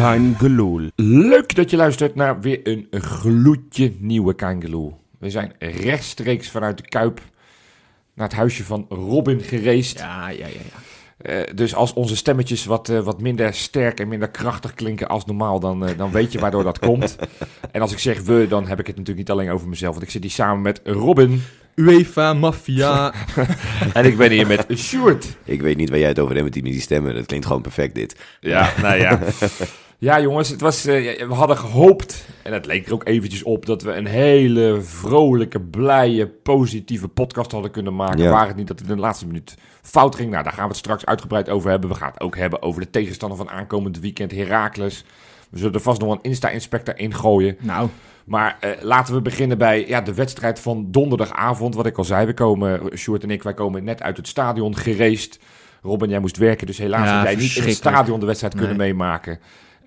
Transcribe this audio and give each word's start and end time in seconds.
Kein 0.00 0.34
Geloel. 0.38 0.90
Leuk 0.96 1.54
dat 1.54 1.70
je 1.70 1.76
luistert 1.76 2.14
naar 2.14 2.40
weer 2.40 2.60
een 2.62 2.88
gloedje 2.90 3.92
nieuwe 3.98 4.34
Kein 4.34 4.60
Geloel. 4.62 5.00
We 5.18 5.30
zijn 5.30 5.52
rechtstreeks 5.58 6.50
vanuit 6.50 6.76
de 6.76 6.88
Kuip 6.88 7.20
naar 8.14 8.28
het 8.28 8.36
huisje 8.36 8.64
van 8.64 8.86
Robin 8.88 9.40
gereisd. 9.40 9.98
Ja, 9.98 10.28
ja, 10.28 10.46
ja. 10.46 10.46
ja. 10.46 10.80
Eh, 11.18 11.54
dus 11.54 11.74
als 11.74 11.92
onze 11.92 12.16
stemmetjes 12.16 12.64
wat, 12.64 12.88
eh, 12.88 13.00
wat 13.00 13.20
minder 13.20 13.54
sterk 13.54 14.00
en 14.00 14.08
minder 14.08 14.30
krachtig 14.30 14.74
klinken 14.74 15.08
als 15.08 15.24
normaal, 15.24 15.60
dan, 15.60 15.86
eh, 15.86 15.98
dan 15.98 16.10
weet 16.10 16.32
je 16.32 16.38
waardoor 16.38 16.64
dat 16.64 16.78
komt. 16.78 17.16
En 17.72 17.80
als 17.80 17.92
ik 17.92 17.98
zeg 17.98 18.22
we, 18.22 18.46
dan 18.48 18.66
heb 18.66 18.80
ik 18.80 18.86
het 18.86 18.96
natuurlijk 18.96 19.28
niet 19.28 19.38
alleen 19.38 19.50
over 19.50 19.68
mezelf, 19.68 19.92
want 19.92 20.04
ik 20.04 20.10
zit 20.10 20.22
hier 20.22 20.30
samen 20.30 20.62
met 20.62 20.80
Robin 20.84 21.42
UEFA, 21.74 22.34
maffia. 22.34 23.12
en 23.94 24.04
ik 24.04 24.16
ben 24.16 24.30
hier 24.30 24.46
met 24.46 24.66
Sjoerd. 24.74 25.36
Ik 25.44 25.60
weet 25.60 25.76
niet 25.76 25.90
waar 25.90 25.98
jij 25.98 26.08
het 26.08 26.18
over 26.18 26.32
hebt 26.32 26.44
met 26.44 26.52
die, 26.52 26.62
met 26.62 26.72
die 26.72 26.80
stemmen. 26.80 27.14
Dat 27.14 27.26
klinkt 27.26 27.46
gewoon 27.46 27.62
perfect, 27.62 27.94
dit. 27.94 28.16
Ja, 28.40 28.72
nou 28.82 28.96
ja. 28.96 29.18
Ja, 30.00 30.20
jongens, 30.20 30.48
het 30.48 30.60
was, 30.60 30.84
eh, 30.86 31.26
we 31.26 31.34
hadden 31.34 31.56
gehoopt, 31.56 32.24
en 32.42 32.52
het 32.52 32.66
leek 32.66 32.86
er 32.86 32.92
ook 32.92 33.06
eventjes 33.08 33.42
op, 33.42 33.66
dat 33.66 33.82
we 33.82 33.92
een 33.92 34.06
hele 34.06 34.78
vrolijke, 34.82 35.60
blije, 35.60 36.26
positieve 36.28 37.08
podcast 37.08 37.52
hadden 37.52 37.70
kunnen 37.70 37.94
maken. 37.96 38.18
Ja. 38.22 38.30
Waar 38.30 38.46
het 38.46 38.56
niet 38.56 38.66
dat 38.68 38.78
het 38.78 38.88
in 38.88 38.94
de 38.94 39.00
laatste 39.00 39.26
minuut 39.26 39.54
fout 39.82 40.14
ging. 40.14 40.30
Nou, 40.30 40.42
daar 40.44 40.52
gaan 40.52 40.62
we 40.62 40.68
het 40.68 40.78
straks 40.78 41.06
uitgebreid 41.06 41.48
over 41.48 41.70
hebben. 41.70 41.90
We 41.90 41.96
gaan 41.96 42.10
het 42.12 42.20
ook 42.20 42.36
hebben 42.36 42.62
over 42.62 42.80
de 42.80 42.90
tegenstander 42.90 43.38
van 43.38 43.50
aankomend 43.50 44.00
weekend, 44.00 44.30
Heracles. 44.32 45.04
We 45.50 45.58
zullen 45.58 45.74
er 45.74 45.80
vast 45.80 46.00
nog 46.00 46.12
een 46.12 46.22
Insta-inspector 46.22 46.98
in 46.98 47.14
gooien. 47.14 47.56
nou, 47.60 47.88
Maar 48.24 48.56
eh, 48.60 48.70
laten 48.82 49.14
we 49.14 49.20
beginnen 49.22 49.58
bij 49.58 49.86
ja, 49.88 50.00
de 50.00 50.14
wedstrijd 50.14 50.60
van 50.60 50.86
donderdagavond. 50.90 51.74
Wat 51.74 51.86
ik 51.86 51.98
al 51.98 52.04
zei, 52.04 52.26
we 52.26 52.34
komen, 52.34 52.80
Sjoerd 52.98 53.22
en 53.22 53.30
ik, 53.30 53.42
wij 53.42 53.54
komen 53.54 53.84
net 53.84 54.02
uit 54.02 54.16
het 54.16 54.28
stadion 54.28 54.76
gereisd. 54.76 55.38
Robin, 55.82 56.08
jij 56.08 56.18
moest 56.20 56.36
werken, 56.36 56.66
dus 56.66 56.78
helaas 56.78 57.06
Ja, 57.08 57.16
heb 57.18 57.26
jij 57.26 57.34
niet 57.42 57.56
in 57.56 57.62
het 57.62 57.74
stadion 57.74 58.20
de 58.20 58.26
wedstrijd 58.26 58.54
kunnen 58.54 58.76
Nee. 58.76 58.86
meemaken. 58.94 59.38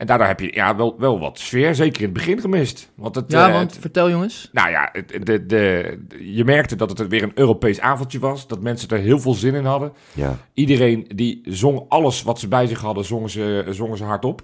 En 0.03 0.09
daardoor 0.09 0.27
heb 0.27 0.39
je 0.39 0.53
ja, 0.53 0.75
wel, 0.75 0.95
wel 0.97 1.19
wat 1.19 1.39
sfeer, 1.39 1.75
zeker 1.75 1.99
in 1.99 2.05
het 2.05 2.13
begin 2.13 2.39
gemist. 2.39 2.91
Want 2.95 3.15
het, 3.15 3.31
ja, 3.31 3.47
eh, 3.47 3.53
want 3.53 3.71
het- 3.71 3.81
vertel 3.81 4.09
jongens. 4.09 4.49
nou 4.51 4.69
ja, 4.69 4.89
het- 4.91 5.25
de, 5.25 5.45
de, 5.45 5.97
je 6.19 6.43
merkte 6.43 6.75
dat 6.75 6.97
het 6.97 7.07
weer 7.07 7.23
een 7.23 7.31
Europees 7.35 7.79
avondje 7.79 8.19
was. 8.19 8.47
Dat 8.47 8.61
mensen 8.61 8.89
er 8.89 8.97
heel 8.97 9.19
veel 9.19 9.33
zin 9.33 9.53
in 9.53 9.65
hadden. 9.65 9.91
Ja. 10.13 10.37
Iedereen 10.53 11.05
die 11.15 11.41
zong 11.45 11.85
alles 11.87 12.23
wat 12.23 12.39
ze 12.39 12.47
bij 12.47 12.67
zich 12.67 12.81
hadden, 12.81 13.05
zongen 13.05 13.29
ze, 13.29 13.65
zongen 13.69 13.97
ze 13.97 14.03
hardop. 14.03 14.41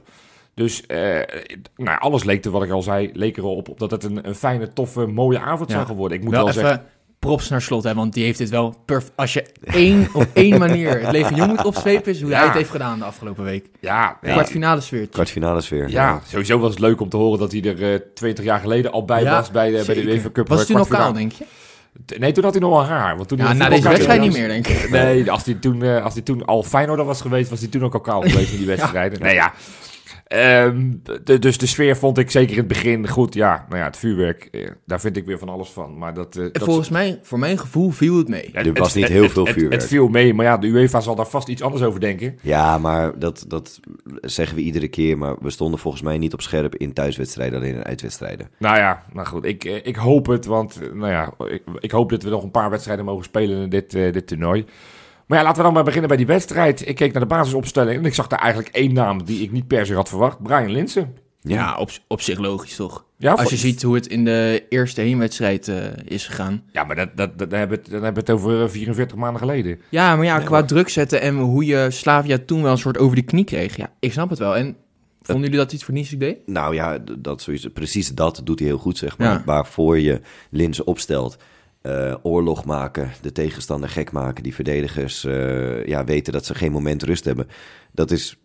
Dus 0.53 0.85
eh, 0.85 0.97
nou, 1.75 1.89
ja, 1.89 1.95
alles 1.95 2.23
leek 2.23 2.45
er, 2.45 2.51
wat 2.51 2.63
ik 2.63 2.71
al 2.71 2.81
zei, 2.81 3.09
leek 3.13 3.37
erop 3.37 3.69
op 3.69 3.79
dat 3.79 3.91
het 3.91 4.03
een, 4.03 4.27
een 4.27 4.35
fijne, 4.35 4.73
toffe, 4.73 5.05
mooie 5.05 5.39
avond 5.39 5.69
Ja. 5.69 5.75
zou 5.75 5.87
geworden. 5.87 6.17
Ik 6.17 6.23
moet 6.23 6.33
wel 6.33 6.43
wel, 6.45 6.49
even 6.53 6.67
zeggen, 6.67 6.85
props 7.19 7.49
naar 7.49 7.61
slot, 7.61 7.83
hè, 7.83 7.93
want 7.93 8.13
die 8.13 8.23
heeft 8.23 8.37
dit 8.37 8.49
wel 8.49 8.75
perf. 8.85 9.11
Als 9.15 9.33
je 9.33 9.45
één, 9.63 10.07
op 10.13 10.25
één 10.33 10.59
manier 10.65 10.99
het 11.01 11.11
legioen 11.11 11.47
moet 11.47 11.63
opzwepen, 11.65 12.11
is 12.11 12.21
hoe 12.21 12.31
hij 12.31 12.39
Ja. 12.39 12.45
het 12.47 12.55
heeft 12.55 12.69
gedaan 12.69 12.99
de 12.99 13.05
afgelopen 13.05 13.43
week. 13.43 13.65
ja, 13.79 14.17
ja, 14.21 14.31
Kwartfinale 14.31 14.81
sfeertje. 14.81 15.09
Kwartfinale 15.09 15.61
sfeer. 15.61 15.89
ja, 15.89 16.21
sowieso 16.27 16.59
was 16.59 16.69
het 16.69 16.79
leuk 16.79 17.01
om 17.01 17.09
te 17.09 17.17
horen 17.17 17.39
dat 17.39 17.51
hij 17.51 17.61
er 17.63 17.93
eh 17.93 17.99
20 18.13 18.45
jaar 18.45 18.59
geleden 18.59 18.91
al 18.91 19.05
bij 19.05 19.23
Ja, 19.23 19.31
was 19.35 19.51
bij 19.51 19.71
de, 19.71 19.83
bij 19.85 19.95
de. 19.95 20.01
UEFA 20.03 20.29
Cup. 20.31 20.47
Was 20.47 20.57
het 20.59 20.67
toen 20.67 20.77
al 20.77 20.85
kaal, 20.85 21.13
denk 21.13 21.31
je? 21.31 21.45
Nee, 22.17 22.31
toen 22.31 22.43
had 22.43 22.53
hij 22.53 22.61
nog 22.61 22.71
wel 22.71 22.85
haar. 22.85 23.15
Want 23.15 23.27
toen 23.27 23.37
Ja, 23.37 23.53
na 23.53 23.69
deze 23.69 23.87
wedstrijd 23.89 24.21
niet 24.21 24.33
meer, 24.33 24.47
denk 24.47 24.67
ik. 24.67 24.89
Nee, 24.89 25.31
als 25.31 25.45
hij 25.45 25.53
toen, 25.53 25.83
eh, 25.83 26.03
als 26.03 26.13
hij 26.13 26.21
toen 26.23 26.45
al 26.45 26.63
Feyenoord 26.63 27.05
was 27.05 27.21
geweest, 27.21 27.49
was 27.49 27.59
hij 27.59 27.67
toen 27.69 27.83
ook 27.83 27.93
al 27.93 27.99
kaal 27.99 28.21
geweest 28.21 28.51
in 28.51 28.57
die 28.57 28.67
wedstrijden. 28.75 29.21
Nee, 29.21 29.33
ja. 29.33 29.53
Ehm, 30.29 30.91
de- 31.23 31.39
dus 31.39 31.57
de 31.57 31.65
sfeer 31.65 31.97
vond 31.97 32.17
ik 32.17 32.31
zeker 32.31 32.51
in 32.51 32.57
het 32.57 32.67
begin 32.67 33.07
goed. 33.07 33.33
Ja, 33.33 33.65
nou 33.69 33.79
ja, 33.81 33.85
het 33.87 33.97
vuurwerk, 33.97 34.47
eh, 34.51 34.69
daar 34.85 34.99
vind 34.99 35.17
ik 35.17 35.25
weer 35.25 35.39
van 35.39 35.49
alles 35.49 35.69
van. 35.69 35.97
Maar 35.97 36.13
dat, 36.13 36.35
eh, 36.35 36.43
En 36.43 36.49
dat 36.51 36.63
volgens 36.63 36.89
mij, 36.89 37.19
voor 37.23 37.39
mijn 37.39 37.57
gevoel, 37.57 37.89
viel 37.91 38.17
het 38.17 38.27
mee. 38.27 38.49
het- 38.53 38.65
Er 38.67 38.73
was 38.73 38.87
het- 38.87 38.95
niet 38.95 39.03
het- 39.03 39.13
heel 39.13 39.23
het- 39.23 39.31
veel 39.31 39.45
vuurwerk. 39.45 39.71
Het, 39.81 39.85
viel 39.85 40.07
mee, 40.07 40.33
maar 40.33 40.45
ja, 40.45 40.57
de 40.57 40.67
UEFA 40.67 40.99
zal 40.99 41.15
daar 41.15 41.27
vast 41.27 41.47
iets 41.47 41.61
anders 41.61 41.83
over 41.83 41.99
denken. 41.99 42.37
Ja, 42.41 42.77
maar 42.77 43.19
dat, 43.19 43.45
dat 43.47 43.79
zeggen 44.21 44.55
we 44.55 44.61
iedere 44.63 44.87
keer. 44.87 45.17
Maar 45.17 45.35
we 45.41 45.49
stonden 45.49 45.79
volgens 45.79 46.03
mij 46.03 46.17
niet 46.17 46.33
op 46.33 46.41
scherp 46.41 46.75
in 46.75 46.93
thuiswedstrijden, 46.93 47.59
alleen 47.59 47.75
in 47.75 47.83
uitwedstrijden. 47.83 48.49
Nou 48.59 48.77
ja, 48.77 49.03
nou 49.13 49.27
goed, 49.27 49.45
ik, 49.45 49.63
eh, 49.63 49.75
ik 49.83 49.95
hoop 49.95 50.25
het, 50.25 50.45
want 50.45 50.79
nou 50.93 51.11
ja, 51.11 51.33
ik, 51.49 51.61
ik 51.79 51.91
hoop 51.91 52.09
dat 52.09 52.23
we 52.23 52.29
nog 52.29 52.43
een 52.43 52.51
paar 52.51 52.69
wedstrijden 52.69 53.05
mogen 53.05 53.23
spelen 53.23 53.61
in 53.63 53.69
dit, 53.69 53.93
eh, 53.93 54.11
dit 54.13 54.27
toernooi. 54.27 54.65
Maar 55.29 55.37
ja, 55.37 55.43
laten 55.43 55.57
we 55.57 55.63
dan 55.63 55.73
maar 55.73 55.83
beginnen 55.83 56.07
bij 56.07 56.17
die 56.17 56.25
wedstrijd. 56.25 56.87
Ik 56.87 56.95
keek 56.95 57.11
naar 57.11 57.21
de 57.21 57.27
basisopstelling 57.27 57.99
en 57.99 58.05
ik 58.05 58.13
zag 58.13 58.27
daar 58.27 58.39
eigenlijk 58.39 58.75
één 58.75 58.93
naam 58.93 59.23
die 59.23 59.43
ik 59.43 59.51
niet 59.51 59.67
per 59.67 59.85
se 59.85 59.93
had 59.93 60.09
verwacht. 60.09 60.43
Brian 60.43 60.71
Linsen. 60.71 61.15
Ja, 61.41 61.77
op, 61.77 61.89
op 62.07 62.21
zich 62.21 62.39
logisch 62.39 62.75
toch? 62.75 63.05
Ja, 63.17 63.33
Als 63.33 63.49
je 63.49 63.55
ziet 63.57 63.81
hoe 63.81 63.95
het 63.95 64.07
in 64.07 64.25
de 64.25 64.65
eerste 64.69 65.01
heenwedstrijd 65.01 65.67
eh, 65.67 65.75
is 66.05 66.27
gegaan. 66.27 66.63
Ja, 66.71 66.83
maar 66.83 66.95
dat, 66.95 67.09
dat, 67.15 67.39
dat, 67.39 67.49
dan, 67.49 67.59
hebben 67.59 67.77
we 67.77 67.83
het, 67.83 67.91
dan 67.91 68.03
hebben 68.03 68.25
we 68.25 68.31
het 68.31 68.39
over 68.39 68.63
eh, 68.63 68.69
44 68.69 69.17
maanden 69.17 69.39
geleden. 69.39 69.79
Ja, 69.89 70.15
maar 70.15 70.25
ja, 70.25 70.39
qua 70.39 70.63
druk 70.63 70.89
zetten 70.89 71.21
en 71.21 71.37
hoe 71.37 71.65
je 71.65 71.87
Slavia 71.89 72.37
toen 72.45 72.61
wel 72.61 72.71
een 72.71 72.77
soort 72.77 72.97
over 72.97 73.15
de 73.15 73.21
knie 73.21 73.43
kreeg. 73.43 73.77
Ja, 73.77 73.91
ik 73.99 74.11
snap 74.11 74.29
het 74.29 74.39
wel. 74.39 74.55
En 74.55 74.75
vonden 75.21 75.43
jullie 75.43 75.59
dat 75.59 75.73
iets 75.73 75.83
voor 75.83 75.93
niets 75.93 76.09
deed? 76.09 76.37
Nou 76.45 76.75
ja, 76.75 76.97
dat 77.17 77.41
sowieso, 77.41 77.69
precies 77.69 78.15
dat 78.15 78.41
doet 78.43 78.59
hij 78.59 78.67
heel 78.67 78.77
goed, 78.77 78.97
zeg 78.97 79.17
maar. 79.17 79.31
Ja. 79.31 79.43
Waarvoor 79.45 79.99
je 79.99 80.21
Linzen 80.49 80.87
opstelt. 80.87 81.37
Eh, 81.81 82.15
oorlog 82.21 82.65
maken, 82.65 83.11
de 83.21 83.31
tegenstander 83.31 83.89
gek 83.89 84.11
maken, 84.11 84.43
die 84.43 84.55
verdedigers 84.55 85.23
eh, 85.23 85.85
ja, 85.85 86.03
weten 86.03 86.33
dat 86.33 86.45
ze 86.45 86.55
geen 86.55 86.71
moment 86.71 87.03
rust 87.03 87.25
hebben. 87.25 87.47
Dat 87.91 88.11
is 88.11 88.39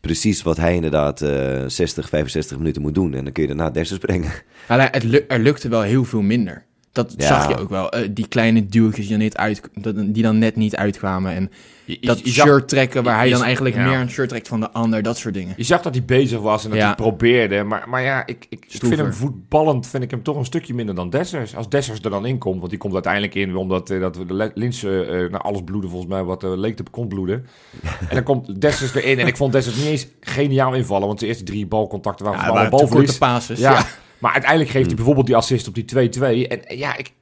precies 0.00 0.42
wat 0.42 0.56
hij 0.56 0.74
inderdaad 0.74 1.22
eh 1.22 1.64
60, 1.66 2.08
65 2.08 2.58
minuten 2.58 2.82
moet 2.82 2.94
doen. 2.94 3.14
En 3.14 3.24
dan 3.24 3.32
kun 3.32 3.42
je 3.42 3.48
daarna 3.48 3.70
Dessers 3.70 3.98
brengen. 3.98 4.30
Maar 4.68 4.90
het 4.92 5.30
er 5.30 5.38
lukte 5.38 5.68
wel 5.68 5.82
heel 5.82 6.04
veel 6.04 6.22
minder. 6.22 6.64
Dat 6.96 7.14
Ja. 7.16 7.26
zag 7.26 7.48
je 7.48 7.56
ook 7.58 7.68
wel. 7.68 7.90
Eh, 7.90 8.08
die 8.10 8.28
kleine 8.28 8.66
duwtjes 8.66 9.06
die 9.06 9.08
dan, 9.16 9.18
niet 9.24 9.36
uit, 9.36 9.60
dat- 9.74 9.94
die 10.14 10.22
dan 10.22 10.38
net 10.38 10.56
niet 10.56 10.76
uitkwamen. 10.76 11.32
En 11.32 11.50
Je, 11.84 11.96
je- 12.00 12.06
dat 12.06 12.20
je 12.24 12.30
zag, 12.30 12.46
shirt 12.46 12.68
trekken 12.68 13.02
waar 13.02 13.16
hij 13.16 13.30
dan 13.30 13.42
eigenlijk 13.42 13.74
ja. 13.76 13.84
meer 13.88 13.98
een 13.98 14.10
shirt 14.10 14.28
trekt 14.28 14.48
van 14.48 14.60
de 14.60 14.70
ander. 14.70 15.02
Dat 15.02 15.16
soort 15.18 15.34
dingen. 15.34 15.54
je 15.56 15.62
zag 15.62 15.82
dat 15.82 15.94
hij 15.94 16.04
bezig 16.04 16.40
was 16.40 16.64
en 16.64 16.70
dat 16.70 16.78
Ja. 16.78 16.86
hij 16.86 16.94
probeerde. 16.94 17.62
Maar, 17.62 17.84
maar 17.88 18.02
ja, 18.02 18.26
ik, 18.26 18.46
ik, 18.48 18.64
ik 18.68 18.80
vind 18.80 18.96
hem 18.96 19.12
voetballend 19.12 19.86
vind 19.86 20.02
ik 20.02 20.10
hem 20.10 20.22
toch 20.22 20.36
een 20.36 20.44
stukje 20.44 20.74
minder 20.74 20.94
dan 20.94 21.10
Dessers. 21.10 21.56
Als 21.56 21.68
Dessers 21.68 22.00
er 22.00 22.10
dan 22.10 22.26
in 22.26 22.38
komt, 22.38 22.58
want 22.58 22.70
die 22.70 22.78
komt 22.78 22.94
uiteindelijk 22.94 23.34
in 23.34 23.56
omdat 23.56 23.90
eh, 23.90 24.00
dat 24.00 24.16
we 24.16 24.26
de 24.26 24.34
Le- 24.34 24.50
Linsen 24.54 25.08
eh 25.24 25.30
naar 25.30 25.40
alles 25.40 25.60
bloeden 25.64 25.90
volgens 25.90 26.10
mij 26.12 26.22
wat 26.24 26.42
leek 26.42 26.76
te 26.76 26.82
kon 26.90 27.08
bloeden. 27.08 27.46
en 28.08 28.14
dan 28.14 28.22
komt 28.22 28.60
Dessers 28.60 28.94
erin 28.94 29.18
en 29.18 29.26
ik 29.26 29.36
vond 29.36 29.52
Dessers 29.52 29.76
niet 29.76 29.86
eens 29.86 30.06
geniaal 30.20 30.74
invallen, 30.74 31.06
want 31.06 31.20
de 31.20 31.26
eerste 31.26 31.44
drie 31.44 31.66
balcontacten 31.66 32.24
waren 32.26 32.54
Ja, 32.54 32.64
te 32.64 32.70
balverlies. 32.70 33.18
Ja. 33.58 33.86
Maar 34.26 34.34
uiteindelijk 34.34 34.72
geeft 34.74 34.86
hij 34.86 34.94
bijvoorbeeld 34.96 35.26
die 35.26 35.36
assist 35.36 35.68
op 35.68 35.74
die 35.74 35.84
2-2. 35.84 36.20
En 36.48 36.64
eh, 36.66 36.78
ja, 36.78 36.96
ik, 36.96 37.12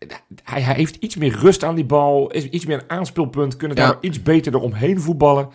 hij, 0.44 0.60
hij 0.62 0.74
heeft 0.74 0.96
iets 0.96 1.16
meer 1.16 1.36
rust 1.38 1.64
aan 1.64 1.74
die 1.74 1.84
bal. 1.84 2.30
Is 2.30 2.48
iets 2.48 2.66
meer 2.66 2.76
een 2.82 2.90
aanspeelpunt. 2.90 3.56
Kunnen 3.56 3.76
daar 3.76 3.88
Ja. 3.88 3.98
iets 4.00 4.22
beter 4.22 4.54
eromheen 4.54 5.00
voetballen. 5.00 5.48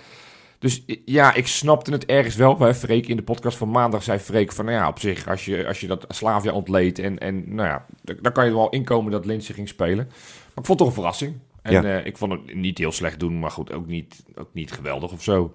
Dus 0.59 0.83
eh, 0.85 0.97
ja, 1.05 1.33
ik 1.33 1.47
snapte 1.47 1.91
het 1.91 2.05
ergens 2.05 2.35
wel. 2.35 2.59
Hè. 2.59 2.73
Freek 2.75 3.07
in 3.07 3.15
de 3.15 3.23
podcast 3.23 3.57
van 3.57 3.69
maandag 3.71 4.03
zei 4.03 4.19
Freek 4.19 4.51
van... 4.51 4.65
Nou 4.65 4.77
ja, 4.77 4.87
op 4.87 4.99
zich, 4.99 5.27
als 5.27 5.45
je, 5.45 5.67
als 5.67 5.79
je 5.79 5.87
dat 5.87 6.05
Slavia 6.09 6.51
ontleedt... 6.51 6.99
En, 6.99 7.17
en 7.17 7.55
nou 7.55 7.67
ja, 7.67 7.85
dan 8.21 8.31
kan 8.31 8.43
je 8.43 8.49
er 8.49 8.55
wel 8.57 8.69
inkomen 8.69 9.11
dat 9.11 9.25
Linse 9.25 9.53
ging 9.53 9.67
spelen. 9.67 10.05
Maar 10.05 10.55
ik 10.55 10.65
vond 10.65 10.67
het 10.67 10.77
toch 10.77 10.87
een 10.87 10.93
verrassing. 10.93 11.35
En 11.61 11.71
Ja. 11.73 11.83
eh, 11.83 12.05
ik 12.05 12.17
vond 12.17 12.31
het 12.31 12.55
niet 12.55 12.77
heel 12.77 12.91
slecht 12.91 13.19
doen. 13.19 13.39
Maar 13.39 13.51
goed, 13.51 13.73
ook 13.73 13.87
niet, 13.87 14.23
ook 14.35 14.49
niet 14.53 14.71
geweldig 14.71 15.11
of 15.11 15.23
zo. 15.23 15.53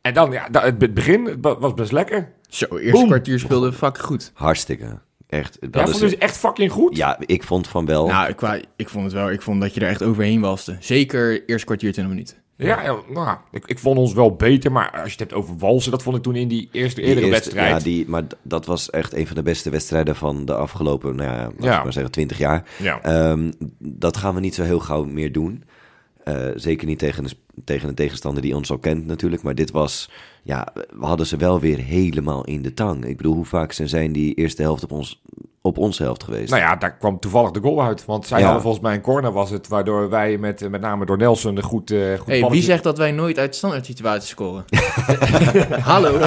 En 0.00 0.14
dan, 0.14 0.32
ja, 0.32 0.48
het 0.52 0.94
begin 0.94 1.40
was 1.40 1.74
best 1.74 1.92
lekker. 1.92 2.32
Zo, 2.48 2.66
eerste 2.76 2.90
Boom. 2.90 3.06
kwartier 3.06 3.38
speelde 3.38 3.72
fucking 3.72 4.04
goed. 4.06 4.30
Hartstikke. 4.34 4.98
Echt. 5.30 5.56
Dat 5.60 5.74
Ja, 5.74 5.82
is, 5.82 5.90
vond 5.90 6.00
je 6.02 6.06
het 6.16 6.18
echt 6.18 6.36
fucking 6.36 6.72
goed? 6.72 6.96
ja, 6.96 7.18
ik 7.26 7.42
vond 7.42 7.68
van 7.68 7.86
wel. 7.86 8.06
Nou, 8.06 8.28
ik, 8.76 8.88
vond 8.88 9.04
het 9.04 9.12
wel. 9.12 9.30
Ik 9.30 9.42
vond 9.42 9.60
dat 9.60 9.74
je 9.74 9.80
er 9.80 9.88
echt 9.88 10.02
overheen 10.02 10.40
waste. 10.40 10.76
Zeker 10.80 11.42
eerste 11.48 11.66
kwartier, 11.66 11.92
20 11.92 12.12
minuten. 12.14 12.36
Ja, 12.56 12.82
ja, 12.82 12.96
nou, 13.08 13.36
ik, 13.52 13.66
ik 13.66 13.78
vond 13.78 13.98
ons 13.98 14.12
wel 14.12 14.34
beter, 14.36 14.72
maar 14.72 14.90
als 14.90 15.02
je 15.04 15.10
het 15.10 15.18
hebt 15.18 15.32
over 15.32 15.56
walsen, 15.58 15.90
dat 15.90 16.02
vond 16.02 16.16
ik 16.16 16.22
toen 16.22 16.36
in 16.36 16.48
die 16.48 16.68
eerste 16.72 17.00
Die 17.00 17.08
eerdere 17.08 17.26
eerste- 17.26 17.42
wedstrijd. 17.42 17.76
Ja, 17.76 17.84
die, 17.90 18.08
maar 18.08 18.22
dat 18.42 18.66
was 18.66 18.90
echt 18.90 19.14
een 19.14 19.26
van 19.26 19.36
de 19.36 19.42
beste 19.42 19.70
wedstrijden 19.70 20.16
van 20.16 20.44
de 20.44 20.54
afgelopen, 20.54 21.16
nou 21.16 21.30
ja, 21.30 21.42
laat 21.42 21.52
Ja. 21.58 21.76
ik 21.78 21.82
maar 21.84 21.92
zeggen, 21.92 22.12
20 22.12 22.38
jaar. 22.38 22.64
Ja. 22.78 23.00
Ehm, 23.02 23.52
dat 23.78 24.16
gaan 24.16 24.34
we 24.34 24.40
niet 24.40 24.54
zo 24.54 24.62
heel 24.62 24.80
gauw 24.80 25.04
meer 25.04 25.32
doen. 25.32 25.62
Eh, 26.36 26.52
zeker 26.54 26.86
niet 26.86 26.98
tegen 26.98 27.24
een, 27.24 27.30
tegen 27.64 27.88
een 27.88 27.94
tegenstander 27.94 28.42
die 28.42 28.56
ons 28.56 28.70
al 28.70 28.78
kent 28.78 29.06
natuurlijk. 29.06 29.42
Maar 29.42 29.54
dit 29.54 29.70
was, 29.70 30.10
ja, 30.42 30.68
we 30.74 31.06
hadden 31.06 31.26
ze 31.26 31.36
wel 31.36 31.60
weer 31.60 31.78
helemaal 31.78 32.44
in 32.44 32.62
de 32.62 32.74
tang. 32.74 33.04
Ik 33.04 33.16
bedoel, 33.16 33.34
hoe 33.34 33.44
vaak 33.44 33.72
zijn- 33.72 33.88
zijn 33.88 34.12
die 34.12 34.34
eerste 34.34 34.62
helft 34.62 34.82
op 34.84 34.92
ons 34.92 35.22
op 35.62 35.78
onze 35.78 36.02
helft 36.02 36.24
geweest. 36.24 36.50
Nou 36.50 36.62
ja, 36.62 36.76
daar 36.76 36.96
kwam 36.96 37.18
toevallig 37.18 37.50
de 37.50 37.60
goal 37.60 37.82
uit. 37.82 38.04
Want 38.04 38.26
zij 38.26 38.38
Ja. 38.38 38.44
hadden 38.44 38.62
volgens 38.62 38.82
mij 38.82 38.94
een 38.94 39.00
corner 39.00 39.32
was 39.32 39.50
het. 39.50 39.68
Waardoor 39.68 40.08
wij 40.10 40.38
met, 40.38 40.70
met 40.70 40.80
name 40.80 41.06
door 41.06 41.16
Nelson 41.16 41.56
een 41.56 41.62
goed, 41.62 41.90
eh 41.90 42.18
goed 42.18 42.26
Hey, 42.26 42.48
wie 42.50 42.62
zegt 42.62 42.82
dat 42.82 42.98
wij 42.98 43.10
nooit 43.12 43.38
uit 43.38 43.54
standaard 43.54 43.86
situaties 43.86 44.28
scoren? 44.30 44.64
Hallo. 45.80 46.18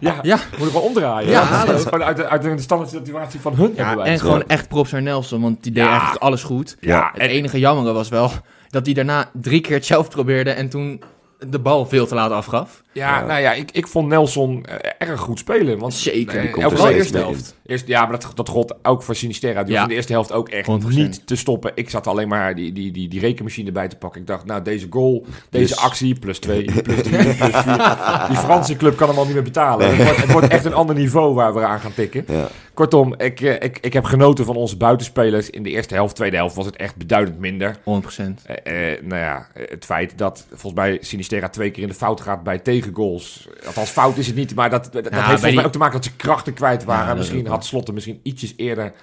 Ja, 0.00 0.18
Ja. 0.22 0.38
moet 0.58 0.66
ik 0.66 0.72
wel 0.72 0.82
omdraaien. 0.82 1.30
Ja, 1.30 1.40
Dat 1.40 1.50
is 1.50 1.56
hallo. 1.58 1.78
gewoon 1.78 2.02
uit, 2.04 2.16
de- 2.16 2.28
uit 2.28 2.42
de 2.42 2.58
standaard 2.58 2.90
situatie 2.90 3.40
van 3.40 3.54
hun. 3.54 3.72
Ja, 3.74 3.86
hebben 3.86 4.04
wij 4.04 4.12
en 4.12 4.18
gewoon 4.20 4.42
echt 4.46 4.68
props 4.68 4.90
naar 4.90 5.02
Nelson, 5.02 5.40
want 5.40 5.62
die 5.62 5.72
deed 5.72 5.82
Ja. 5.84 5.90
eigenlijk 5.90 6.22
alles 6.22 6.42
goed. 6.42 6.76
Ja, 6.80 7.10
Het 7.14 7.30
enige 7.30 7.58
jammere 7.58 7.92
was 7.92 8.08
wel 8.08 8.30
dat 8.76 8.86
hij 8.86 8.94
daarna 8.94 9.30
drie 9.32 9.60
keer 9.60 9.74
het 9.74 9.86
zelf 9.86 10.08
probeerde 10.08 10.50
en 10.50 10.68
toen 10.68 11.02
de 11.38 11.58
bal 11.58 11.86
veel 11.86 12.06
te 12.06 12.14
laat 12.14 12.30
afgaf. 12.30 12.82
Ja, 12.96 13.24
nou 13.24 13.40
ja, 13.40 13.52
ik, 13.52 13.70
ik 13.70 13.86
vond 13.86 14.08
Nelson 14.08 14.64
eh, 14.64 14.90
erg 15.08 15.20
goed 15.20 15.38
spelen. 15.38 15.78
Want, 15.78 15.94
Zeker. 15.94 16.40
Die 16.40 16.50
komt 16.50 16.78
steeds 16.78 16.94
eerste 16.94 17.18
helft. 17.18 17.56
Eerst, 17.66 17.86
ja, 17.86 18.02
maar 18.06 18.20
dat, 18.20 18.30
dat 18.34 18.48
gold 18.48 18.74
ook 18.82 19.02
voor 19.02 19.14
Sinistera. 19.14 19.62
Die 19.62 19.72
Ja. 19.74 19.82
in 19.82 19.88
de 19.88 19.94
eerste 19.94 20.12
helft 20.12 20.32
ook 20.32 20.48
echt 20.48 20.68
100%. 20.68 20.86
niet 20.88 21.26
te 21.26 21.36
stoppen. 21.36 21.72
Ik 21.74 21.90
zat 21.90 22.06
alleen 22.06 22.28
maar 22.28 22.54
die, 22.54 22.72
die, 22.72 22.90
die, 22.92 23.08
die 23.08 23.20
rekenmachine 23.20 23.72
bij 23.72 23.88
te 23.88 23.96
pakken. 23.96 24.20
Ik 24.20 24.26
dacht, 24.26 24.44
nou, 24.44 24.62
deze 24.62 24.86
goal, 24.90 25.26
deze 25.50 25.76
actie, 25.76 26.18
plus 26.18 26.38
twee, 26.38 26.64
plus 26.82 27.02
drie, 27.02 27.34
plus 27.34 27.36
vier. 27.36 28.26
Die 28.28 28.36
Franse 28.36 28.76
club 28.76 28.96
kan 28.96 29.08
hem 29.08 29.18
al 29.18 29.24
niet 29.24 29.34
meer 29.34 29.42
betalen. 29.42 29.96
Het, 29.96 30.04
wordt, 30.06 30.20
het 30.20 30.32
wordt 30.32 30.48
echt 30.48 30.64
een 30.64 30.74
ander 30.74 30.94
niveau 30.96 31.34
waar 31.34 31.54
we 31.54 31.60
aan 31.64 31.80
gaan 31.80 31.94
tikken. 31.94 32.24
Ja. 32.28 32.48
Kortom, 32.74 33.14
ik, 33.16 33.40
eh, 33.40 33.52
ik, 33.52 33.78
ik 33.80 33.92
heb 33.92 34.04
genoten 34.04 34.44
van 34.44 34.56
onze 34.56 34.76
buitenspelers. 34.76 35.50
In 35.50 35.62
de 35.62 35.70
eerste 35.70 35.94
helft, 35.94 36.14
tweede 36.14 36.36
helft 36.36 36.54
was 36.56 36.66
het 36.66 36.76
echt 36.76 36.96
beduidend 36.96 37.38
minder. 37.38 37.76
100%. 37.76 37.80
Eh, 37.82 38.72
nou 39.02 39.20
ja, 39.20 39.46
het 39.52 39.84
feit 39.84 40.18
dat 40.18 40.46
volgens 40.48 40.74
mij 40.74 40.98
Sinistera 41.00 41.48
twee 41.48 41.70
keer 41.70 41.82
in 41.82 41.88
de 41.88 41.94
fout 41.94 42.20
gaat 42.20 42.42
bij 42.42 42.58
tegengoals. 42.90 43.48
Althans, 43.66 43.90
fout 43.90 44.16
is 44.16 44.26
het 44.26 44.36
niet, 44.36 44.54
maar 44.54 44.70
dat, 44.70 44.84
dat, 44.92 45.04
heeft 45.04 45.14
volgens 45.16 45.42
die- 45.42 45.54
mij 45.54 45.64
ook 45.64 45.72
te 45.72 45.78
maken 45.78 45.94
dat 45.94 46.04
ze 46.04 46.16
krachten 46.16 46.54
kwijt 46.54 46.84
waren. 46.84 47.08
Ja, 47.08 47.14
misschien 47.14 47.46
had 47.46 47.64
Slotten 47.64 47.94
misschien 47.94 48.20
ietsjes 48.22 48.52
eerder. 48.56 48.92
1-2 48.92 48.94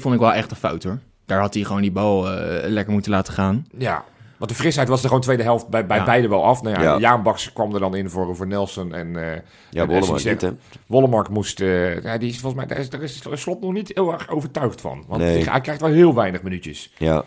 vond 0.00 0.14
ik 0.14 0.20
wel 0.20 0.32
echt 0.32 0.50
een 0.50 0.56
fout 0.56 0.82
hoor. 0.82 0.98
Daar 1.26 1.40
had 1.40 1.54
hij 1.54 1.62
gewoon 1.64 1.82
die 1.82 1.92
bal 1.92 2.30
eh, 2.30 2.68
lekker 2.68 2.92
moeten 2.92 3.10
laten 3.10 3.32
gaan. 3.32 3.66
Ja, 3.78 4.04
want 4.38 4.50
de 4.50 4.56
frisheid 4.56 4.88
was 4.88 5.00
er 5.00 5.06
gewoon 5.06 5.22
tweede 5.22 5.42
helft 5.42 5.68
bij, 5.68 5.86
bij 5.86 5.96
Ja. 5.96 6.04
beide 6.04 6.28
wel 6.28 6.44
af. 6.44 6.62
Nou 6.62 6.76
ja, 6.76 6.82
Ja. 6.82 6.98
Jaan 6.98 7.22
Baks 7.22 7.52
kwam 7.52 7.74
er 7.74 7.80
dan 7.80 7.94
in 7.96 8.10
voor, 8.10 8.36
voor 8.36 8.46
Nelson 8.46 8.94
en... 8.94 9.16
eh 9.16 9.22
Ja, 9.70 9.82
en 9.82 9.86
Wollemark 9.88 10.04
Sinistera. 10.04 10.50
niet, 10.50 10.60
hè? 10.60 10.76
Wollemark 10.86 11.28
moest... 11.28 11.60
eh, 11.60 12.02
ja, 12.02 12.18
die 12.18 12.28
is 12.28 12.38
volgens 12.40 12.54
mij... 12.54 12.66
Daar 12.66 12.78
is, 12.78 12.90
daar 12.90 13.02
is 13.02 13.22
Slot 13.40 13.60
nog 13.60 13.72
niet 13.72 13.90
heel 13.94 14.12
erg 14.12 14.28
overtuigd 14.30 14.80
van. 14.80 15.04
Want 15.08 15.22
Nee. 15.22 15.48
hij 15.48 15.60
krijgt 15.60 15.80
wel 15.80 15.90
heel 15.90 16.14
weinig 16.14 16.42
minuutjes. 16.42 16.92
Ja. 16.98 17.24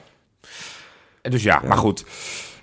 En 1.22 1.32
Dus 1.32 1.44
ja, 1.44 1.62
maar 1.68 1.78
goed. 1.78 2.06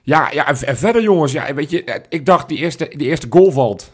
Ja, 0.02 0.30
ja 0.32 0.46
en, 0.46 0.56
en 0.66 0.76
verder 0.76 1.02
jongens, 1.02 1.32
ja, 1.32 1.54
weet 1.54 1.70
je, 1.70 1.84
eh, 1.84 2.00
ik 2.08 2.26
dacht 2.26 2.48
die 2.48 2.58
eerste, 2.58 2.92
die 2.96 3.08
eerste 3.08 3.26
goal 3.30 3.50
valt. 3.50 3.92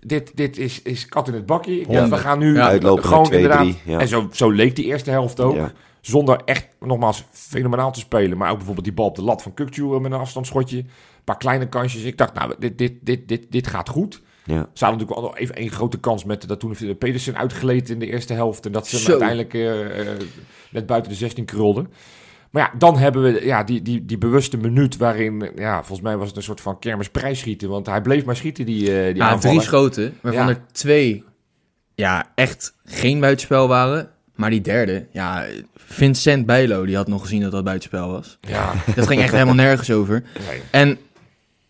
Dit, 0.00 0.36
dit 0.36 0.58
is, 0.58 0.82
is 0.82 1.06
kat 1.06 1.28
in 1.28 1.34
het 1.34 1.46
bakje. 1.46 1.84
Ja. 1.88 2.08
we 2.08 2.16
gaan 2.16 2.38
nu 2.38 2.54
Ja. 2.54 2.66
Uitlopen 2.66 3.04
gewoon 3.04 3.22
naar 3.22 3.32
2-3, 3.32 3.34
inderdaad. 3.34 3.66
ja. 3.84 3.98
En 3.98 4.08
zo, 4.08 4.28
zo 4.32 4.50
leek 4.50 4.76
die 4.76 4.84
eerste 4.84 5.10
helft 5.10 5.40
ook. 5.40 5.54
Ja. 5.54 5.72
Zonder 6.00 6.40
echt, 6.44 6.68
nogmaals, 6.80 7.24
fenomenaal 7.30 7.92
te 7.92 8.00
spelen. 8.00 8.38
Maar 8.38 8.50
ook 8.50 8.56
bijvoorbeeld 8.56 8.86
die 8.86 8.94
bal 8.94 9.06
op 9.06 9.16
de 9.16 9.22
lat 9.22 9.42
van 9.42 9.54
Kukju 9.54 10.00
met 10.00 10.12
een 10.12 10.18
afstandsschotje. 10.18 10.78
Een 10.78 11.24
paar 11.24 11.36
kleine 11.36 11.68
kansjes. 11.68 12.02
Ik 12.02 12.18
dacht, 12.18 12.34
nou, 12.34 12.54
dit, 12.58 12.78
dit, 12.78 12.92
dit, 13.00 13.28
dit, 13.28 13.46
dit 13.52 13.66
gaat 13.66 13.88
goed. 13.88 14.22
Ja. 14.44 14.68
Ze 14.72 14.84
hadden 14.84 15.00
natuurlijk 15.00 15.20
wel 15.20 15.22
nog 15.22 15.38
even 15.38 15.54
één 15.54 15.70
grote 15.70 15.98
kans 15.98 16.24
met 16.24 16.48
dat 16.48 16.60
toen 16.60 16.76
Pedersen 16.98 17.36
uitgeleed 17.36 17.90
in 17.90 17.98
de 17.98 18.06
eerste 18.06 18.32
helft. 18.32 18.66
En 18.66 18.72
dat 18.72 18.86
ze 18.86 18.96
hem 18.96 19.06
uiteindelijk 19.06 19.54
eh, 19.54 20.00
eh, 20.00 20.20
net 20.70 20.86
buiten 20.86 21.10
de 21.10 21.16
16 21.16 21.44
krulden. 21.44 21.88
Maar 22.50 22.62
ja, 22.62 22.78
dan 22.78 22.98
hebben 22.98 23.22
we 23.22 23.44
ja, 23.44 23.64
die, 23.64 23.82
die, 23.82 24.04
die 24.06 24.18
bewuste 24.18 24.56
minuut 24.56 24.96
waarin, 24.96 25.42
eh, 25.42 25.48
ja, 25.56 25.76
volgens 25.76 26.00
mij 26.00 26.16
was 26.16 26.28
het 26.28 26.36
een 26.36 26.42
soort 26.42 26.60
van 26.60 26.78
kermisprijs 26.78 27.38
schieten. 27.38 27.68
Want 27.68 27.86
hij 27.86 28.00
bleef 28.02 28.24
maar 28.24 28.36
schieten, 28.36 28.66
die, 28.66 28.96
eh 28.98 29.04
die 29.06 29.14
Ja, 29.16 29.28
aanvaller. 29.28 29.56
drie 29.56 29.60
schoten, 29.68 30.14
waarvan 30.20 30.42
Ja. 30.42 30.48
er 30.48 30.60
twee 30.72 31.24
ja, 31.94 32.26
echt 32.34 32.74
geen 32.84 33.20
buitenspel 33.20 33.68
waren. 33.68 34.10
Maar 34.34 34.50
die 34.50 34.60
derde, 34.60 35.06
ja, 35.12 35.44
Vincent 35.76 36.46
Bijlo, 36.46 36.84
die 36.86 36.96
had 36.96 37.08
nog 37.08 37.20
gezien 37.22 37.40
dat 37.42 37.52
dat 37.52 37.64
buitenspel 37.64 38.08
was. 38.10 38.38
Ja, 38.40 38.72
Dat 38.94 39.06
ging 39.06 39.20
echt 39.20 39.32
helemaal 39.32 39.54
nergens 39.54 39.90
over. 39.90 40.22
nee. 40.48 40.60
En 40.70 40.88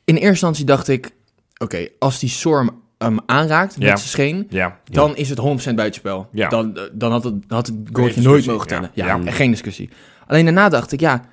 in 0.05 0.15
eerste 0.15 0.29
instantie 0.29 0.65
dacht 0.65 0.89
ik, 0.89 1.11
oké, 1.59 1.89
als 1.99 2.19
die 2.19 2.29
Storm 2.29 2.71
hem 2.99 3.19
aanraakt 3.27 3.79
met 3.79 3.89
Ja. 3.89 3.97
zijn 3.97 4.09
scheen, 4.09 4.47
ja. 4.51 4.79
dan 4.85 5.17
is 5.17 5.29
het 5.29 5.39
100% 5.39 5.75
buitenspel. 5.77 6.29
Ja. 6.33 6.49
Dan, 6.49 6.79
dan 6.93 7.11
had 7.13 7.25
het, 7.25 7.35
had 7.49 7.67
het 7.67 7.77
goaltje 7.93 8.21
nooit 8.23 8.47
mogen 8.47 8.67
tellen. 8.67 8.91
Ja, 8.95 9.07
Ja. 9.25 9.31
geen 9.33 9.51
discussie. 9.51 9.91
Alleen 10.31 10.45
daarna 10.45 10.69
dacht 10.69 10.93
ik, 10.93 11.01
ja, 11.01 11.25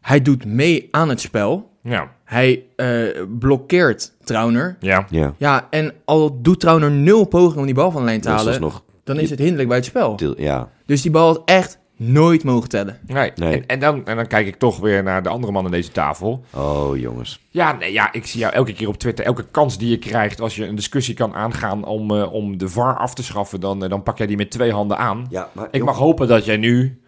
hij 0.00 0.22
doet 0.22 0.44
mee 0.44 0.88
aan 0.90 1.08
het 1.08 1.20
spel. 1.20 1.70
Ja, 1.82 2.12
Hij 2.24 2.62
eh, 2.76 3.22
blokkeert 3.38 4.12
Trauner. 4.24 4.76
ja. 4.80 5.06
Ja. 5.10 5.34
Ja, 5.36 5.66
en 5.70 5.92
al 6.04 6.42
doet 6.42 6.60
Trauner 6.60 6.90
nul 6.90 7.24
poging 7.24 7.58
om 7.58 7.64
die 7.66 7.74
bal 7.74 7.90
van 7.90 8.00
de 8.00 8.06
lijn 8.06 8.20
te 8.20 8.28
Dat 8.28 8.36
halen, 8.36 8.52
is 8.52 8.58
nog... 8.58 8.82
dan 9.04 9.18
is 9.18 9.30
het 9.30 9.38
hinderlijk 9.38 9.68
buitenspel. 9.68 10.16
deel- 10.16 10.40
Ja. 10.40 10.68
Dus 10.86 11.02
die 11.02 11.10
bal 11.10 11.26
had 11.26 11.42
echt 11.44 11.78
nooit 11.96 12.44
mogen 12.44 12.68
tellen. 12.68 12.98
Nee. 13.06 13.32
Nee. 13.34 13.52
En, 13.54 13.66
en, 13.66 13.78
dan, 13.80 14.06
en 14.06 14.16
dan 14.16 14.26
kijk 14.26 14.46
ik 14.46 14.56
toch 14.56 14.78
weer 14.78 15.02
naar 15.02 15.22
de 15.22 15.28
andere 15.28 15.52
man 15.52 15.64
aan 15.64 15.70
deze 15.70 15.92
tafel. 15.92 16.44
Oh, 16.54 16.96
jongens. 16.98 17.40
Ja, 17.50 17.72
nee, 17.72 17.92
ja, 17.92 18.12
ik 18.12 18.26
zie 18.26 18.40
jou 18.40 18.52
elke 18.52 18.72
keer 18.72 18.88
op 18.88 18.96
Twitter, 18.98 19.24
elke 19.24 19.44
kans 19.50 19.78
die 19.78 19.90
je 19.90 19.98
krijgt 19.98 20.40
als 20.40 20.56
je 20.56 20.66
een 20.66 20.74
discussie 20.74 21.14
kan 21.14 21.34
aangaan 21.34 21.84
om, 21.84 22.10
eh, 22.10 22.32
om 22.32 22.58
de 22.58 22.68
VAR 22.68 22.96
af 22.96 23.14
te 23.14 23.22
schaffen, 23.22 23.60
dan, 23.60 23.82
eh, 23.84 23.90
dan 23.90 24.02
pak 24.02 24.18
jij 24.18 24.26
die 24.26 24.36
met 24.36 24.50
twee 24.50 24.72
handen 24.72 24.98
aan. 24.98 25.26
Ja, 25.30 25.48
maar... 25.52 25.68
Ik 25.70 25.84
mag 25.84 25.96
hopen 25.96 26.28
dat 26.28 26.44
jij 26.44 26.56
nu 26.56 27.00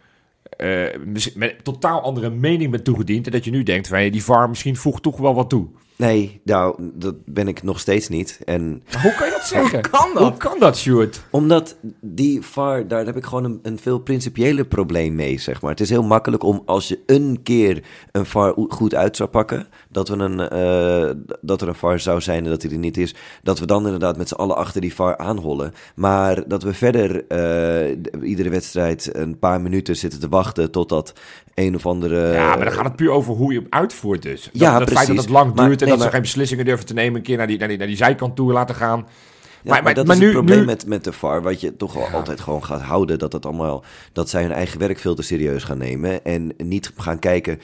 misschien 1.05 1.39
met 1.39 1.65
totaal 1.65 2.01
andere 2.01 2.31
mening 2.31 2.71
bent 2.71 2.85
toegediend 2.85 3.27
en 3.27 3.33
dat 3.33 3.45
je 3.45 3.51
nu 3.51 3.63
denkt 3.63 3.89
van 3.89 4.11
die 4.11 4.25
VAR 4.25 4.49
misschien 4.49 4.77
voegt 4.77 5.03
toch 5.03 5.17
wel 5.17 5.35
wat 5.35 5.49
toe. 5.49 5.67
Nee, 5.99 6.41
nou, 6.45 6.75
dat 6.95 7.15
ben 7.25 7.49
ik 7.49 7.63
nog 7.63 7.81
steeds 7.81 8.09
niet. 8.09 8.41
En 8.45 8.83
Maar 8.93 9.03
hoe 9.03 9.15
kan 9.15 9.27
je 9.27 9.33
dat 9.33 9.47
zeggen? 9.57 9.81
kan 9.91 10.11
dat? 10.15 10.23
Hoe 10.23 10.37
kan 10.37 10.59
dat, 10.59 10.77
Stuart? 10.77 11.23
Omdat 11.31 11.77
die 12.01 12.43
VAR, 12.43 12.89
daar 12.89 13.07
heb 13.07 13.17
ik 13.17 13.25
gewoon 13.25 13.45
een, 13.45 13.59
een 13.63 13.79
veel 13.79 13.99
principiëler 13.99 14.65
probleem 14.65 15.15
mee, 15.15 15.39
zeg 15.39 15.61
maar. 15.63 15.71
Het 15.71 15.81
is 15.81 15.91
heel 15.91 16.03
makkelijk 16.03 16.43
om 16.43 16.63
als 16.67 16.89
je 16.89 16.99
een 17.07 17.41
keer 17.43 17.83
een 18.13 18.27
VAR 18.27 18.55
goed 18.69 18.95
uit 18.95 19.17
zou 19.17 19.29
pakken, 19.29 19.67
dat, 19.89 20.09
we 20.09 20.17
een, 20.17 20.41
eh, 20.41 21.11
dat 21.41 21.61
er 21.63 21.69
een 21.69 21.75
VAR 21.75 22.01
zou 22.01 22.21
zijn 22.21 22.45
en 22.45 22.51
dat 22.51 22.63
hij 22.63 22.71
er 22.71 22.79
niet 22.79 22.97
is, 22.97 23.15
dat 23.43 23.59
we 23.59 23.67
dan 23.67 23.85
inderdaad 23.85 24.17
met 24.17 24.29
z'n 24.29 24.35
allen 24.35 24.57
achter 24.57 24.81
die 24.81 24.95
VAR 24.95 25.17
aanhollen. 25.17 25.73
Maar 25.95 26.49
dat 26.49 26.63
we 26.63 26.75
verder 26.75 27.27
eh, 27.27 27.97
iedere 28.23 28.49
wedstrijd 28.51 29.11
een 29.17 29.39
paar 29.39 29.61
minuten 29.61 29.97
zitten 29.97 30.21
te 30.21 30.29
wachten 30.29 30.71
totdat 30.71 31.13
een 31.55 31.75
of 31.75 31.87
andere... 31.87 32.33
ja, 32.33 32.49
maar 32.57 32.65
dan 32.65 32.73
gaat 32.75 32.85
het 32.85 32.97
puur 32.97 33.11
over 33.11 33.35
hoe 33.35 33.53
je 33.53 33.59
hem 33.59 33.67
uitvoert 33.71 34.23
dus. 34.23 34.43
Dat, 34.45 34.51
Ja, 34.53 34.79
het 34.81 34.83
feit 34.83 34.89
dat 34.89 35.05
precies. 35.07 35.23
het 35.23 35.31
lang 35.31 35.55
Maar- 35.55 35.69
nee, 35.89 35.97
dat 35.99 36.07
ze 36.07 36.13
geen 36.13 36.23
beslissingen 36.23 36.65
durven 36.65 36.87
te 36.87 36.95
nemen, 36.95 37.17
een 37.17 37.23
keer 37.23 37.37
naar 37.37 37.47
die, 37.47 37.59
naar 37.59 37.69
die, 37.69 37.79
naar 37.79 37.87
die 37.87 37.97
zijkant 37.97 38.37
toe 38.37 38.53
laten 38.53 38.75
gaan. 38.75 39.07
Ja, 39.63 39.73
Maar- 39.73 39.83
maar, 39.83 39.95
dat 39.95 40.07
maar 40.07 40.15
is 40.17 40.21
nu- 40.21 40.27
het 40.29 40.37
probleem 40.37 40.59
nu- 40.59 40.65
met, 40.65 40.87
met 40.87 41.05
de 41.05 41.13
VAR, 41.13 41.43
wat 41.43 41.61
je 41.61 41.77
toch 41.77 42.13
altijd 42.15 42.41
gewoon 42.41 42.65
gaat 42.65 42.81
houden, 42.83 43.19
dat, 43.19 43.33
het 43.33 43.47
allemaal, 43.47 43.85
dat 44.13 44.29
zij 44.29 44.43
hun 44.43 44.53
eigen 44.53 44.79
werk 44.79 44.99
veel 44.99 45.15
te 45.15 45.23
serieus 45.23 45.65
gaan 45.65 45.79
nemen 45.79 46.25
en 46.25 46.53
niet 46.57 46.93
gaan 46.97 47.19
kijken, 47.19 47.61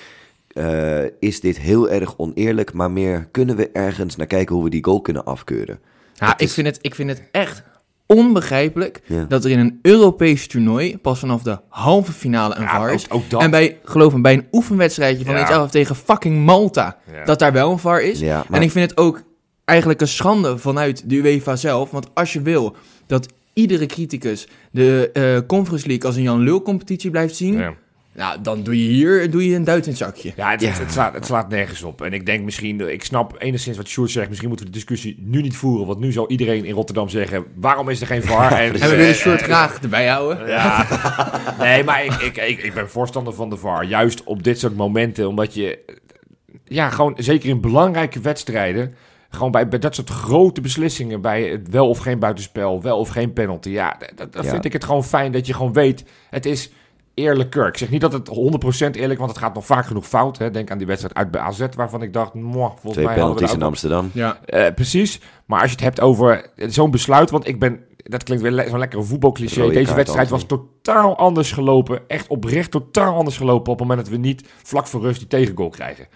eh, 0.49 1.03
is 1.21 1.41
dit 1.41 1.59
heel 1.59 1.91
erg 1.91 2.15
oneerlijk, 2.19 2.73
maar 2.73 2.91
meer 2.91 3.29
kunnen 3.31 3.57
we 3.57 3.71
ergens 3.73 4.17
naar 4.17 4.27
kijken 4.27 4.55
hoe 4.55 4.65
we 4.65 4.71
die 4.71 4.85
goal 4.85 5.01
kunnen 5.01 5.25
afkeuren. 5.25 5.79
Ja, 6.15 6.33
ik, 6.33 6.41
is- 6.41 6.53
vind 6.55 6.67
het, 6.67 6.79
ik 6.81 6.95
vind 6.95 7.11
het 7.11 7.23
echt 7.31 7.63
onbegrijpelijk 8.07 9.01
Ja. 9.07 9.25
dat 9.29 9.45
er 9.45 9.51
in 9.51 9.59
een 9.59 9.79
Europees 9.83 10.47
toernooi 10.47 10.99
pas 10.99 11.19
vanaf 11.19 11.43
de 11.43 11.59
halve 11.69 12.13
finale 12.13 12.55
een 12.55 12.63
Ja, 12.63 12.69
VAR 12.69 12.93
is. 12.95 13.11
ook 13.11 13.31
dat. 13.31 13.41
En 13.41 13.51
bij, 13.51 13.79
geloof 13.85 14.15
me, 14.15 14.21
bij 14.21 14.33
een 14.35 14.47
oefenwedstrijdje 14.53 15.25
van 15.25 15.35
Ja. 15.35 15.41
iets 15.41 15.51
elf 15.51 15.71
tegen 15.71 15.97
fucking 15.97 16.45
Malta, 16.45 16.99
dat 17.25 17.39
daar 17.39 17.53
wel 17.53 17.71
een 17.71 17.79
VAR 17.79 18.03
is. 18.03 18.21
Maar- 18.21 18.45
En 18.51 18.63
ik 18.63 18.71
vind 18.71 18.91
het 18.91 18.99
ook 18.99 19.23
eigenlijk 19.65 20.01
een 20.01 20.09
schande 20.09 20.59
vanuit 20.59 21.09
de 21.11 21.15
UEFA 21.17 21.57
zelf. 21.57 21.91
Want 21.91 22.07
als 22.15 22.33
je 22.33 22.43
wil 22.43 22.77
dat 23.07 23.29
iedere 23.53 23.87
criticus 23.87 24.49
de 24.71 25.11
eh, 25.13 25.47
Conference 25.47 25.87
League 25.87 26.07
als 26.07 26.17
een 26.17 26.23
Jan 26.23 26.41
Lul 26.41 26.63
competitie 26.63 27.11
blijft 27.11 27.37
zien. 27.37 27.75
Nou, 28.15 28.41
dan 28.43 28.63
doe 28.63 28.83
je 28.83 28.89
hier 28.91 29.31
doe 29.31 29.49
je 29.49 29.57
een 29.57 29.65
duit 29.65 29.85
in 29.85 29.89
het 29.91 29.99
zakje. 29.99 30.33
Ja, 30.37 30.51
het, 30.51 30.61
Ja. 30.61 30.69
Het, 30.69 30.79
het 30.79 30.93
slaat, 30.93 31.15
het 31.15 31.27
slaat 31.27 31.49
nergens 31.49 31.83
op. 31.83 32.03
En 32.03 32.13
ik 32.13 32.27
denk 32.27 32.45
misschien, 32.45 32.93
ik 32.93 33.05
snap 33.05 33.37
enigszins 33.39 33.77
wat 33.77 33.89
Sjoerd 33.89 34.11
zegt. 34.11 34.29
Misschien 34.29 34.49
moeten 34.49 34.67
we 34.67 34.73
de 34.73 34.79
discussie 34.79 35.17
nu 35.21 35.41
niet 35.43 35.57
voeren. 35.57 35.87
Want 35.87 35.99
nu 35.99 36.13
zal 36.13 36.31
iedereen 36.31 36.65
in 36.65 36.75
Rotterdam 36.75 37.09
zeggen: 37.09 37.45
waarom 37.55 37.89
is 37.89 38.01
er 38.01 38.07
geen 38.07 38.23
VAR? 38.23 38.53
En, 38.61 38.65
En 38.67 38.73
we 38.73 38.79
eh, 38.79 38.89
willen 38.91 39.07
eh, 39.09 39.15
Short 39.15 39.41
graag 39.43 39.79
erbij 39.83 40.07
houden. 40.07 40.49
Ja, 40.49 40.87
nee, 41.59 41.85
maar 41.85 42.05
ik, 42.05 42.13
ik, 42.13 42.37
ik, 42.37 42.63
ik 42.63 42.75
ben 42.75 42.91
voorstander 42.91 43.33
van 43.33 43.51
de 43.51 43.57
VAR. 43.57 43.85
Juist 43.85 44.25
op 44.25 44.43
dit 44.43 44.59
soort 44.59 44.77
momenten, 44.77 45.29
omdat 45.29 45.55
je, 45.55 45.79
eh, 45.87 45.95
ja, 46.65 46.91
gewoon 46.91 47.15
zeker 47.17 47.49
in 47.49 47.61
belangrijke 47.61 48.21
wedstrijden, 48.21 48.95
gewoon 49.31 49.51
bij, 49.51 49.69
bij 49.69 49.79
dat 49.79 49.95
soort 49.95 50.11
grote 50.11 50.61
beslissingen, 50.61 51.21
bij 51.21 51.43
het 51.43 51.69
wel 51.71 51.89
of 51.89 51.99
geen 51.99 52.19
buitenspel, 52.19 52.83
wel 52.83 52.99
of 52.99 53.09
geen 53.09 53.33
penalty, 53.33 53.71
ja, 53.71 53.97
d- 53.99 54.13
d- 54.17 54.33
dan 54.33 54.45
Ja. 54.45 54.51
vind 54.51 54.65
ik 54.65 54.73
het 54.73 54.85
gewoon 54.85 55.05
fijn 55.05 55.33
dat 55.33 55.47
je 55.47 55.55
gewoon 55.55 55.73
weet, 55.73 56.05
het 56.31 56.47
is 56.47 56.71
eerlijker. 57.15 57.67
Ik 57.67 57.77
zeg 57.77 57.91
niet 57.91 58.01
dat 58.01 58.13
het 58.13 58.29
100% 58.29 58.91
eerlijk, 58.91 59.19
want 59.19 59.31
het 59.31 59.41
gaat 59.41 59.55
nog 59.55 59.67
vaak 59.67 59.87
genoeg 59.87 60.07
fout. 60.07 60.39
Hè. 60.39 60.51
Denk 60.51 60.71
aan 60.71 60.79
die 60.79 60.87
wedstrijd 60.87 61.15
uit 61.17 61.31
bij 61.31 61.41
AZ, 61.41 61.67
waarvan 61.77 62.03
ik 62.03 62.13
dacht, 62.13 62.35
mwah, 62.35 62.71
volgens 62.71 62.93
Twee 62.93 63.05
mij 63.07 63.15
hadden 63.19 63.35
we 63.35 63.35
penalties 63.35 63.51
in 63.57 63.63
ook 63.63 63.69
Amsterdam. 63.69 64.11
Ja. 64.13 64.39
eh, 64.45 64.75
precies. 64.75 65.21
Maar 65.47 65.61
als 65.61 65.69
je 65.71 65.77
het 65.77 65.85
hebt 65.85 66.01
over 66.01 66.47
zo'n 66.57 66.91
besluit, 66.91 67.31
want 67.31 67.49
ik 67.49 67.59
ben, 67.59 67.81
dat 67.97 68.23
klinkt 68.23 68.43
weer 68.43 68.53
le- 68.53 68.69
zo'n 68.69 68.79
lekkere 68.79 69.03
voetbalcliché. 69.03 69.61
Deze 69.69 69.85
kaart 69.85 69.97
wedstrijd 69.97 70.29
was 70.29 70.45
totaal 70.45 71.17
anders 71.17 71.53
gelopen. 71.53 72.01
Echt 72.07 72.27
oprecht 72.27 72.71
totaal 72.71 73.15
anders 73.15 73.37
gelopen 73.37 73.73
op 73.73 73.79
het 73.79 73.89
moment 73.89 74.07
dat 74.07 74.17
we 74.17 74.21
niet 74.27 74.49
vlak 74.63 74.87
voor 74.87 75.01
rust 75.01 75.19
die 75.19 75.29
tegengoal 75.29 75.69
krijgen. 75.69 76.07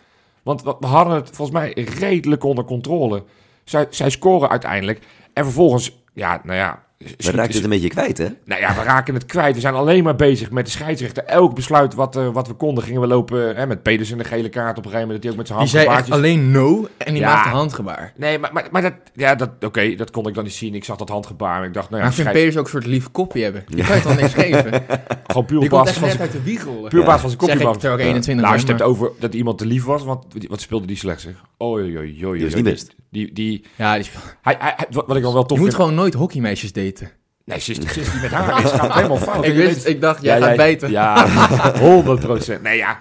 Want 0.42 0.62
we 0.62 0.76
we 0.80 0.86
hadden 0.86 1.14
het 1.14 1.30
volgens 1.32 1.58
mij 1.58 1.72
redelijk 1.98 2.44
onder 2.44 2.64
controle. 2.64 3.24
Zij, 3.64 3.86
zij 3.90 4.10
scoren 4.10 4.48
uiteindelijk. 4.48 5.00
En 5.32 5.44
vervolgens, 5.44 6.02
ja, 6.14 6.40
nou 6.44 6.56
ja, 6.58 6.82
We 6.98 7.30
raakten 7.30 7.54
het 7.54 7.64
een 7.64 7.70
beetje 7.70 7.88
kwijt, 7.88 8.18
hè? 8.18 8.26
Nou 8.44 8.60
ja, 8.60 8.74
we 8.74 8.82
raken 8.82 9.14
het 9.14 9.26
kwijt. 9.26 9.54
We 9.54 9.60
zijn 9.60 9.74
alleen 9.74 10.04
maar 10.04 10.16
bezig 10.16 10.50
met 10.50 10.64
de 10.64 10.70
scheidsrechter. 10.70 11.24
Elk 11.24 11.54
besluit 11.54 11.94
wat, 11.94 12.16
eh, 12.16 12.28
wat 12.32 12.46
we 12.48 12.54
konden, 12.54 12.84
gingen 12.84 13.00
we 13.00 13.06
lopen 13.06 13.56
hè, 13.56 13.66
met 13.66 13.82
Pedersen 13.82 14.18
de 14.18 14.24
gele 14.24 14.48
kaart 14.48 14.78
op 14.78 14.84
een 14.84 14.90
gegeven 14.90 15.00
moment. 15.00 15.12
Dat 15.14 15.22
hij 15.22 15.30
ook 15.30 15.36
met 15.36 15.46
zijn 15.46 15.58
Die 15.58 15.68
zei 15.68 15.86
echt 15.98 16.10
alleen 16.10 16.50
no 16.50 16.88
en 16.96 17.12
die 17.12 17.22
Ja. 17.22 17.34
maakte 17.34 17.48
handgebaar. 17.48 18.12
Nee, 18.16 18.38
maar, 18.38 18.52
maar, 18.52 18.68
maar 18.70 18.82
dat, 18.82 18.92
ja, 19.14 19.34
dat, 19.34 19.50
oké, 19.60 19.94
dat 19.94 20.10
kon 20.10 20.28
ik 20.28 20.34
dan 20.34 20.44
niet 20.44 20.52
zien. 20.52 20.74
Ik 20.74 20.84
zag 20.84 20.96
dat 20.96 21.08
handgebaar 21.08 21.60
en 21.60 21.66
ik 21.68 21.74
dacht, 21.74 21.90
nou 21.90 22.02
ja, 22.02 22.08
Maar 22.08 22.18
ik 22.18 22.22
vind 22.24 22.28
scheids- 22.28 22.38
Peters 22.38 22.56
ook 22.56 22.64
een 22.74 22.80
soort 22.82 22.86
lief 22.94 23.10
kopje 23.10 23.42
hebben. 23.42 23.64
Die 23.66 23.84
kan 23.84 23.96
je 23.96 24.02
toch 24.02 24.16
niks 24.20 24.34
geven? 24.44 24.82
gewoon 25.26 25.44
puur 25.44 25.68
basis 25.68 25.92
van 25.96 26.02
net 26.08 26.16
zijn 26.16 26.22
uit 26.22 26.32
de 26.32 26.42
wieg 26.42 26.64
rollen. 26.64 26.88
puur 26.90 27.04
basis 27.04 27.20
van 27.20 27.30
zijn 27.30 27.40
kopje. 27.40 27.54
Zeg 27.54 27.62
ik 27.62 27.68
was. 27.72 27.78
terwijl 27.78 28.00
ik 28.00 28.06
21 28.06 28.44
Nou, 28.44 28.56
als 28.56 28.62
je 28.66 28.72
het 28.72 28.78
hebt 28.80 28.90
over 28.90 29.10
dat 29.18 29.34
iemand 29.34 29.58
te 29.58 29.66
lief 29.66 29.84
was, 29.84 30.04
want 30.04 30.24
wat 30.48 30.60
speelde 30.60 30.86
die 30.86 30.96
slecht 30.96 31.20
zeg? 31.20 31.32
Oei, 31.62 31.98
oei, 31.98 32.26
oei. 32.26 32.36
Die 32.38 32.44
was 32.46 32.54
niet 32.54 32.64
best. 32.64 32.94
Die, 33.10 33.32
die, 33.32 33.64
Ja, 33.76 33.98
die, 33.98 34.06
hij, 34.42 34.56
hij, 34.58 34.74
hij- 34.76 34.86
wat 34.90 35.06
wat 35.06 35.16
ik 35.16 35.22
dan 35.22 35.32
wel 35.32 35.42
tof 35.46 35.56
je 35.58 35.62
moet 35.64 35.72
vind... 35.72 35.82
gewoon 35.82 35.94
nooit 35.98 36.14
hockeymeisjes 36.14 36.72
daten. 36.72 37.10
Nee, 37.44 37.60
sinds 37.60 37.92
die 37.94 38.02
met 38.22 38.30
haar 38.30 38.64
is, 38.64 38.70
gaat 38.70 38.94
helemaal 38.94 39.16
fout. 39.16 39.44
ik, 39.44 39.54
wist, 39.54 39.86
ik 39.86 40.00
dacht, 40.00 40.22
jij 40.22 40.40
gaat 40.40 40.56
bijten. 40.56 40.90
Ja, 40.90 41.28
100 41.78 42.20
procent. 42.20 42.62
Nee, 42.62 42.76
ja. 42.76 42.98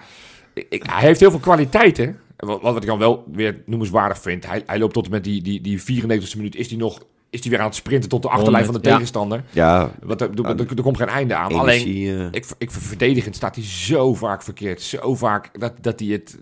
Ik- 0.68 0.84
hij 0.90 1.02
heeft 1.02 1.20
heel 1.20 1.30
veel 1.30 1.38
kwaliteiten. 1.38 2.18
Wat, 2.36 2.60
wat 2.62 2.76
ik 2.76 2.86
dan 2.86 2.98
wel 2.98 3.24
weer 3.32 3.62
noemenswaardig 3.66 4.18
vind. 4.20 4.46
Hij, 4.46 4.62
hij 4.66 4.78
loopt 4.78 4.92
tot 4.94 5.04
en 5.04 5.10
met 5.10 5.24
die, 5.24 5.42
die, 5.42 5.60
die 5.60 5.80
94e 6.02 6.36
minuut. 6.36 6.56
Is 6.56 6.68
hij 6.68 6.78
nog 6.78 6.98
is 7.30 7.40
hij 7.40 7.50
weer 7.50 7.60
aan 7.60 7.66
het 7.66 7.74
sprinten 7.74 8.08
tot 8.08 8.22
de 8.22 8.28
achterlijn 8.28 8.64
van 8.64 8.74
de 8.74 8.80
100, 8.80 8.84
ja. 8.84 8.92
tegenstander. 8.92 9.44
Ja, 9.50 9.90
Want 10.02 10.20
er, 10.20 10.30
er, 10.76 10.82
komt 10.82 10.96
geen 10.96 11.08
einde 11.08 11.34
aan. 11.34 11.52
Alleen, 11.52 11.80
energie. 11.80 12.16
eh, 12.16 12.26
ik, 12.30 12.46
ik, 12.58 12.70
verdedigend 12.70 13.36
staat 13.36 13.54
hij 13.54 13.64
zo 13.64 14.14
vaak 14.14 14.42
verkeerd. 14.42 14.82
Zo 14.82 15.14
vaak 15.14 15.60
dat, 15.60 15.72
dat 15.80 16.00
hij 16.00 16.08
het 16.08 16.38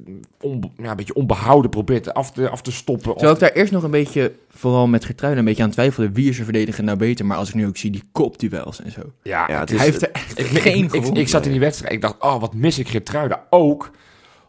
ja, 0.77 0.91
een 0.91 0.97
beetje 0.97 1.15
onbehouden 1.15 1.71
probeert 1.71 2.15
af 2.15 2.33
te, 2.33 2.49
af 2.49 2.63
te 2.63 2.73
stoppen. 2.73 3.13
Terwijl 3.13 3.33
ik 3.33 3.41
daar 3.41 3.53
eerst 3.53 3.73
nog 3.73 3.83
een 3.83 3.91
beetje, 3.91 4.33
vooral 4.49 4.87
met 4.87 5.05
Gertruiden, 5.05 5.41
een 5.41 5.49
beetje 5.49 5.63
aan 5.63 5.71
twijfelde. 5.71 6.13
Wie 6.13 6.29
is 6.29 6.39
er 6.39 6.45
verdediger 6.45 6.85
nou 6.85 6.99
beter? 6.99 7.27
Maar 7.27 7.37
als 7.37 7.49
ik 7.49 7.55
nu 7.55 7.67
ook 7.67 7.77
zie, 7.77 7.91
die 7.91 8.03
kopduels 8.13 8.83
en 8.83 8.93
zo. 8.93 9.03
ja, 9.23 9.45
ja, 9.49 9.61
het 9.61 9.71
is, 9.71 9.77
Hij 9.77 9.87
heeft 9.87 10.03
er 10.03 10.11
echt 10.13 10.39
ik, 10.39 10.47
geen 10.47 10.85
ik, 10.93 11.05
ik, 11.05 11.29
zat 11.29 11.45
in 11.45 11.51
die 11.51 11.61
wedstrijd. 11.61 11.93
Ik 11.93 12.01
dacht, 12.01 12.17
oh, 12.19 12.41
wat 12.41 12.55
mis 12.55 12.79
ik 12.79 12.89
Geertruida. 12.89 13.47
Ook 13.51 13.91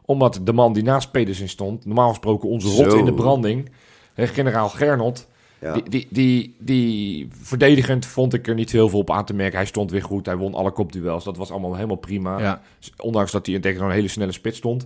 omdat 0.05 0.39
de 0.43 0.53
man 0.53 0.73
die 0.73 0.83
naast 0.83 1.11
Pedersen 1.11 1.49
stond, 1.49 1.85
normaal 1.85 2.09
gesproken 2.09 2.49
onze 2.49 2.67
rot 2.67 2.91
Zo. 2.91 2.97
in 2.97 3.05
de 3.05 3.13
branding, 3.13 3.69
generaal 4.15 4.69
Gernot, 4.69 5.27
ja. 5.61 5.73
die, 5.73 5.83
die, 5.89 6.07
die, 6.09 6.55
die 6.59 7.27
verdedigend 7.41 8.05
vond 8.05 8.33
ik 8.33 8.47
er 8.47 8.53
niet 8.55 8.71
heel 8.71 8.89
veel 8.89 8.99
op 8.99 9.11
aan 9.11 9.25
te 9.25 9.33
merken. 9.33 9.57
Hij 9.57 9.67
stond 9.67 9.91
weer 9.91 10.03
goed, 10.03 10.25
hij 10.25 10.35
won 10.37 10.53
alle 10.53 10.71
kopduels. 10.71 11.23
Dat 11.23 11.37
was 11.37 11.51
allemaal 11.51 11.75
helemaal 11.75 11.95
prima. 11.95 12.39
Ja. 12.39 12.61
Ondanks 12.97 13.31
dat 13.31 13.45
hij 13.45 13.55
in 13.55 13.61
tegen 13.61 13.79
zo'n 13.79 13.91
hele 13.91 14.07
snelle 14.07 14.31
spits 14.31 14.57
stond. 14.57 14.85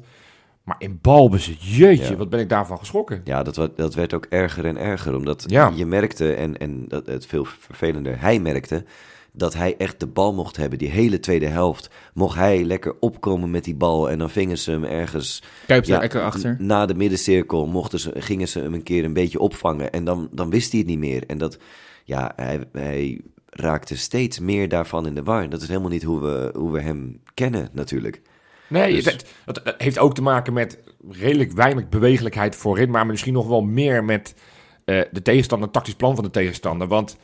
Maar 0.63 0.75
in 0.79 0.99
balbezit, 1.01 1.63
jeetje, 1.63 2.11
Ja. 2.11 2.15
wat 2.15 2.29
ben 2.29 2.39
ik 2.39 2.49
daarvan 2.49 2.77
geschrokken. 2.77 3.21
Ja, 3.23 3.43
dat, 3.43 3.69
dat 3.75 3.93
werd 3.93 4.13
ook 4.13 4.25
erger 4.29 4.65
en 4.65 4.77
erger. 4.77 5.15
Omdat 5.15 5.43
Ja. 5.47 5.71
je 5.75 5.85
merkte, 5.85 6.33
en, 6.33 6.57
en 6.57 6.85
dat, 6.87 7.05
het 7.05 7.25
veel 7.25 7.45
vervelender, 7.45 8.21
hij 8.21 8.39
merkte 8.39 8.85
dat 9.33 9.53
hij 9.53 9.75
echt 9.77 9.99
de 9.99 10.07
bal 10.07 10.33
mocht 10.33 10.57
hebben. 10.57 10.79
Die 10.79 10.89
hele 10.89 11.19
tweede 11.19 11.45
helft 11.47 11.89
mocht 12.13 12.35
hij 12.35 12.63
lekker 12.63 12.95
opkomen 12.99 13.51
met 13.51 13.63
die 13.63 13.75
bal. 13.75 14.09
En 14.09 14.17
dan 14.17 14.29
vingen 14.29 14.57
ze 14.57 14.71
hem 14.71 14.83
ergens 14.83 15.43
Kuipt 15.67 15.87
er 15.87 15.93
ja, 15.93 15.99
lekker 15.99 16.21
achter. 16.23 16.55
na 16.59 16.85
de 16.85 16.93
middencirkel. 16.95 17.67
Mochten 17.67 17.99
ze, 17.99 18.11
gingen 18.15 18.47
ze 18.47 18.59
hem 18.59 18.73
een 18.73 18.83
keer 18.83 19.03
een 19.03 19.13
beetje 19.13 19.39
opvangen. 19.39 19.91
En 19.91 20.03
dan, 20.03 20.29
dan 20.31 20.49
wist 20.49 20.71
hij 20.71 20.79
het 20.79 20.89
niet 20.89 20.99
meer. 20.99 21.23
En 21.27 21.37
dat, 21.37 21.57
ja, 22.03 22.31
hij, 22.35 22.63
hij 22.71 23.21
raakte 23.49 23.97
steeds 23.97 24.39
meer 24.39 24.69
daarvan 24.69 25.05
in 25.07 25.15
de 25.15 25.23
war. 25.23 25.43
En 25.43 25.49
dat 25.49 25.61
is 25.61 25.67
helemaal 25.67 25.89
niet 25.89 26.03
hoe 26.03 26.19
we, 26.21 26.49
hoe 26.57 26.71
we 26.71 26.81
hem 26.81 27.21
kennen 27.33 27.69
natuurlijk. 27.73 28.21
Nee, 28.67 28.93
Dus- 28.93 29.03
dat, 29.03 29.25
dat- 29.45 29.61
dat 29.65 29.75
heeft 29.77 29.99
ook 29.99 30.15
te 30.15 30.21
maken 30.21 30.53
met 30.53 30.79
redelijk 31.09 31.51
weinig 31.51 31.89
bewegelijkheid 31.89 32.55
voorin. 32.55 32.89
Maar 32.89 33.05
misschien 33.05 33.33
nog 33.33 33.47
wel 33.47 33.61
meer 33.61 34.03
met 34.03 34.35
eh, 34.85 35.01
de 35.11 35.21
tegenstander, 35.21 35.67
het 35.67 35.75
tactisch 35.75 35.95
plan 35.95 36.15
van 36.15 36.23
de 36.23 36.29
tegenstander. 36.29 36.87
Want 36.87 37.17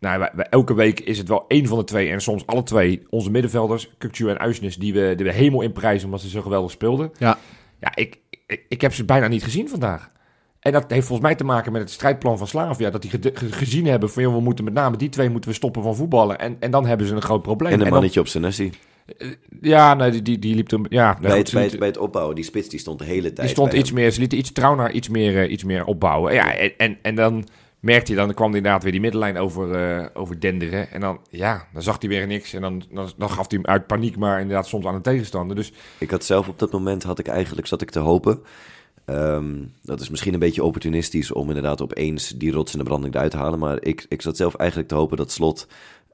nou, 0.00 0.18
wij, 0.18 0.30
wij- 0.34 0.46
elke 0.50 0.74
week 0.74 1.00
is 1.00 1.18
het 1.18 1.28
wel 1.28 1.44
één 1.48 1.66
van 1.66 1.78
de 1.78 1.84
twee 1.84 2.08
en 2.10 2.20
soms 2.20 2.46
alle 2.46 2.62
twee 2.62 3.02
onze 3.10 3.30
middenvelders, 3.30 3.90
Kukcu 3.98 4.28
en 4.28 4.38
Uisnes, 4.38 4.76
die 4.76 4.92
we, 4.92 5.12
die 5.16 5.26
we 5.26 5.32
hemel 5.32 5.60
in 5.62 5.72
prijzen 5.72 6.04
omdat 6.04 6.20
ze 6.20 6.28
zo 6.28 6.42
geweldig 6.42 6.70
speelden. 6.70 7.10
Ja. 7.18 7.38
Ja, 7.80 7.92
ik, 7.94 8.18
ik, 8.46 8.64
ik 8.68 8.80
heb 8.80 8.94
ze 8.94 9.04
bijna 9.04 9.28
niet 9.28 9.44
gezien 9.44 9.68
vandaag. 9.68 10.10
En 10.60 10.72
dat 10.72 10.90
heeft 10.90 11.06
volgens 11.06 11.28
mij 11.28 11.36
te 11.36 11.44
maken 11.44 11.72
met 11.72 11.80
het 11.80 11.90
strijdplan 11.90 12.38
van 12.38 12.46
Slavia. 12.46 12.90
Dat 12.90 13.02
die 13.02 13.10
ge- 13.10 13.32
gezien 13.50 13.86
hebben 13.86 14.10
van, 14.10 14.22
joh, 14.22 14.34
we 14.34 14.40
moeten 14.40 14.64
met 14.64 14.74
name 14.74 14.96
die 14.96 15.08
twee 15.08 15.30
moeten 15.30 15.50
we 15.50 15.56
stoppen 15.56 15.82
van 15.82 15.96
voetballen. 15.96 16.38
En, 16.38 16.56
en 16.60 16.70
dan 16.70 16.86
hebben 16.86 17.06
ze 17.06 17.14
een 17.14 17.22
groot 17.22 17.42
probleem. 17.42 17.72
En 17.72 17.78
een 17.78 17.84
dan- 17.84 17.92
mannetje 17.92 18.20
op 18.20 18.26
zijn 18.28 18.42
nessie. 18.42 18.72
ja, 19.60 19.94
nee, 19.94 20.10
die, 20.10 20.22
die, 20.22 20.38
die 20.38 20.54
liep 20.54 20.70
er... 20.70 20.80
Ja, 20.88 21.18
Bij, 21.20 21.38
het, 21.38 21.52
bij, 21.52 21.62
het, 21.62 21.78
bij 21.78 21.88
het 21.88 21.98
opbouwen, 21.98 22.34
die 22.34 22.44
spits 22.44 22.68
die 22.68 22.78
stond 22.78 22.98
de 22.98 23.04
hele 23.04 23.22
tijd 23.22 23.36
Die 23.36 23.48
stond 23.48 23.72
iets 23.72 23.90
hem. 23.90 23.98
meer, 23.98 24.10
ze 24.10 24.20
lieten 24.20 24.38
iets 24.38 24.52
trouw 24.52 24.74
naar 24.74 24.90
iets 24.92 25.08
meer, 25.08 25.42
eh, 25.42 25.50
iets 25.52 25.64
meer 25.64 25.84
opbouwen. 25.84 26.34
Ja, 26.34 26.54
en, 26.54 26.72
en, 26.76 26.98
en 27.02 27.14
dan 27.14 27.48
merkte 27.80 28.12
hij, 28.12 28.24
dan 28.24 28.34
kwam 28.34 28.48
hij 28.48 28.56
inderdaad 28.56 28.82
weer 28.82 28.92
die 28.92 29.00
middenlijn 29.00 29.38
over, 29.38 29.74
eh, 29.74 30.06
over 30.14 30.40
denderen. 30.40 30.90
En 30.90 31.00
dan, 31.00 31.20
ja, 31.30 31.66
dan 31.72 31.82
zag 31.82 31.96
hij 32.00 32.08
weer 32.08 32.26
niks. 32.26 32.52
En 32.52 32.60
dan, 32.60 32.82
dan, 32.90 33.10
dan 33.16 33.30
gaf 33.30 33.50
hij 33.50 33.58
hem 33.58 33.66
uit 33.66 33.86
paniek, 33.86 34.16
maar 34.16 34.40
inderdaad 34.40 34.66
soms 34.66 34.86
aan 34.86 34.94
de 34.94 35.00
tegenstander. 35.00 35.56
Dus 35.56 35.72
Ik 35.98 36.10
had 36.10 36.24
zelf 36.24 36.48
op 36.48 36.58
dat 36.58 36.72
moment, 36.72 37.02
had 37.02 37.18
ik 37.18 37.28
eigenlijk, 37.28 37.66
zat 37.66 37.82
ik 37.82 37.90
te 37.90 37.98
hopen. 37.98 38.42
Ehm, 39.04 39.64
dat 39.82 40.00
is 40.00 40.08
misschien 40.08 40.32
een 40.32 40.38
beetje 40.38 40.64
opportunistisch 40.64 41.32
om 41.32 41.48
inderdaad 41.48 41.82
opeens 41.82 42.28
die 42.28 42.52
rots 42.52 42.72
in 42.72 42.78
de 42.78 42.84
branding 42.84 43.14
eruit 43.14 43.30
te 43.30 43.36
halen. 43.36 43.58
Maar 43.58 43.82
ik, 43.82 44.06
ik 44.08 44.22
zat 44.22 44.36
zelf 44.36 44.54
eigenlijk 44.54 44.88
te 44.88 44.94
hopen 44.94 45.16
dat 45.16 45.30
Slot 45.30 45.66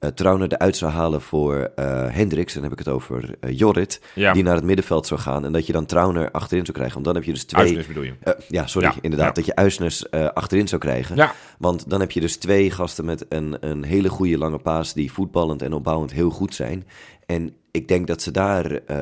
uh, 0.04 0.11
Trauner 0.11 0.52
eruit 0.52 0.76
zou 0.76 0.92
halen 0.92 1.20
voor 1.23 1.70
eh 1.75 2.06
Hendricks. 2.11 2.54
En 2.54 2.61
dan 2.61 2.70
heb 2.70 2.78
ik 2.78 2.84
het 2.84 2.94
over 2.94 3.34
eh, 3.40 3.58
Jorrit, 3.58 4.00
ja, 4.14 4.32
die 4.32 4.42
naar 4.42 4.54
het 4.54 4.64
middenveld 4.64 5.06
zou 5.06 5.20
gaan. 5.20 5.44
En 5.44 5.52
dat 5.52 5.66
je 5.66 5.73
dan 5.73 5.87
Trauner 5.87 6.30
achterin 6.30 6.64
zou 6.64 6.73
krijgen. 6.76 6.94
Want 6.94 7.04
dan 7.06 7.14
heb 7.14 7.25
je 7.25 7.32
dus 7.32 7.44
twee... 7.44 7.62
Uisnes 7.64 7.87
bedoel 7.87 8.02
je. 8.02 8.12
Eh, 8.23 8.32
ja, 8.49 8.66
sorry, 8.66 8.88
Ja, 8.88 8.94
inderdaad. 9.00 9.26
ja. 9.28 9.32
Dat 9.34 9.46
je 9.46 9.54
Uisnes 9.56 10.08
eh, 10.08 10.26
achterin 10.26 10.68
zou 10.68 10.80
krijgen. 10.80 11.16
Ja, 11.16 11.32
Want 11.58 11.90
dan 11.90 12.00
heb 12.00 12.11
je 12.11 12.20
dus 12.20 12.37
twee 12.37 12.70
gasten 12.70 13.04
met 13.04 13.26
een, 13.28 13.56
een 13.61 13.84
hele 13.84 14.08
goede 14.08 14.38
lange 14.38 14.58
paas 14.58 14.92
die 14.94 15.12
voetballend 15.12 15.62
en 15.62 15.73
opbouwend 15.73 16.12
heel 16.12 16.30
goed 16.30 16.54
zijn. 16.54 16.87
En 17.26 17.54
ik 17.70 17.88
denk 17.88 18.06
dat 18.06 18.23
ze 18.23 18.30
daar 18.30 18.70
eh, 18.70 18.96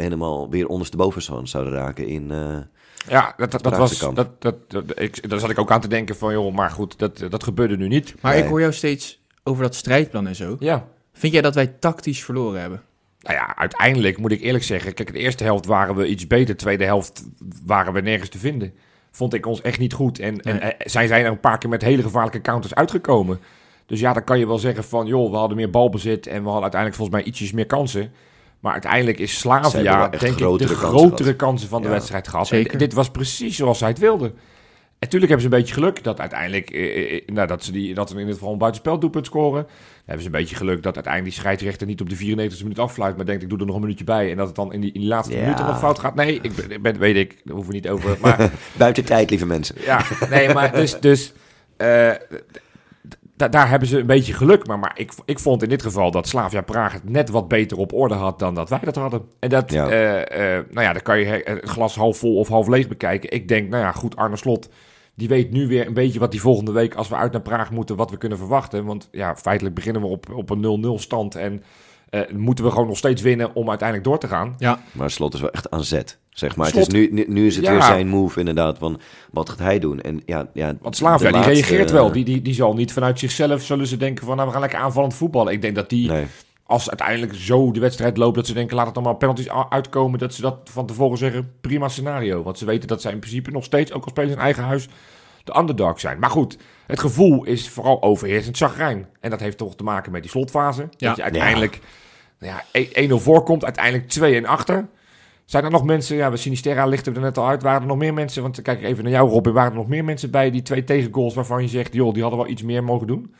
helemaal 0.00 0.50
weer 0.50 0.66
ondersteboven 0.66 1.22
zo- 1.22 1.44
zouden 1.44 1.72
raken 1.72 2.06
in... 2.06 2.30
eh, 2.30 2.56
ja 3.08 3.34
dat, 3.36 3.50
dat, 3.50 3.62
dat 3.62 3.76
was... 3.76 3.98
Dat, 3.98 4.28
dat, 4.38 4.54
dat, 4.70 4.84
ik, 5.00 5.28
daar 5.30 5.38
zat 5.38 5.50
ik 5.50 5.58
ook 5.58 5.70
aan 5.70 5.80
te 5.80 5.88
denken 5.88 6.16
van, 6.16 6.32
joh, 6.32 6.54
maar 6.54 6.70
goed, 6.70 6.98
dat, 6.98 7.24
dat 7.28 7.44
gebeurde 7.44 7.76
nu 7.76 7.88
niet. 7.88 8.14
Maar 8.20 8.32
Nee. 8.34 8.42
ik 8.42 8.48
hoor 8.48 8.60
jou 8.60 8.72
steeds 8.72 9.22
over 9.44 9.62
dat 9.62 9.74
strijdplan 9.74 10.26
en 10.26 10.34
zo. 10.34 10.56
Ja. 10.58 10.88
Vind 11.12 11.32
jij 11.32 11.42
dat 11.42 11.54
wij 11.54 11.66
tactisch 11.66 12.24
verloren 12.24 12.60
hebben? 12.60 12.82
Nou 13.20 13.36
ja, 13.36 13.56
uiteindelijk 13.56 14.18
moet 14.18 14.32
ik 14.32 14.40
eerlijk 14.40 14.64
zeggen. 14.64 14.94
Kijk, 14.94 15.12
de 15.12 15.18
eerste 15.18 15.44
helft 15.44 15.66
waren 15.66 15.94
we 15.94 16.06
iets 16.06 16.26
beter. 16.26 16.46
De 16.46 16.56
tweede 16.56 16.84
helft 16.84 17.24
waren 17.66 17.92
we 17.92 18.00
nergens 18.00 18.28
te 18.30 18.38
vinden. 18.38 18.74
Vond 19.10 19.34
ik 19.34 19.46
ons 19.46 19.60
echt 19.60 19.78
niet 19.78 19.92
goed. 19.92 20.18
En, 20.18 20.40
en 20.40 20.60
eh, 20.60 20.68
zijn 20.78 21.08
zij 21.08 21.24
er 21.24 21.30
een 21.30 21.40
paar 21.40 21.58
keer 21.58 21.70
met 21.70 21.82
hele 21.82 22.02
gevaarlijke 22.02 22.40
counters 22.40 22.74
uitgekomen. 22.74 23.40
Dus 23.86 24.00
ja, 24.00 24.12
dan 24.12 24.24
kan 24.24 24.38
je 24.38 24.46
wel 24.46 24.58
zeggen 24.58 24.84
van... 24.84 25.06
joh, 25.06 25.30
we 25.30 25.36
hadden 25.36 25.56
meer 25.56 25.70
balbezit 25.70 26.26
en 26.26 26.38
we 26.38 26.44
hadden 26.44 26.62
uiteindelijk 26.62 27.00
volgens 27.00 27.18
mij 27.18 27.26
ietsjes 27.26 27.52
meer 27.52 27.66
kansen. 27.66 28.12
Maar 28.60 28.72
uiteindelijk 28.72 29.18
is 29.18 29.38
Slavia 29.38 30.08
denk 30.08 30.38
ik 30.40 30.58
de 30.58 30.66
grotere 30.66 31.36
kansen 31.36 31.68
van 31.68 31.82
de 31.82 31.88
Ja, 31.88 31.94
wedstrijd 31.94 32.28
gehad. 32.28 32.46
zeker. 32.46 32.72
En 32.72 32.78
dit 32.78 32.92
was 32.92 33.10
precies 33.10 33.56
zoals 33.56 33.78
zij 33.78 33.88
het 33.88 33.98
wilden. 33.98 34.34
Natuurlijk 35.04 35.30
hebben 35.32 35.50
ze 35.50 35.54
een 35.56 35.60
beetje 35.62 35.74
geluk 35.80 36.02
dat 36.04 36.20
uiteindelijk... 36.20 36.70
eh, 36.70 37.14
eh, 37.14 37.22
nou, 37.26 37.46
dat 37.46 37.64
ze 37.64 37.72
die, 37.72 37.94
dat 37.94 38.08
ze 38.08 38.14
in 38.14 38.20
ieder 38.20 38.34
geval 38.34 38.52
een 38.52 38.58
buitenspeldoelpunt 38.58 39.26
scoren. 39.26 39.62
Dan 39.62 39.72
hebben 40.04 40.20
ze 40.22 40.26
een 40.26 40.40
beetje 40.40 40.56
geluk 40.56 40.82
dat 40.82 40.94
uiteindelijk 40.94 41.34
die 41.34 41.42
scheidsrechter 41.42 41.86
niet 41.86 42.00
op 42.00 42.08
de 42.10 42.16
94e 42.16 42.62
minuut 42.62 42.78
affluit, 42.78 43.16
maar 43.16 43.26
denkt 43.26 43.42
ik 43.42 43.48
doe 43.48 43.58
er 43.58 43.66
nog 43.66 43.74
een 43.74 43.80
minuutje 43.80 44.04
bij 44.04 44.30
en 44.30 44.36
dat 44.36 44.46
het 44.46 44.56
dan 44.56 44.72
in 44.72 44.80
die, 44.80 44.92
in 44.92 45.00
die 45.00 45.08
laatste 45.08 45.34
Ja. 45.34 45.40
minuten 45.40 45.66
nog 45.66 45.78
fout 45.78 45.98
gaat. 45.98 46.14
Nee, 46.14 46.38
ik 46.42 46.82
ben, 46.82 46.98
weet 46.98 47.16
ik, 47.16 47.40
daar 47.44 47.54
hoeven 47.54 47.72
we 47.72 47.78
niet 47.78 47.88
over. 47.88 48.16
Maar 48.20 48.50
buiten 48.76 49.04
tijd, 49.04 49.30
lieve 49.30 49.46
mensen. 49.46 49.76
ja, 49.80 50.04
nee, 50.30 50.52
maar 50.54 50.72
dus, 50.72 51.00
dus 51.00 51.32
eh, 51.76 52.10
daar 53.36 53.68
hebben 53.68 53.88
ze 53.88 53.98
een 53.98 54.06
beetje 54.06 54.32
geluk. 54.32 54.66
Maar, 54.66 54.78
maar 54.78 54.92
ik, 54.94 55.12
ik 55.24 55.38
vond 55.38 55.62
in 55.62 55.68
dit 55.68 55.82
geval 55.82 56.10
dat 56.10 56.28
Slavia 56.28 56.60
Praag 56.60 56.92
het 56.92 57.08
net 57.10 57.30
wat 57.30 57.48
beter 57.48 57.76
op 57.78 57.92
orde 57.92 58.14
had 58.14 58.38
dan 58.38 58.54
dat 58.54 58.68
wij 58.68 58.80
dat 58.82 58.94
hadden. 58.96 59.22
En 59.38 59.48
dat, 59.48 59.72
Ja. 59.72 59.88
eh, 59.88 60.56
eh, 60.56 60.64
nou 60.70 60.86
ja, 60.86 60.92
dan 60.92 61.02
kan 61.02 61.18
je 61.18 61.24
he- 61.24 61.40
het 61.44 61.68
glas 61.68 61.94
half 61.94 62.18
vol 62.18 62.36
of 62.36 62.48
half 62.48 62.68
leeg 62.68 62.88
bekijken. 62.88 63.30
Ik 63.30 63.48
denk, 63.48 63.68
nou 63.68 63.82
ja, 63.82 63.92
goed, 63.92 64.16
Arne 64.16 64.36
Slot, 64.36 64.68
die 65.14 65.28
weet 65.28 65.50
nu 65.50 65.66
weer 65.66 65.86
een 65.86 65.94
beetje 65.94 66.18
wat 66.18 66.30
die 66.30 66.40
volgende 66.40 66.72
week, 66.72 66.94
als 66.94 67.08
we 67.08 67.14
uit 67.16 67.32
naar 67.32 67.40
Praag 67.42 67.70
moeten, 67.70 67.96
wat 67.96 68.10
we 68.10 68.16
kunnen 68.18 68.38
verwachten. 68.38 68.84
Want 68.84 69.08
ja, 69.12 69.36
feitelijk 69.36 69.74
beginnen 69.74 70.02
we 70.02 70.08
op, 70.08 70.26
op 70.34 70.50
een 70.50 70.84
0-0 70.98 71.00
stand 71.02 71.34
en 71.34 71.62
eh, 72.10 72.20
moeten 72.32 72.64
we 72.64 72.70
gewoon 72.70 72.86
nog 72.86 72.96
steeds 72.96 73.22
winnen 73.22 73.54
om 73.54 73.68
uiteindelijk 73.68 74.08
door 74.08 74.18
te 74.18 74.28
gaan. 74.28 74.56
Maar 74.92 75.10
Slot 75.10 75.34
is 75.34 75.40
wel 75.40 75.50
echt 75.50 75.70
aan 75.70 75.84
zet, 75.84 76.18
zeg 76.30 76.56
maar. 76.56 76.66
Slot- 76.66 76.86
Het 76.86 76.94
is 76.94 77.08
nu, 77.10 77.24
nu, 77.28 77.46
is 77.46 77.56
het 77.56 77.64
Ja. 77.64 77.70
weer 77.72 77.82
zijn 77.82 78.08
move 78.08 78.38
inderdaad, 78.38 78.78
van 78.78 79.00
wat 79.30 79.48
gaat 79.48 79.58
hij 79.58 79.78
doen? 79.78 80.00
En 80.00 80.22
ja, 80.26 80.48
ja, 80.54 80.74
Want 80.80 80.96
Slavia, 80.96 81.26
die 81.28 81.36
laatste- 81.36 81.52
reageert 81.52 81.90
wel. 81.90 82.12
Die, 82.12 82.24
die, 82.24 82.42
die 82.42 82.54
zal 82.54 82.74
niet 82.74 82.92
vanuit 82.92 83.18
zichzelf, 83.18 83.62
zullen 83.62 83.86
ze 83.86 83.96
denken 83.96 84.26
van, 84.26 84.34
nou, 84.34 84.46
we 84.46 84.52
gaan 84.52 84.62
lekker 84.62 84.78
aanvallend 84.78 85.14
voetballen. 85.14 85.52
Ik 85.52 85.62
denk 85.62 85.74
dat 85.74 85.88
die, 85.88 86.08
Nee, 86.10 86.24
als 86.66 86.88
uiteindelijk 86.88 87.34
zo 87.34 87.70
de 87.70 87.80
wedstrijd 87.80 88.16
loopt, 88.16 88.36
dat 88.36 88.46
ze 88.46 88.52
denken, 88.52 88.76
laat 88.76 88.86
het 88.86 88.96
allemaal 88.96 89.14
penalties 89.14 89.50
uitkomen, 89.68 90.18
dat 90.18 90.34
ze 90.34 90.40
dat 90.40 90.58
van 90.64 90.86
tevoren 90.86 91.18
zeggen, 91.18 91.52
prima 91.60 91.88
scenario. 91.88 92.42
Want 92.42 92.58
ze 92.58 92.64
weten 92.64 92.88
dat 92.88 93.00
zij 93.00 93.12
in 93.12 93.18
principe 93.18 93.50
nog 93.50 93.64
steeds, 93.64 93.92
ook 93.92 94.04
al 94.04 94.10
spelen 94.10 94.30
ze 94.30 94.36
in 94.36 94.42
eigen 94.42 94.62
huis, 94.62 94.88
de 95.44 95.58
underdog 95.58 96.00
zijn. 96.00 96.18
Maar 96.18 96.30
goed, 96.30 96.58
het 96.86 97.00
gevoel 97.00 97.44
is 97.44 97.68
vooral 97.68 98.02
overheersend 98.02 98.56
chagrijn. 98.56 99.08
En 99.20 99.30
dat 99.30 99.40
heeft 99.40 99.58
toch 99.58 99.76
te 99.76 99.84
maken 99.84 100.12
met 100.12 100.22
die 100.22 100.30
slotfase. 100.30 100.88
Ja. 100.96 101.08
Dat 101.08 101.16
je 101.16 101.22
uiteindelijk 101.22 101.80
nou 102.38 102.62
ja, 102.72 103.08
1-0 103.08 103.14
voorkomt, 103.14 103.64
uiteindelijk 103.64 104.42
2-1 104.44 104.48
achter. 104.48 104.88
Zijn 105.44 105.64
er 105.64 105.70
nog 105.70 105.84
mensen, 105.84 106.16
ja, 106.16 106.30
we 106.30 106.36
Sinisterra 106.36 106.86
lichten 106.86 107.14
er 107.14 107.20
net 107.20 107.38
al 107.38 107.48
uit, 107.48 107.62
waren 107.62 107.80
er 107.80 107.86
nog 107.86 107.96
meer 107.96 108.14
mensen, 108.14 108.42
want 108.42 108.62
kijk 108.62 108.82
even 108.82 109.04
naar 109.04 109.12
jou 109.12 109.30
Robin, 109.30 109.52
waren 109.52 109.70
er 109.70 109.76
nog 109.76 109.88
meer 109.88 110.04
mensen 110.04 110.30
bij 110.30 110.50
die 110.50 110.62
twee 110.62 110.84
tegengoals 110.84 111.34
waarvan 111.34 111.62
je 111.62 111.68
zegt, 111.68 111.94
joh, 111.94 112.12
die 112.12 112.22
hadden 112.22 112.40
wel 112.40 112.50
iets 112.50 112.62
meer 112.62 112.84
mogen 112.84 113.06
doen? 113.06 113.34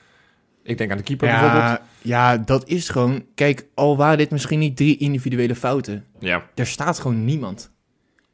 Ik 0.65 0.79
denk 0.79 0.91
aan 0.91 0.97
de 0.97 1.03
keeper 1.03 1.29
bijvoorbeeld. 1.29 1.63
Ja, 1.63 1.83
ja, 2.03 2.37
dat 2.37 2.69
is 2.69 2.89
gewoon... 2.89 3.25
Kijk, 3.35 3.67
al 3.75 3.97
waren 3.97 4.19
dit 4.19 4.31
misschien 4.31 4.59
niet 4.59 4.77
drie 4.77 4.97
individuele 4.97 5.55
fouten. 5.55 6.05
Ja. 6.19 6.43
Er 6.55 6.67
staat 6.67 6.99
gewoon 6.99 7.25
niemand. 7.25 7.71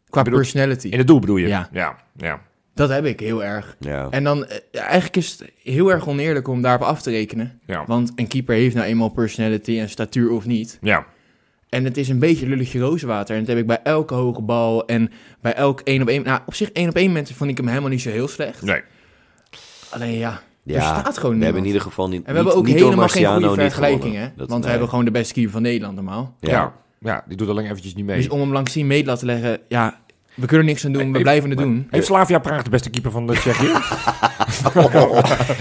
Qua 0.08 0.22
bedoel- 0.22 0.38
personality. 0.38 0.88
In 0.88 0.98
het 0.98 1.06
doel 1.06 1.18
bedoel 1.20 1.36
je? 1.36 1.46
Ja. 1.48 1.68
Ja, 1.72 1.96
ja. 2.16 2.40
Dat 2.74 2.88
heb 2.88 3.04
ik 3.04 3.20
heel 3.20 3.44
erg. 3.44 3.76
Ja. 3.78 4.08
En 4.10 4.24
dan, 4.24 4.46
eh, 4.46 4.58
eigenlijk 4.72 5.16
is 5.16 5.30
het 5.38 5.50
heel 5.62 5.90
erg 5.92 6.08
oneerlijk 6.08 6.48
om 6.48 6.62
daarop 6.62 6.82
af 6.82 7.02
te 7.02 7.10
rekenen. 7.10 7.60
Ja. 7.66 7.84
Want 7.86 8.12
een 8.16 8.28
keeper 8.28 8.54
heeft 8.54 8.74
nou 8.74 8.86
eenmaal 8.86 9.08
personality 9.08 9.78
en 9.78 9.88
statuur 9.88 10.30
of 10.30 10.46
niet. 10.46 10.78
ja. 10.80 11.06
En 11.68 11.84
het 11.84 11.96
is 11.96 12.08
een 12.08 12.18
beetje 12.18 12.46
lulletje 12.46 12.78
rozenwater. 12.80 13.34
En 13.34 13.40
dat 13.40 13.48
heb 13.48 13.58
ik 13.58 13.66
bij 13.66 13.80
elke 13.82 14.14
hoge 14.14 14.42
bal 14.42 14.86
en 14.86 15.10
bij 15.40 15.54
elk 15.54 15.80
één 15.80 16.02
op 16.02 16.08
één... 16.08 16.22
Nou, 16.24 16.40
op 16.46 16.54
zich 16.54 16.70
één 16.72 16.88
op 16.88 16.96
één 16.96 17.12
mensen 17.12 17.34
vond 17.36 17.50
ik 17.50 17.56
hem 17.56 17.66
helemaal 17.68 17.90
niet 17.90 18.00
zo 18.00 18.10
heel 18.10 18.28
slecht. 18.28 18.62
Nee. 18.62 18.80
Alleen 19.90 20.12
ja, 20.18 20.42
Ja, 20.62 20.74
er 20.76 20.82
staat 20.82 20.94
gewoon 20.94 21.12
We 21.14 21.20
niemand. 21.20 21.42
hebben 21.44 21.60
in 21.62 21.66
ieder 21.66 21.80
geval 21.82 22.08
niet. 22.08 22.22
En 22.24 22.30
we 22.30 22.34
hebben 22.36 22.54
ook 22.54 22.64
niet 22.66 22.74
helemaal 22.74 22.90
geen 23.08 23.22
Marciano 23.22 23.34
goede 23.48 23.62
niet 23.62 23.72
vergelijking, 23.72 24.02
gewonnen. 24.02 24.22
hè? 24.30 24.36
Dat- 24.36 24.48
Want 24.48 24.64
we 24.64 24.70
hebben 24.70 24.88
gewoon 24.88 25.04
de 25.04 25.10
beste 25.10 25.32
keeper 25.34 25.52
van 25.52 25.62
Nederland 25.62 25.94
normaal. 25.94 26.34
Ja. 26.40 26.50
Ja. 26.50 26.72
ja. 27.00 27.24
die 27.28 27.36
doet 27.36 27.48
alleen 27.48 27.64
eventjes 27.64 27.94
niet 27.94 28.04
mee. 28.04 28.16
Dus 28.16 28.28
om 28.28 28.40
hem 28.40 28.52
langs 28.52 28.72
zien 28.72 28.86
mee 28.86 29.00
te 29.02 29.08
laten 29.08 29.26
leggen, 29.26 29.58
ja, 29.68 30.00
we 30.34 30.46
kunnen 30.46 30.66
er 30.66 30.72
niks 30.72 30.84
aan 30.84 30.92
doen, 30.92 31.00
we 31.02 31.08
Heeft- 31.08 31.22
blijven 31.22 31.50
het 31.50 31.58
doen. 31.58 31.86
Heeft 31.90 32.06
Slavia 32.06 32.38
Praag 32.38 32.62
de 32.62 32.70
beste 32.70 32.90
keeper 32.90 33.10
van 33.10 33.26
de 33.26 33.32
Tsjechië? 33.32 33.72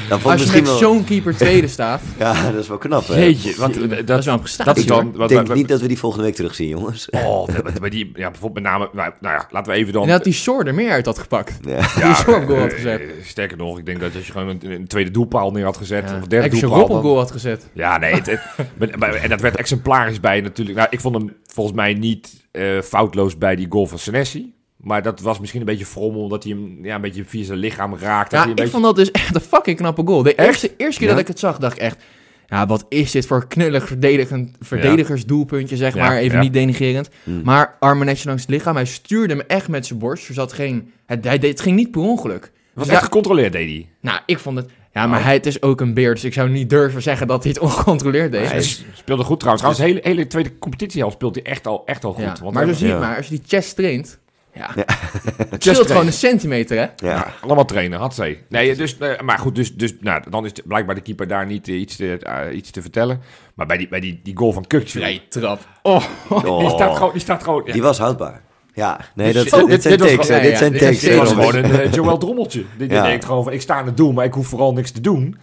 Dan 0.09 0.19
Als 0.23 0.43
je 0.43 0.51
met 0.51 0.63
wel... 0.65 0.77
zo'n 0.77 1.03
keeper 1.03 1.35
tweede 1.35 1.67
staat, 1.77 2.01
Ja, 2.17 2.51
dat 2.51 2.61
is 2.61 2.67
wel 2.67 2.77
knap, 2.77 3.07
hè? 3.07 3.15
Jeetje, 3.19 3.55
want 3.57 3.81
eh, 3.81 3.89
dat, 3.89 4.07
dat 4.07 4.19
is 4.19 4.25
wel 4.25 4.33
een 4.33 4.39
prestatie. 4.39 4.65
dat 4.73 4.77
is 4.77 4.85
dan... 4.85 5.07
Ik 5.07 5.15
Wat, 5.15 5.29
denk 5.29 5.47
wat- 5.47 5.55
niet 5.55 5.67
dat 5.67 5.81
we 5.81 5.87
die 5.87 5.97
volgende 5.97 6.25
week 6.25 6.35
terugzien, 6.35 6.67
jongens. 6.67 7.09
Oh, 7.09 7.47
met 7.81 7.91
die, 7.91 8.11
ja, 8.15 8.29
bijvoorbeeld 8.31 8.63
met 8.63 8.73
name... 8.73 8.89
Nou 8.93 9.11
nou 9.19 9.35
ja, 9.35 9.47
laten 9.51 9.71
we 9.71 9.77
even 9.77 9.93
dan... 9.93 10.03
En 10.03 10.09
dat 10.09 10.23
die 10.23 10.33
Soor 10.33 10.63
er 10.63 10.73
meer 10.73 10.91
uit 10.91 11.05
had 11.05 11.19
gepakt. 11.19 11.57
Ja. 11.61 11.77
die 12.05 12.15
Soor 12.15 12.35
op 12.41 12.45
goal 12.47 12.59
had 12.59 12.69
eh, 12.69 12.75
gezet. 12.75 13.01
eh, 13.01 13.07
sterker 13.23 13.57
nog, 13.57 13.77
ik 13.77 13.85
denk 13.85 13.99
dat 13.99 14.15
als 14.15 14.25
je 14.25 14.31
gewoon 14.31 14.47
een, 14.49 14.71
een 14.71 14.87
tweede 14.87 15.11
doelpaal 15.11 15.51
neer 15.51 15.63
had 15.65 15.77
gezet... 15.77 16.09
Ja. 16.09 16.15
of 16.15 16.21
een 16.21 16.29
derde 16.29 16.49
Als 16.49 16.59
je 16.59 16.65
doelpaal... 16.65 16.79
Rob 16.81 16.89
op 16.89 16.95
dan- 16.95 17.05
goal 17.05 17.17
had 17.17 17.31
gezet. 17.31 17.69
Ja, 17.73 17.97
nee. 17.97 18.13
Het, 18.13 18.25
het- 18.25 18.41
maar- 18.77 18.89
maar- 18.99 19.13
en 19.13 19.29
dat 19.29 19.41
werd 19.41 19.55
exemplarisch 19.55 20.19
bij 20.19 20.41
natuurlijk. 20.41 20.77
Nou, 20.77 20.87
ik 20.91 20.99
vond 20.99 21.15
hem 21.15 21.33
volgens 21.53 21.75
mij 21.75 21.93
niet 21.93 22.47
eh, 22.51 22.81
foutloos 22.81 23.37
bij 23.37 23.55
die 23.55 23.67
goal 23.69 23.85
van 23.87 23.99
Senesi. 23.99 24.53
Maar 24.77 25.01
dat 25.03 25.19
was 25.19 25.39
misschien 25.39 25.59
een 25.59 25.65
beetje 25.65 25.85
frommel, 25.85 26.21
omdat 26.21 26.43
hij 26.43 26.51
hem 26.53 26.85
ja, 26.85 26.95
een 26.95 27.01
beetje 27.01 27.25
via 27.25 27.43
zijn 27.43 27.57
lichaam 27.59 27.95
raakt. 27.95 28.29
dat 28.31 28.39
Ja, 28.39 28.39
hij 28.39 28.49
ik 28.49 28.55
beetje... 28.55 28.71
vond 28.71 28.83
dat 28.83 28.95
dus 28.95 29.11
echt 29.11 29.35
een 29.35 29.41
fucking 29.41 29.77
knappe 29.77 30.01
goal. 30.05 30.23
De 30.23 30.35
Echt? 30.35 30.47
eerste, 30.47 30.73
eerste 30.77 30.99
keer 30.99 31.07
Ja? 31.07 31.13
dat 31.13 31.21
ik 31.21 31.27
het 31.27 31.39
zag, 31.39 31.57
dacht 31.57 31.75
ik 31.75 31.81
echt... 31.81 32.03
Ja, 32.47 32.65
wat 32.67 32.85
is 32.89 33.11
dit 33.11 33.25
voor 33.25 33.47
knullig 33.47 33.87
verdedigend, 33.87 34.55
verdedigersdoelpuntje, 34.59 35.75
zeg 35.77 35.93
Ja, 35.95 36.07
maar. 36.07 36.17
Even 36.17 36.35
ja. 36.37 36.43
niet 36.43 36.53
denigerend. 36.53 37.09
Mm. 37.23 37.41
Maar 37.43 37.75
armen 37.79 38.05
netjes 38.05 38.25
langs 38.25 38.41
het 38.41 38.51
lichaam. 38.51 38.75
Hij 38.75 38.85
stuurde 38.85 39.33
hem 39.33 39.43
echt 39.47 39.67
met 39.67 39.85
zijn 39.85 39.99
borst. 39.99 40.27
Er 40.27 40.33
zat 40.33 40.53
geen... 40.53 40.91
Het, 41.05 41.23
hij 41.23 41.39
deed, 41.39 41.51
het 41.51 41.61
ging 41.61 41.75
niet 41.75 41.91
per 41.91 42.01
ongeluk. 42.01 42.41
Het 42.43 42.51
was 42.73 42.83
Dus 42.83 42.93
echt 42.93 42.99
ja, 42.99 43.05
gecontroleerd, 43.07 43.51
deed 43.51 43.69
hij. 43.69 43.89
nou, 44.01 44.19
ik 44.25 44.39
vond 44.39 44.57
het... 44.57 44.69
Ja, 44.99 45.07
maar 45.07 45.19
Oh. 45.19 45.25
hij 45.25 45.33
het 45.33 45.45
is 45.45 45.61
ook 45.61 45.81
een 45.81 45.93
beer, 45.93 46.13
dus 46.13 46.23
ik 46.23 46.33
zou 46.33 46.49
niet 46.49 46.69
durven 46.69 47.01
zeggen 47.01 47.27
dat 47.27 47.43
hij 47.43 47.51
het 47.55 47.61
ongecontroleerd 47.61 48.31
deed. 48.31 48.51
Hij 48.51 48.61
speelde 48.93 49.23
goed 49.23 49.39
trouwens. 49.39 49.65
Trouwens, 49.67 49.77
de 49.77 49.83
hele, 49.85 49.99
hele 50.15 50.27
tweede 50.27 50.57
competitiehelft 50.59 51.15
speelt 51.15 51.35
hij 51.35 51.43
echt 51.43 51.67
al, 51.67 51.81
echt 51.85 52.03
al 52.03 52.13
goed. 52.13 52.23
Ja, 52.23 52.35
Want 52.41 52.53
maar 52.53 52.67
je 52.67 52.87
Ja. 52.87 52.99
maar, 52.99 53.17
als 53.17 53.27
je 53.27 53.35
die 53.35 53.43
chest 53.47 53.75
traint... 53.75 54.19
Ja, 54.53 54.69
Ja. 54.75 54.83
het 55.49 55.63
scheelt 55.63 55.87
gewoon 55.87 56.05
een 56.05 56.13
centimeter, 56.13 56.77
hè? 56.77 56.83
Ja. 56.83 56.91
Ja, 57.15 57.33
allemaal 57.41 57.65
trainen, 57.65 57.99
had 57.99 58.15
ze. 58.15 58.37
Nee, 58.49 58.75
dus, 58.75 58.97
eh, 58.97 59.19
maar 59.19 59.39
goed, 59.39 59.55
dus, 59.55 59.75
dus 59.75 59.93
nou, 59.99 60.23
dan 60.29 60.45
is 60.45 60.51
blijkbaar 60.65 60.95
de 60.95 61.01
keeper 61.01 61.27
daar 61.27 61.45
niet 61.45 61.67
eh, 61.67 61.79
iets, 61.79 61.95
te, 61.95 62.17
eh, 62.17 62.55
iets 62.55 62.71
te 62.71 62.81
vertellen. 62.81 63.21
Maar 63.55 63.67
bij 63.67 63.77
die, 63.77 63.87
bij 63.87 63.99
die, 63.99 64.19
die 64.23 64.37
goal 64.37 64.53
van 64.53 64.67
Kukje, 64.67 64.99
Vrije 64.99 65.27
trap. 65.27 65.59
Oh, 65.81 66.03
die 66.59 66.69
staat 66.69 66.95
gewoon... 66.97 67.11
Die 67.11 67.21
staat 67.21 67.43
gewoon 67.43 67.63
ja, 67.65 67.73
Die 67.73 67.81
was 67.81 67.97
houdbaar. 67.97 68.41
Ja, 68.79 68.99
nee, 69.15 69.33
Dus 69.33 69.49
dat, 69.49 69.59
dit- 69.59 69.69
dit, 69.83 69.99
dit 69.99 69.99
zijn 70.01 70.17
takes, 70.17 70.27
Dit 70.41 70.57
zijn 70.57 70.71
dit 70.71 70.81
is- 70.81 70.87
takes. 70.87 70.99
Dit 70.99 71.15
was 71.17 71.29
gewoon 71.29 71.55
een 71.55 71.79
eh, 71.79 71.91
Joël 71.91 72.17
Drommeltje. 72.17 72.59
Die, 72.77 72.87
die 72.87 72.97
Ja. 72.97 73.03
denkt 73.03 73.25
gewoon 73.25 73.43
van, 73.43 73.53
ik 73.53 73.61
sta 73.61 73.79
in 73.79 73.85
het 73.85 73.97
doel, 73.97 74.11
maar 74.11 74.25
ik 74.25 74.33
hoef 74.33 74.47
vooral 74.47 74.73
niks 74.73 74.91
te 74.91 75.01
doen. 75.01 75.37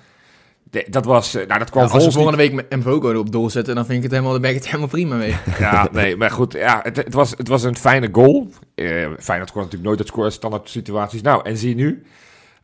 De- 0.71 0.87
dat 0.91 1.05
was, 1.05 1.35
eh, 1.35 1.47
nou 1.47 1.59
dat 1.59 1.71
kwam 1.71 1.83
Ja, 1.85 1.89
als 1.89 2.05
we 2.05 2.11
volgens 2.11 2.15
volgende 2.15 2.39
week 2.39 2.53
met 2.53 2.71
Mvogo 2.79 3.19
op 3.19 3.33
doel 3.33 3.51
zetten, 3.51 3.75
dan 3.75 3.85
vind 3.85 3.97
ik 3.97 4.03
het 4.03 4.13
helemaal, 4.13 4.33
dan 4.33 4.41
ben 4.41 4.51
ik 4.51 4.57
het 4.57 4.67
helemaal 4.67 4.89
prima 4.89 5.17
mee. 5.17 5.35
Ja, 5.59 5.89
nee, 5.93 6.17
maar 6.17 6.31
goed, 6.31 6.53
ja, 6.53 6.81
het, 6.83 6.97
het, 6.97 7.15
was, 7.15 7.31
het 7.37 7.49
was 7.49 7.63
een 7.63 7.77
fijne 7.77 8.09
goal. 8.13 8.49
Eh 8.75 8.85
Feyenoord 9.19 9.19
scoort 9.49 9.55
natuurlijk 9.65 9.83
nooit 9.85 9.99
het 9.99 10.09
scoren 10.09 10.33
standaard 10.33 10.69
situaties. 10.69 11.23
Nou, 11.23 11.41
en 11.45 11.57
zie 11.57 11.69
je 11.69 11.75
nu. 11.75 12.03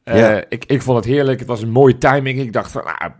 Eh, 0.05 0.19
Ja. 0.19 0.45
ik, 0.49 0.65
ik 0.65 0.83
vond 0.83 0.97
het 0.97 1.07
heerlijk. 1.07 1.39
Het 1.39 1.49
was 1.49 1.63
een 1.63 1.71
mooie 1.71 1.99
timing. 1.99 2.41
Ik 2.41 2.53
dacht 2.53 2.71
van, 2.71 2.83
nou, 2.85 3.13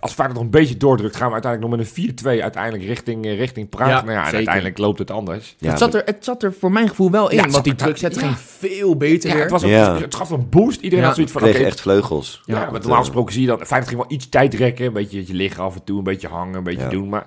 als 0.00 0.12
Feyenoord 0.12 0.36
nog 0.38 0.44
een 0.46 0.60
beetje 0.60 0.76
doordrukt, 0.76 1.16
gaan 1.16 1.26
we 1.26 1.32
uiteindelijk 1.32 1.72
nog 1.72 1.80
met 1.80 1.96
een 1.96 2.38
4-2 2.38 2.42
uiteindelijk 2.42 2.84
richting, 2.84 3.24
eh, 3.24 3.36
richting 3.38 3.68
Praag. 3.68 3.88
Ja, 3.88 4.00
nou 4.04 4.12
ja, 4.12 4.26
en 4.28 4.34
uiteindelijk 4.34 4.78
loopt 4.78 4.98
het 4.98 5.10
anders. 5.10 5.54
Ja, 5.58 5.68
het, 5.70 5.78
zat 5.78 5.94
er, 5.94 6.02
het 6.04 6.24
zat 6.24 6.42
er 6.42 6.52
voor 6.52 6.72
mijn 6.72 6.88
gevoel 6.88 7.10
wel 7.10 7.30
in, 7.30 7.36
Ja, 7.36 7.42
het 7.42 7.52
want 7.52 7.64
die 7.64 7.72
zat 7.78 7.80
er- 7.88 7.94
druk 7.94 7.98
zet 8.12 8.14
ja. 8.20 8.26
ging 8.26 8.38
veel 8.38 8.96
beter 8.96 9.28
Ja, 9.28 9.34
weer. 9.34 9.42
het, 9.42 9.52
was 9.52 9.62
ook, 9.64 9.70
Ja. 9.70 9.98
het 9.98 10.14
gaf 10.14 10.30
een 10.30 10.48
boost. 10.48 10.80
Iedereen 10.80 10.98
Ja. 11.00 11.04
had 11.06 11.14
zoiets 11.14 11.32
van, 11.32 11.42
kreeg 11.42 11.54
oké, 11.56 11.64
echt 11.64 11.80
vleugels. 11.80 12.42
Ja, 12.44 12.54
Ja, 12.54 12.60
want 12.60 12.72
dat, 12.72 12.82
normaal 12.82 13.00
gesproken 13.00 13.32
zie 13.32 13.42
je 13.42 13.48
dan... 13.48 13.56
Feyenoord 13.66 13.88
ging 13.88 14.00
wel 14.02 14.10
iets 14.16 14.28
tijd 14.28 14.54
rekken, 14.54 14.86
een 14.86 14.92
beetje 14.92 15.26
je 15.26 15.34
liggen 15.34 15.62
af 15.64 15.74
en 15.74 15.84
toe, 15.84 15.98
een 15.98 16.04
beetje 16.04 16.28
hangen, 16.28 16.54
een 16.56 16.62
beetje 16.64 16.82
Ja. 16.82 16.88
doen. 16.88 17.08
Maar 17.08 17.26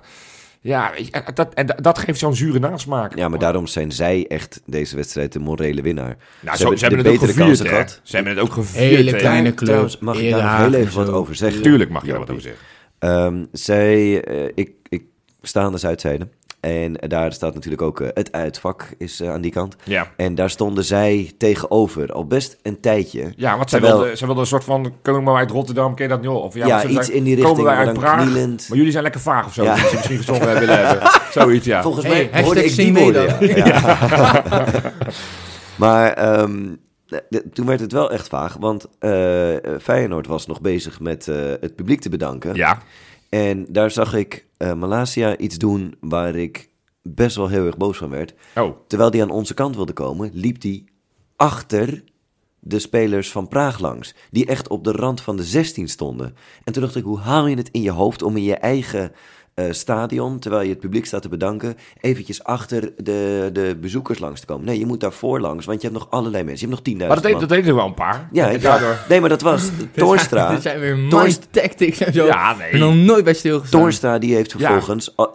ja, 0.64 0.92
dat, 1.34 1.54
en 1.54 1.66
dat- 1.66 1.98
geeft 1.98 2.18
zo'n 2.18 2.34
zure 2.34 2.58
nasmaak. 2.58 3.16
Ja, 3.16 3.28
maar 3.28 3.38
daarom 3.38 3.66
zijn 3.66 3.92
zij 3.92 4.26
echt 4.28 4.60
deze 4.66 4.96
wedstrijd 4.96 5.32
de 5.32 5.38
morele 5.38 5.82
winnaar. 5.82 6.16
Nou, 6.40 6.56
Ze 6.56 6.62
zo, 6.62 6.68
hebben 6.68 6.78
ze 6.78 6.84
hebben 6.86 7.04
de 7.04 7.10
het 7.10 7.20
ook 7.20 7.26
betere 7.26 7.46
gevierd, 7.48 7.68
gehad. 7.68 8.00
Ze 8.02 8.16
hebben 8.16 8.34
het 8.34 8.42
ook 8.44 8.52
gevierd. 8.52 8.84
Hele 8.96 9.16
kleine 9.16 9.54
club. 9.54 9.68
trouwens, 9.68 9.98
mag 9.98 10.18
ik 10.20 10.30
daar 10.30 10.42
nog 10.42 10.56
heel 10.56 10.80
en 10.80 10.86
even 10.86 11.04
wat 11.04 11.08
over 11.14 11.34
zeggen? 11.34 11.62
Tuurlijk 11.62 11.90
mag 11.90 12.02
je 12.04 12.08
daar 12.10 12.18
wat 12.18 12.30
over 12.30 12.42
zeggen. 12.42 12.62
Ehm, 12.98 13.44
zij, 13.52 14.24
eh, 14.24 14.50
ik, 14.54 14.70
ik 14.88 15.02
sta 15.42 15.62
aan 15.62 15.72
de 15.72 15.78
Zuidzijde. 15.78 16.28
En 16.64 16.96
daar 17.08 17.32
staat 17.32 17.54
natuurlijk 17.54 17.82
ook 17.82 18.00
eh, 18.00 18.08
het 18.14 18.32
uitvak 18.32 18.88
is 18.98 19.20
eh, 19.20 19.30
aan 19.32 19.40
die 19.40 19.50
kant. 19.50 19.76
Ja. 19.82 20.10
En 20.16 20.34
daar 20.34 20.50
stonden 20.50 20.84
zij 20.84 21.32
tegenover 21.38 22.12
al 22.12 22.26
best 22.26 22.56
een 22.62 22.80
tijdje. 22.80 23.32
Ja, 23.36 23.56
want 23.56 23.70
zij 23.70 23.78
Terwijl- 23.78 23.98
wilden, 24.00 24.16
zij 24.16 24.26
wilden 24.26 24.44
een 24.44 24.50
soort 24.50 24.64
van, 24.64 24.92
komen 25.02 25.32
wij 25.32 25.40
uit 25.40 25.50
Rotterdam, 25.50 25.94
ken 25.94 26.08
je 26.08 26.16
dat 26.16 26.26
al? 26.26 26.40
Of 26.40 26.54
ja, 26.54 26.66
Ja, 26.66 26.84
iets 26.86 27.10
in 27.10 27.24
die 27.24 27.34
komen 27.36 27.46
richting, 27.46 27.66
wij 27.66 27.76
maar 27.76 27.86
uit 27.86 27.98
Praag, 27.98 28.22
knielend. 28.22 28.66
maar 28.68 28.76
jullie 28.76 28.92
zijn 28.92 29.02
lekker 29.02 29.20
vaag 29.20 29.46
of 29.46 29.52
zo. 29.52 29.62
Ja. 29.62 29.76
Dat 29.76 29.88
ze 29.88 29.94
misschien 29.94 30.16
gezongen 30.16 30.58
willen 30.58 30.86
hebben. 30.86 31.10
Zoiets, 31.42 31.66
ja. 31.66 31.82
Volgens 31.82 32.06
Hey, 32.06 32.28
mij 32.32 32.42
hoorde 32.42 32.64
ik 32.64 32.76
die 32.76 32.94
woorden. 32.94 33.36
maar 35.76 36.12
ehm, 36.12 36.66
toen 37.52 37.66
werd 37.66 37.80
het 37.80 37.92
wel 37.92 38.10
echt 38.10 38.28
vaag. 38.28 38.56
Want 38.60 38.86
eh, 38.98 39.10
Feyenoord 39.82 40.26
was 40.26 40.46
nog 40.46 40.60
bezig 40.60 41.00
met 41.00 41.26
het 41.60 41.76
publiek 41.76 42.00
te 42.00 42.08
bedanken. 42.08 42.54
Ja, 42.54 42.78
En 43.34 43.66
daar 43.68 43.90
zag 43.90 44.14
ik 44.14 44.46
eh 44.56 44.74
Malasia 44.74 45.36
iets 45.36 45.58
doen 45.58 45.94
waar 46.00 46.34
ik 46.34 46.68
best 47.02 47.36
wel 47.36 47.48
heel 47.48 47.66
erg 47.66 47.76
boos 47.76 47.96
van 47.96 48.10
werd. 48.10 48.34
oh. 48.56 48.76
Terwijl 48.86 49.10
die 49.10 49.22
aan 49.22 49.30
onze 49.30 49.54
kant 49.54 49.76
wilde 49.76 49.92
komen, 49.92 50.30
liep 50.32 50.60
die 50.60 50.84
achter 51.36 52.04
de 52.60 52.78
spelers 52.78 53.30
van 53.30 53.48
Praag 53.48 53.78
langs. 53.78 54.14
Die 54.30 54.46
echt 54.46 54.68
op 54.68 54.84
de 54.84 54.92
rand 54.92 55.20
van 55.20 55.36
de 55.36 55.44
16 55.44 55.88
stonden. 55.88 56.36
En 56.64 56.72
toen 56.72 56.82
dacht 56.82 56.96
ik, 56.96 57.04
hoe 57.04 57.18
haal 57.18 57.46
je 57.46 57.56
het 57.56 57.68
in 57.70 57.82
je 57.82 57.90
hoofd 57.90 58.22
om 58.22 58.36
in 58.36 58.42
je 58.42 58.54
eigen 58.54 59.12
eh, 59.54 59.64
stadion, 59.70 60.38
terwijl 60.38 60.62
je 60.62 60.68
het 60.68 60.80
publiek 60.80 61.06
staat 61.06 61.22
te 61.22 61.28
bedanken, 61.28 61.76
eventjes 62.00 62.44
achter 62.44 62.92
de, 62.96 63.50
de 63.52 63.76
bezoekers 63.80 64.18
langs 64.18 64.40
te 64.40 64.46
komen? 64.46 64.64
Nee, 64.66 64.78
je 64.78 64.86
moet 64.86 65.00
daarvoor 65.00 65.40
langs, 65.40 65.66
want 65.66 65.80
je 65.82 65.88
hebt 65.88 65.98
nog 66.00 66.10
allerlei 66.10 66.44
mensen. 66.44 66.68
Je 66.68 66.74
hebt 66.74 66.86
nog 66.86 66.94
10.000 66.94 67.06
Maar 67.06 67.16
dat, 67.16 67.24
deed, 67.24 67.40
dat 67.40 67.48
deden 67.48 67.66
er 67.66 67.74
wel 67.74 67.86
een 67.86 67.94
paar. 67.94 68.28
Ja, 68.32 68.48
ik, 68.48 68.62
daardoor- 68.62 68.98
nee, 69.08 69.20
maar 69.20 69.28
dat 69.28 69.40
was 69.42 69.68
Toornstra. 69.92 70.50
Dit 70.50 70.62
zijn 70.62 70.80
weer 70.80 70.96
mind 70.98 71.48
tactics 71.50 72.00
en 72.00 72.12
zo. 72.12 72.24
Ja, 72.26 72.52
Ik 72.52 72.58
nee. 72.58 72.70
ben 72.70 72.80
nog 72.80 72.94
nooit 72.94 73.24
bij 73.24 73.34
stilgestaan. 73.34 73.80
Toornstra 73.80 74.18
die 74.18 74.34
heeft 74.34 74.50
vervolgens, 74.50 75.14
eh, 75.14 75.26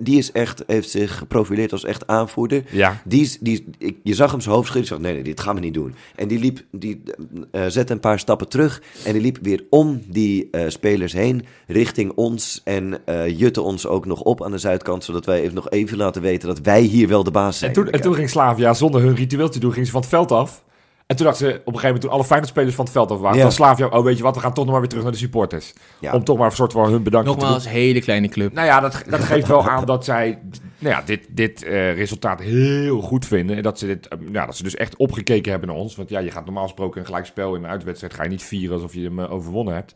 die 0.00 0.18
is 0.18 0.32
echt, 0.32 0.62
heeft 0.66 0.90
zich 0.90 1.18
geprofileerd 1.18 1.72
als 1.72 1.84
echt 1.84 2.06
aanvoerder. 2.06 2.64
Ja. 2.70 3.00
Die, 3.04 3.36
die, 3.40 3.68
ik, 3.78 3.96
je 4.02 4.14
zag 4.14 4.30
hem 4.30 4.40
zijn 4.40 4.54
hoofd 4.54 4.68
schudden. 4.68 4.96
Ik 4.96 5.00
nee, 5.02 5.12
nee, 5.12 5.22
dit 5.22 5.40
gaan 5.40 5.54
we 5.54 5.60
niet 5.60 5.74
doen. 5.74 5.94
En 6.14 6.28
die 6.28 6.38
liep, 6.38 6.62
die 6.70 7.02
eh, 7.50 7.62
zette 7.66 7.92
een 7.92 8.00
paar 8.00 8.18
stappen 8.18 8.48
terug. 8.48 8.82
En 9.04 9.12
die 9.12 9.22
liep 9.22 9.38
weer 9.42 9.64
om 9.70 10.02
die 10.08 10.50
spelers 10.68 11.12
heen, 11.12 11.44
richting 11.66 12.12
ons. 12.14 12.60
En 12.64 13.00
eh 13.04 13.38
ons 13.62 13.86
ook 13.86 14.06
nog 14.06 14.20
op 14.20 14.44
aan 14.44 14.50
de 14.50 14.58
zuidkant, 14.58 15.04
zodat 15.04 15.24
wij 15.24 15.40
even 15.40 15.54
nog 15.54 15.70
even 15.70 15.96
laten 15.96 16.22
weten 16.22 16.48
dat 16.48 16.58
wij 16.58 16.80
hier 16.80 17.08
wel 17.08 17.24
de 17.24 17.30
baas 17.30 17.58
zijn. 17.58 17.70
En 17.70 17.76
toen, 17.76 17.90
en 17.90 18.00
toen 18.00 18.14
ging 18.14 18.30
Slavia 18.30 18.74
zonder 18.74 19.00
hun 19.00 19.14
ritueel 19.14 19.48
te 19.48 19.58
doen, 19.58 19.72
ging 19.72 19.86
ze 19.86 19.92
van 19.92 20.00
het 20.00 20.10
veld 20.10 20.32
af. 20.32 20.64
En 21.06 21.16
toen 21.16 21.26
dachten 21.26 21.46
ze 21.46 21.52
op 21.52 21.58
een 21.58 21.64
gegeven 21.64 21.84
moment, 21.86 22.02
toen 22.02 22.12
alle 22.12 22.24
fijne 22.24 22.46
spelers 22.46 22.74
van 22.74 22.84
het 22.84 22.94
veld 22.94 23.10
af 23.10 23.18
waren, 23.18 23.36
Ja. 23.36 23.42
dan 23.42 23.52
Slavia, 23.52 23.86
oh 23.86 24.04
weet 24.04 24.16
je 24.16 24.22
wat, 24.22 24.34
we 24.34 24.40
gaan 24.40 24.52
toch 24.52 24.64
nog 24.64 24.72
maar 24.72 24.80
weer 24.80 24.88
terug 24.88 25.04
naar 25.04 25.12
de 25.12 25.18
supporters. 25.18 25.72
Ja. 26.00 26.12
Om 26.12 26.24
toch 26.24 26.36
maar 26.38 26.46
een 26.46 26.56
soort 26.56 26.72
van 26.72 26.90
hun 26.90 27.02
bedankje 27.02 27.30
te 27.32 27.38
doen. 27.38 27.48
Nogmaals, 27.48 27.68
hele 27.68 28.00
kleine 28.00 28.28
club. 28.28 28.52
Nou 28.52 28.66
ja, 28.66 28.80
dat, 28.80 29.02
dat 29.08 29.20
geeft 29.20 29.46
wel 29.46 29.68
aan 29.68 29.84
dat 29.84 30.04
zij 30.04 30.38
nou 30.78 30.94
ja, 30.94 31.02
dit, 31.02 31.26
dit 31.30 31.62
eh, 31.62 31.94
resultaat 31.94 32.40
heel 32.40 33.00
goed 33.00 33.26
vinden. 33.26 33.56
En 33.56 33.62
dat 33.62 33.78
ze, 33.78 33.86
dit, 33.86 34.08
eh, 34.08 34.18
ja, 34.32 34.46
dat 34.46 34.56
ze 34.56 34.62
dus 34.62 34.74
echt 34.74 34.96
opgekeken 34.96 35.50
hebben 35.50 35.68
naar 35.68 35.78
ons. 35.78 35.96
Want 35.96 36.08
ja, 36.08 36.18
je 36.18 36.30
gaat 36.30 36.44
normaal 36.44 36.64
gesproken 36.64 37.00
een 37.00 37.06
gelijkspel 37.06 37.54
in 37.54 37.64
een 37.64 37.70
uitwedstrijd... 37.70 38.14
ga 38.14 38.22
je 38.22 38.28
niet 38.28 38.42
vieren 38.42 38.74
alsof 38.74 38.94
je 38.94 39.02
hem 39.02 39.20
eh, 39.20 39.32
overwonnen 39.32 39.74
hebt. 39.74 39.94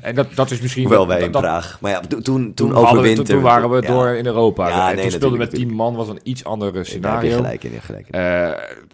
En 0.00 0.14
dat, 0.14 0.34
dat 0.34 0.50
is 0.50 0.60
misschien... 0.60 0.82
Hoewel 0.84 1.06
wij 1.06 1.20
in 1.22 1.30
dat- 1.32 1.42
Praag. 1.42 1.80
Maar 1.80 1.90
ja, 1.90 2.00
to- 2.00 2.06
toen, 2.08 2.22
toen, 2.22 2.54
Toen, 2.54 3.14
toen, 3.14 3.24
toen 3.24 3.40
waren 3.42 3.70
we 3.70 3.82
ja. 3.82 3.88
door 3.88 4.08
in 4.08 4.26
Europa. 4.26 4.68
Ja, 4.68 4.88
en 4.88 4.94
nee, 4.94 5.02
toen 5.02 5.12
speelden 5.12 5.38
we 5.38 5.44
met 5.44 5.54
10 5.54 5.72
man, 5.74 5.94
was 5.94 6.08
een 6.08 6.20
iets 6.22 6.44
ander 6.44 6.74
je 6.76 6.84
scenario. 6.84 7.36
gelijk 7.36 7.64
in, 7.64 7.72
ja, 7.72 7.80
gelijk 7.80 8.06
in. 8.08 8.12
Eh, 8.20 8.48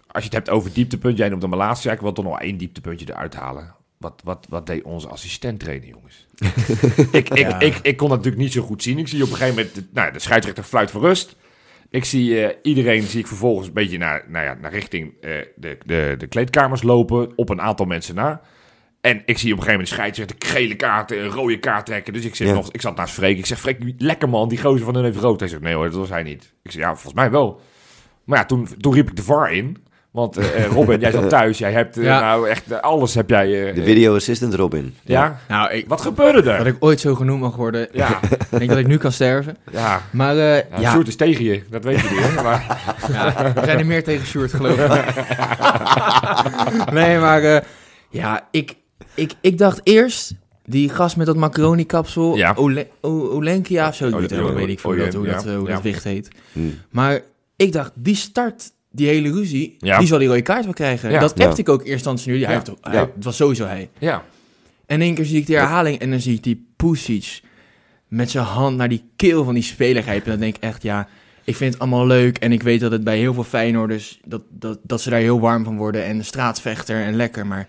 als 0.07 0.23
je 0.23 0.29
het 0.29 0.33
hebt 0.33 0.49
over 0.49 0.73
dieptepunt, 0.73 1.17
jij 1.17 1.29
noemt 1.29 1.41
de 1.41 1.47
Malasia. 1.47 1.91
Ik 1.91 1.99
wil 1.99 2.11
toch 2.11 2.25
nog 2.25 2.39
één 2.39 2.57
dieptepuntje 2.57 3.05
eruit 3.09 3.35
halen. 3.35 3.75
Wat, 3.97 4.21
wat, 4.23 4.45
wat 4.49 4.65
deed 4.67 4.83
onze 4.83 5.07
assistent 5.07 5.59
trainen, 5.59 5.87
jongens? 5.87 6.27
ik, 7.11 7.29
ik, 7.29 7.37
Ja. 7.37 7.59
ik, 7.59 7.79
ik 7.81 7.97
kon 7.97 8.07
dat 8.09 8.17
natuurlijk 8.17 8.43
niet 8.43 8.53
zo 8.53 8.61
goed 8.61 8.83
zien. 8.83 8.97
Ik 8.97 9.07
zie 9.07 9.23
op 9.23 9.29
een 9.29 9.35
gegeven 9.35 9.55
moment, 9.55 9.75
de, 9.75 9.83
nou, 9.93 10.11
de 10.11 10.19
scheidsrechter 10.19 10.63
fluit 10.63 10.91
voor 10.91 11.01
rust. 11.01 11.35
Ik 11.89 12.05
zie 12.05 12.45
eh, 12.45 12.55
iedereen, 12.63 13.01
zie 13.03 13.19
ik 13.19 13.27
vervolgens 13.27 13.67
een 13.67 13.73
beetje 13.73 13.97
naar, 13.97 14.23
nou 14.27 14.45
ja, 14.45 14.57
naar 14.61 14.71
richting 14.71 15.13
eh, 15.21 15.31
de, 15.55 15.77
de, 15.85 16.15
de 16.17 16.27
kleedkamers 16.27 16.83
lopen, 16.83 17.31
op 17.35 17.49
een 17.49 17.61
aantal 17.61 17.85
mensen 17.85 18.15
na. 18.15 18.41
En 19.01 19.21
ik 19.25 19.37
zie 19.37 19.51
op 19.53 19.57
een 19.59 19.63
gegeven 19.63 19.71
moment 19.71 19.87
de 19.89 19.93
scheidsrechter 19.95 20.35
gele 20.39 20.75
kaarten, 20.75 21.19
een 21.23 21.29
rode 21.29 21.59
kaart 21.59 21.85
trekken. 21.85 22.13
Dus 22.13 22.25
ik, 22.25 22.35
zeg 22.35 22.47
Ja. 22.47 22.53
nog, 22.53 22.71
ik 22.71 22.81
zat 22.81 22.95
naast 22.95 23.13
Freek. 23.13 23.37
Ik 23.37 23.45
zeg, 23.45 23.59
Freek, 23.59 23.77
lekker 23.97 24.29
man, 24.29 24.49
die 24.49 24.61
gozer 24.61 24.85
van 24.85 24.95
hun 24.95 25.03
heeft 25.03 25.17
rood. 25.17 25.39
Hij 25.39 25.49
zegt, 25.49 25.61
nee 25.61 25.73
hoor, 25.73 25.85
dat 25.89 25.95
was 25.99 26.09
hij 26.09 26.23
niet. 26.23 26.53
Ik 26.63 26.71
zeg, 26.71 26.81
ja, 26.81 26.87
volgens 26.93 27.13
mij 27.13 27.31
wel. 27.31 27.61
Maar 28.23 28.37
ja, 28.39 28.45
toen, 28.45 28.67
toen 28.79 28.93
riep 28.93 29.09
ik 29.09 29.15
de 29.15 29.23
VAR 29.23 29.51
in. 29.53 29.77
Want 30.11 30.37
eh, 30.37 30.63
eh, 30.65 30.71
Robin, 30.71 30.99
jij 30.99 31.11
zat 31.11 31.29
thuis. 31.39 31.57
Jij 31.57 31.71
hebt 31.71 31.97
eh, 31.97 32.03
Ja. 32.03 32.19
nou 32.19 32.49
echt 32.49 32.81
alles 32.81 33.13
heb 33.15 33.29
jij... 33.29 33.67
eh, 33.69 33.75
De 33.75 33.83
video 33.83 34.15
assistant 34.15 34.53
Robin. 34.53 34.95
Ja? 35.03 35.39
Nou, 35.47 35.71
ik, 35.71 35.87
Wat 35.87 36.01
gebeurde 36.01 36.41
dat 36.41 36.59
er? 36.59 36.67
ik 36.67 36.75
ooit 36.79 36.99
zo 36.99 37.15
genoemd 37.15 37.41
mag 37.41 37.55
worden. 37.55 37.87
Ja, 37.91 38.19
Ik 38.51 38.57
denk 38.57 38.69
dat 38.69 38.79
ik 38.79 38.87
nu 38.87 38.97
kan 38.97 39.11
sterven. 39.11 39.57
ja. 39.71 40.01
Maar 40.11 40.37
eh, 40.37 40.55
Ja, 40.55 40.79
ja, 40.79 40.91
Sjoerd 40.91 41.07
is 41.07 41.15
tegen 41.15 41.43
je, 41.43 41.63
dat 41.69 41.83
weet 41.83 41.99
je 41.99 42.09
niet. 42.09 42.19
hè, 42.35 42.43
Maar, 42.43 42.65
ja, 43.13 43.53
we 43.53 43.61
zijn 43.65 43.79
er 43.79 43.85
meer 43.85 44.03
tegen 44.03 44.27
Sjoerd, 44.27 44.53
geloof 44.53 44.77
ik. 44.79 45.03
nee, 46.93 47.17
maar 47.17 47.43
eh, 47.43 47.61
ja, 48.09 48.47
ik, 48.51 48.75
ik, 49.13 49.31
ik 49.41 49.57
dacht 49.57 49.81
eerst... 49.83 50.33
Die 50.65 50.89
gast 50.89 51.17
met 51.17 51.25
dat 51.25 51.35
macaroni-kapsel, 51.35 52.35
Ja. 52.37 52.53
Ole, 52.57 52.87
O- 53.01 53.29
Olenkia 53.29 53.87
of 53.87 53.95
zo, 53.95 54.05
Oh, 54.07 54.13
weet, 54.19 54.31
ik, 54.31 54.39
weet 54.39 54.67
ik 54.69 54.79
veel 54.79 54.91
hoe 54.93 54.99
dat, 54.99 55.13
hoe 55.13 55.25
ja, 55.25 55.33
dat, 55.33 55.43
hoe 55.43 55.67
ja. 55.67 55.73
dat 55.73 55.81
wicht 55.83 56.03
heet. 56.03 56.27
Hm. 56.51 56.59
Maar 56.89 57.21
ik 57.55 57.71
dacht, 57.71 57.91
die 57.95 58.15
start, 58.15 58.71
die 58.91 59.07
hele 59.07 59.31
ruzie, 59.31 59.75
Ja. 59.79 59.97
die 59.97 60.07
zal 60.07 60.17
die 60.19 60.27
rode 60.27 60.41
kaart 60.41 60.63
wel 60.63 60.73
krijgen. 60.73 61.11
Ja. 61.11 61.19
Dat 61.19 61.37
Ja. 61.37 61.45
appte 61.45 61.61
ik 61.61 61.69
ook 61.69 61.85
eerst. 61.85 62.05
Hij 62.05 62.13
hij- 62.23 62.61
Ja. 62.93 63.09
Het 63.15 63.23
was 63.23 63.35
sowieso 63.35 63.65
hij. 63.65 63.89
ja. 63.99 64.23
En 64.85 64.95
in 64.95 65.01
één 65.01 65.15
keer 65.15 65.25
zie 65.25 65.39
ik 65.39 65.47
de 65.47 65.53
herhaling 65.55 65.99
en 65.99 66.09
dan 66.09 66.19
zie 66.19 66.33
ik 66.35 66.43
die 66.43 66.65
Pusic 66.75 67.41
met 68.07 68.29
zijn 68.31 68.45
hand 68.45 68.77
naar 68.77 68.89
die 68.89 69.03
keel 69.15 69.43
van 69.43 69.53
die 69.53 69.63
speler 69.63 70.03
grijpen. 70.03 70.25
En 70.25 70.31
dan 70.31 70.39
denk 70.39 70.55
ik 70.55 70.63
echt, 70.63 70.83
ja, 70.83 71.07
ik 71.43 71.55
vind 71.55 71.73
het 71.73 71.81
allemaal 71.81 72.07
leuk. 72.07 72.37
En 72.37 72.51
ik 72.51 72.63
weet 72.63 72.79
dat 72.79 72.91
het 72.91 73.03
bij 73.03 73.17
heel 73.17 73.33
veel 73.33 73.43
Feyenoorders, 73.43 74.19
dat, 74.25 74.41
dat, 74.49 74.79
dat 74.83 75.01
ze 75.01 75.09
daar 75.09 75.19
heel 75.19 75.39
warm 75.39 75.63
van 75.63 75.77
worden. 75.77 76.03
En 76.05 76.17
de 76.17 76.23
straatsvechter 76.23 77.03
en 77.03 77.15
lekker, 77.15 77.47
maar 77.47 77.67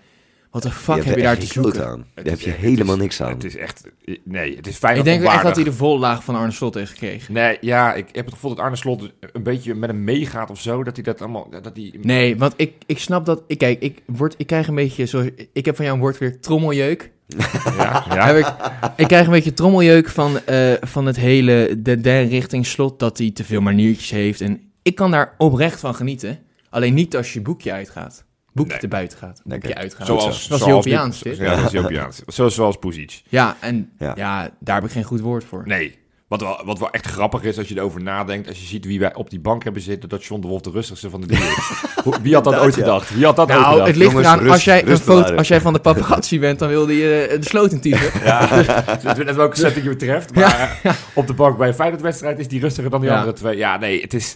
wat 0.52 0.62
de 0.62 0.70
fuck 0.70 1.04
heb 1.04 1.16
je 1.16 1.22
daar 1.22 1.38
te 1.38 1.46
zoeken? 1.46 1.86
aan. 1.86 2.04
Daar 2.14 2.24
heb 2.24 2.40
je 2.40 2.50
echt- 2.50 2.60
helemaal 2.60 2.94
is- 2.94 3.00
niks 3.00 3.20
aan. 3.22 3.32
Het 3.32 3.44
is 3.44 3.56
echt... 3.56 3.82
Nee, 4.24 4.56
het 4.56 4.66
is 4.66 4.76
fijn 4.76 4.96
Ik 4.96 5.04
denk 5.04 5.24
echt 5.24 5.42
dat 5.42 5.54
hij 5.56 5.64
de 5.64 5.72
vollaag 5.72 6.24
van 6.24 6.34
Arne 6.34 6.52
Slot 6.52 6.74
heeft 6.74 6.90
gekregen. 6.90 7.34
Nee, 7.34 7.58
ja, 7.60 7.94
ik 7.94 8.06
heb 8.12 8.24
het 8.24 8.34
gevoel 8.34 8.54
dat 8.54 8.64
Arne 8.64 8.76
Slot 8.76 9.12
een 9.32 9.42
beetje 9.42 9.74
met 9.74 9.90
hem 9.90 10.04
meegaat 10.04 10.50
of 10.50 10.60
zo. 10.60 10.84
Dat 10.84 10.94
hij 10.96 11.04
dat 11.04 11.20
allemaal... 11.20 11.50
Dat 11.50 11.70
hij... 11.74 11.94
Nee, 12.02 12.36
want 12.36 12.54
ik, 12.56 12.72
ik 12.86 12.98
snap 12.98 13.26
dat... 13.26 13.42
Ik, 13.46 13.58
kijk, 13.58 13.80
ik, 13.80 14.02
word, 14.06 14.34
ik 14.38 14.46
krijg 14.46 14.68
een 14.68 14.74
beetje... 14.74 15.04
Zo, 15.04 15.28
ik 15.52 15.64
heb 15.64 15.76
van 15.76 15.84
jou 15.84 15.96
een 15.96 16.02
woord 16.02 16.18
weer 16.18 16.40
trommeljeuk. 16.40 17.10
Ja, 17.76 18.04
ja. 18.08 18.26
Heb 18.26 18.36
ik, 18.36 18.54
ik 18.96 19.06
krijg 19.08 19.24
een 19.26 19.32
beetje 19.32 19.54
trommeljeuk 19.54 20.08
van, 20.08 20.44
eh, 20.44 20.72
van 20.80 21.06
het 21.06 21.16
hele 21.16 21.74
de 21.78 22.00
derde 22.00 22.28
richting 22.28 22.66
slot 22.66 22.98
dat 22.98 23.18
hij 23.18 23.30
te 23.30 23.44
veel 23.44 23.60
maniertjes 23.60 24.10
heeft. 24.10 24.40
En 24.40 24.60
ik 24.82 24.94
kan 24.94 25.10
daar 25.10 25.34
oprecht 25.38 25.80
van 25.80 25.94
genieten. 25.94 26.38
Alleen 26.70 26.94
niet 26.94 27.16
als 27.16 27.32
je 27.32 27.40
boekje 27.40 27.72
uitgaat. 27.72 28.24
Boekje 28.54 28.70
Nee. 28.72 28.80
te 28.80 28.88
buiten 28.88 29.18
gaat. 29.18 29.40
Boekje 29.44 29.60
Lekker. 29.68 29.74
uitgaat. 29.82 30.06
Zoals, 30.06 30.46
zoals 30.46 30.64
Jopiaans, 30.64 31.20
dit. 31.20 31.36
Ja, 31.36 31.56
dat 31.56 31.64
is 31.64 31.70
Jopiaans. 31.70 32.22
Zoals, 32.26 32.54
zoals 32.54 32.76
Pusic. 32.76 33.22
Ja, 33.28 33.56
en 33.60 33.90
Ja. 33.98 34.12
ja. 34.16 34.50
daar 34.60 34.74
heb 34.74 34.84
ik 34.84 34.90
geen 34.90 35.04
goed 35.04 35.20
woord 35.20 35.44
voor. 35.44 35.62
Nee. 35.66 36.00
Wat 36.28 36.40
wel, 36.40 36.62
wat 36.64 36.78
wel 36.78 36.90
echt 36.90 37.06
grappig 37.06 37.42
is 37.42 37.58
als 37.58 37.68
je 37.68 37.76
erover 37.76 38.02
nadenkt. 38.02 38.48
Als 38.48 38.58
je 38.60 38.66
ziet 38.66 38.84
wie 38.84 39.00
wij 39.00 39.14
op 39.14 39.30
die 39.30 39.40
bank 39.40 39.64
hebben 39.64 39.82
zitten. 39.82 40.08
Dat 40.08 40.24
John 40.24 40.40
de 40.40 40.46
Wolf 40.48 40.60
de 40.60 40.70
rustigste 40.70 41.10
van 41.10 41.20
de 41.20 41.26
drie 41.26 41.40
is. 41.42 41.58
Wie 42.22 42.34
had 42.34 42.44
dat 42.44 42.54
ooit 42.58 42.74
ja. 42.74 42.80
gedacht? 42.80 43.14
Wie 43.14 43.24
had 43.24 43.36
dat 43.36 43.48
ooit 43.50 43.58
Nou, 43.58 43.70
gedacht? 43.70 43.88
het 43.88 43.96
ligt 43.96 44.10
Jongens, 44.10 44.26
eraan, 44.28 44.38
rust- 44.38 44.52
als, 44.52 44.64
jij 44.64 44.86
een 44.86 44.98
foto, 44.98 45.34
als 45.34 45.48
jij 45.48 45.60
van 45.60 45.72
de 45.72 45.78
paparazzi 45.80 46.38
bent, 46.38 46.58
dan 46.58 46.68
wilde 46.68 46.96
je 46.96 47.26
eh, 47.26 47.40
de 47.40 47.46
sloot 47.46 47.72
in 47.72 47.80
typen. 47.80 48.00
Ja, 48.24 48.46
het 48.48 49.18
is 49.18 49.24
net 49.24 49.34
welke 49.36 49.56
setting 49.56 49.84
je 49.84 49.90
betreft. 49.90 50.34
Maar 50.34 50.80
eh, 50.82 50.92
op 51.14 51.26
de 51.26 51.34
bank 51.34 51.56
bij 51.58 51.68
een 51.68 51.74
Feyenoord-wedstrijd 51.74 52.38
is 52.38 52.48
die 52.48 52.60
rustiger 52.60 52.90
dan 52.90 53.00
die 53.00 53.10
Ja. 53.10 53.16
andere 53.18 53.36
twee. 53.36 53.56
Ja, 53.56 53.76
nee, 53.78 54.00
het 54.00 54.14
is... 54.14 54.34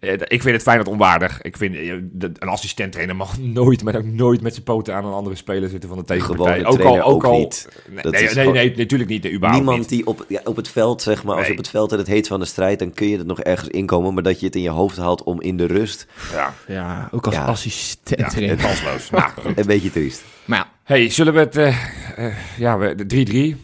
eh, 0.00 0.12
Ik 0.12 0.42
vind 0.42 0.44
het 0.54 0.62
Feyenoord 0.62 0.88
onwaardig. 0.88 1.42
Ik 1.42 1.56
vind 1.56 1.74
eh, 1.74 1.88
een 2.18 2.48
assistent-trainer 2.48 3.16
mag 3.16 3.38
nooit, 3.60 3.82
maar 3.82 3.96
ook 3.96 4.04
nooit 4.04 4.40
met 4.40 4.52
zijn 4.52 4.64
poten 4.64 4.94
aan 4.94 5.04
een 5.04 5.12
andere 5.12 5.36
speler 5.36 5.68
zitten 5.68 5.88
van 5.88 5.98
de 5.98 6.04
tegenpartij. 6.04 6.58
Gewone 6.58 6.76
trainer 6.78 7.02
ook 7.04 7.30
niet. 7.30 7.68
Nee, 7.90 8.02
Dat 8.02 8.12
nee, 8.12 8.22
nee, 8.22 8.30
gewoon- 8.30 8.52
nee, 8.54 8.76
natuurlijk 8.76 9.10
niet. 9.10 9.26
Überhaupt 9.26 9.54
Niemand 9.54 9.78
niet. 9.78 9.88
die 9.88 10.06
op, 10.06 10.24
ja, 10.28 10.40
op 10.44 10.56
het 10.56 10.68
veld, 10.68 11.02
zeg 11.02 11.24
maar, 11.24 11.34
als 11.34 11.42
Nee. 11.42 11.50
op 11.50 11.56
het 11.58 11.68
veld 11.68 11.92
en 11.92 11.98
het 11.98 12.06
heet 12.06 12.26
van 12.26 12.40
de 12.40 12.46
strijd, 12.46 12.78
dan 12.78 12.92
kun 12.92 13.08
je 13.08 13.18
het 13.18 13.26
nog 13.26 13.40
ergens 13.40 13.68
inkomen. 13.68 14.14
Maar 14.14 14.22
dat 14.22 14.40
je 14.40 14.46
het 14.46 14.56
in 14.56 14.62
je 14.62 14.68
hoofd 14.70 14.96
haalt 14.96 15.22
om 15.22 15.40
in 15.40 15.56
de 15.56 15.66
rust, 15.66 16.06
Ja, 16.32 16.54
Ja, 16.68 17.08
ook 17.12 17.26
als 17.26 17.34
Ja. 17.34 17.44
assistent. 17.44 18.32
ja 18.38 18.54
kansloos. 18.54 19.10
nou, 19.10 19.30
een 19.56 19.66
beetje 19.66 19.90
triest. 19.90 20.22
Maar 20.44 20.58
ja, 20.58 20.70
Hey, 20.84 21.10
zullen 21.10 21.32
we 21.34 21.38
het... 21.40 21.56
eh, 21.56 21.76
eh, 22.16 22.34
ja, 22.58 22.78
we- 22.78 22.94
de 22.94 23.06
3-3. 23.06 23.56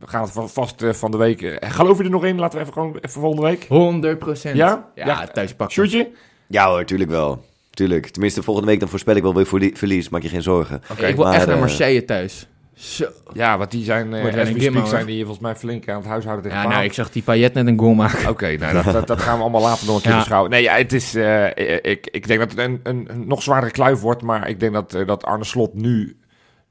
We 0.00 0.06
gaan 0.06 0.22
het 0.22 0.30
va- 0.32 0.46
vast 0.46 0.82
eh, 0.82 0.92
van 0.92 1.10
de 1.10 1.16
week... 1.16 1.42
eh, 1.42 1.70
geloof 1.70 1.98
je 1.98 2.04
er 2.04 2.10
nog 2.10 2.24
in? 2.24 2.38
Laten 2.38 2.54
we 2.58 2.60
even 2.62 2.72
gewoon 2.72 2.96
even 3.00 3.20
volgende 3.20 3.46
week. 3.46 3.66
100 3.68 4.18
procent. 4.18 4.56
Ja? 4.56 4.90
Ja, 4.94 5.06
Ja. 5.06 5.26
thuis 5.26 5.54
pakken. 5.54 5.74
Sjoerdje? 5.74 6.10
Ja 6.48 6.68
hoor, 6.68 6.84
tuurlijk 6.84 7.10
wel. 7.10 7.44
Tuurlijk. 7.70 8.06
Tenminste, 8.06 8.42
volgende 8.42 8.68
week 8.70 8.80
dan 8.80 8.88
voorspel 8.88 9.16
ik 9.16 9.22
wel 9.22 9.34
weer 9.34 9.46
verlie- 9.46 9.76
verlies. 9.76 10.08
Maak 10.08 10.22
je 10.22 10.28
geen 10.28 10.42
zorgen. 10.42 10.80
Oké. 10.90 11.06
ik 11.06 11.16
wil 11.16 11.24
maar, 11.24 11.34
echt 11.34 11.46
naar 11.46 11.54
eh, 11.54 11.60
Marseille 11.60 12.04
thuis. 12.04 12.46
Zo. 12.74 13.06
Ja, 13.32 13.58
want 13.58 13.70
die 13.70 13.84
zijn... 13.84 14.14
eh 14.14 14.44
gimmo, 14.44 14.60
speak 14.60 14.86
zijn 14.86 15.06
die 15.06 15.18
volgens 15.18 15.38
mij 15.42 15.56
flink 15.56 15.88
aan 15.88 15.96
het 15.96 16.06
huishouden 16.06 16.42
tegen 16.44 16.58
Ja, 16.58 16.64
Paal. 16.64 16.74
nou, 16.74 16.84
ik 16.88 16.92
zag 16.92 17.10
die 17.10 17.22
Payet 17.22 17.54
net 17.54 17.66
een 17.66 17.78
goal 17.78 17.94
maken. 17.94 18.28
Oké, 18.30 18.56
nou, 18.56 18.72
dat, 18.82 18.84
dat, 18.92 19.06
dat 19.06 19.20
gaan 19.20 19.36
we 19.36 19.42
allemaal 19.42 19.60
later 19.60 19.86
nog 19.86 19.96
een 19.96 20.02
keer 20.02 20.10
Ja. 20.10 20.18
beschouwen. 20.18 20.50
Nee, 20.50 20.62
ja, 20.62 20.74
het 20.76 20.92
is, 20.92 21.14
eh, 21.14 21.46
ik, 21.82 22.08
ik 22.10 22.26
denk 22.26 22.40
dat 22.40 22.50
het 22.50 22.58
een, 22.58 22.80
een, 22.82 23.06
een 23.10 23.26
nog 23.26 23.42
zwaardere 23.42 23.72
kluif 23.72 24.00
wordt. 24.00 24.22
Maar 24.22 24.48
ik 24.48 24.60
denk 24.60 24.72
dat, 24.72 24.96
dat 25.06 25.24
Arne 25.24 25.44
Slot 25.44 25.74
nu 25.74 26.16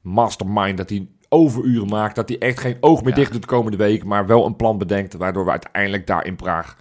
mastermind, 0.00 0.76
dat 0.76 0.88
hij 0.88 1.06
overuren 1.36 1.88
maakt. 1.88 2.14
Dat 2.16 2.28
hij 2.28 2.38
echt 2.38 2.60
geen 2.60 2.76
oog 2.80 3.00
meer 3.02 3.10
Ja. 3.10 3.14
dicht 3.16 3.32
doet 3.32 3.40
de 3.42 3.46
komende 3.48 3.76
week. 3.76 4.04
Maar 4.04 4.26
wel 4.26 4.46
een 4.46 4.56
plan 4.56 4.78
bedenkt, 4.78 5.14
waardoor 5.14 5.44
we 5.44 5.50
uiteindelijk 5.50 6.06
daar 6.06 6.26
in 6.26 6.36
Praag 6.36 6.76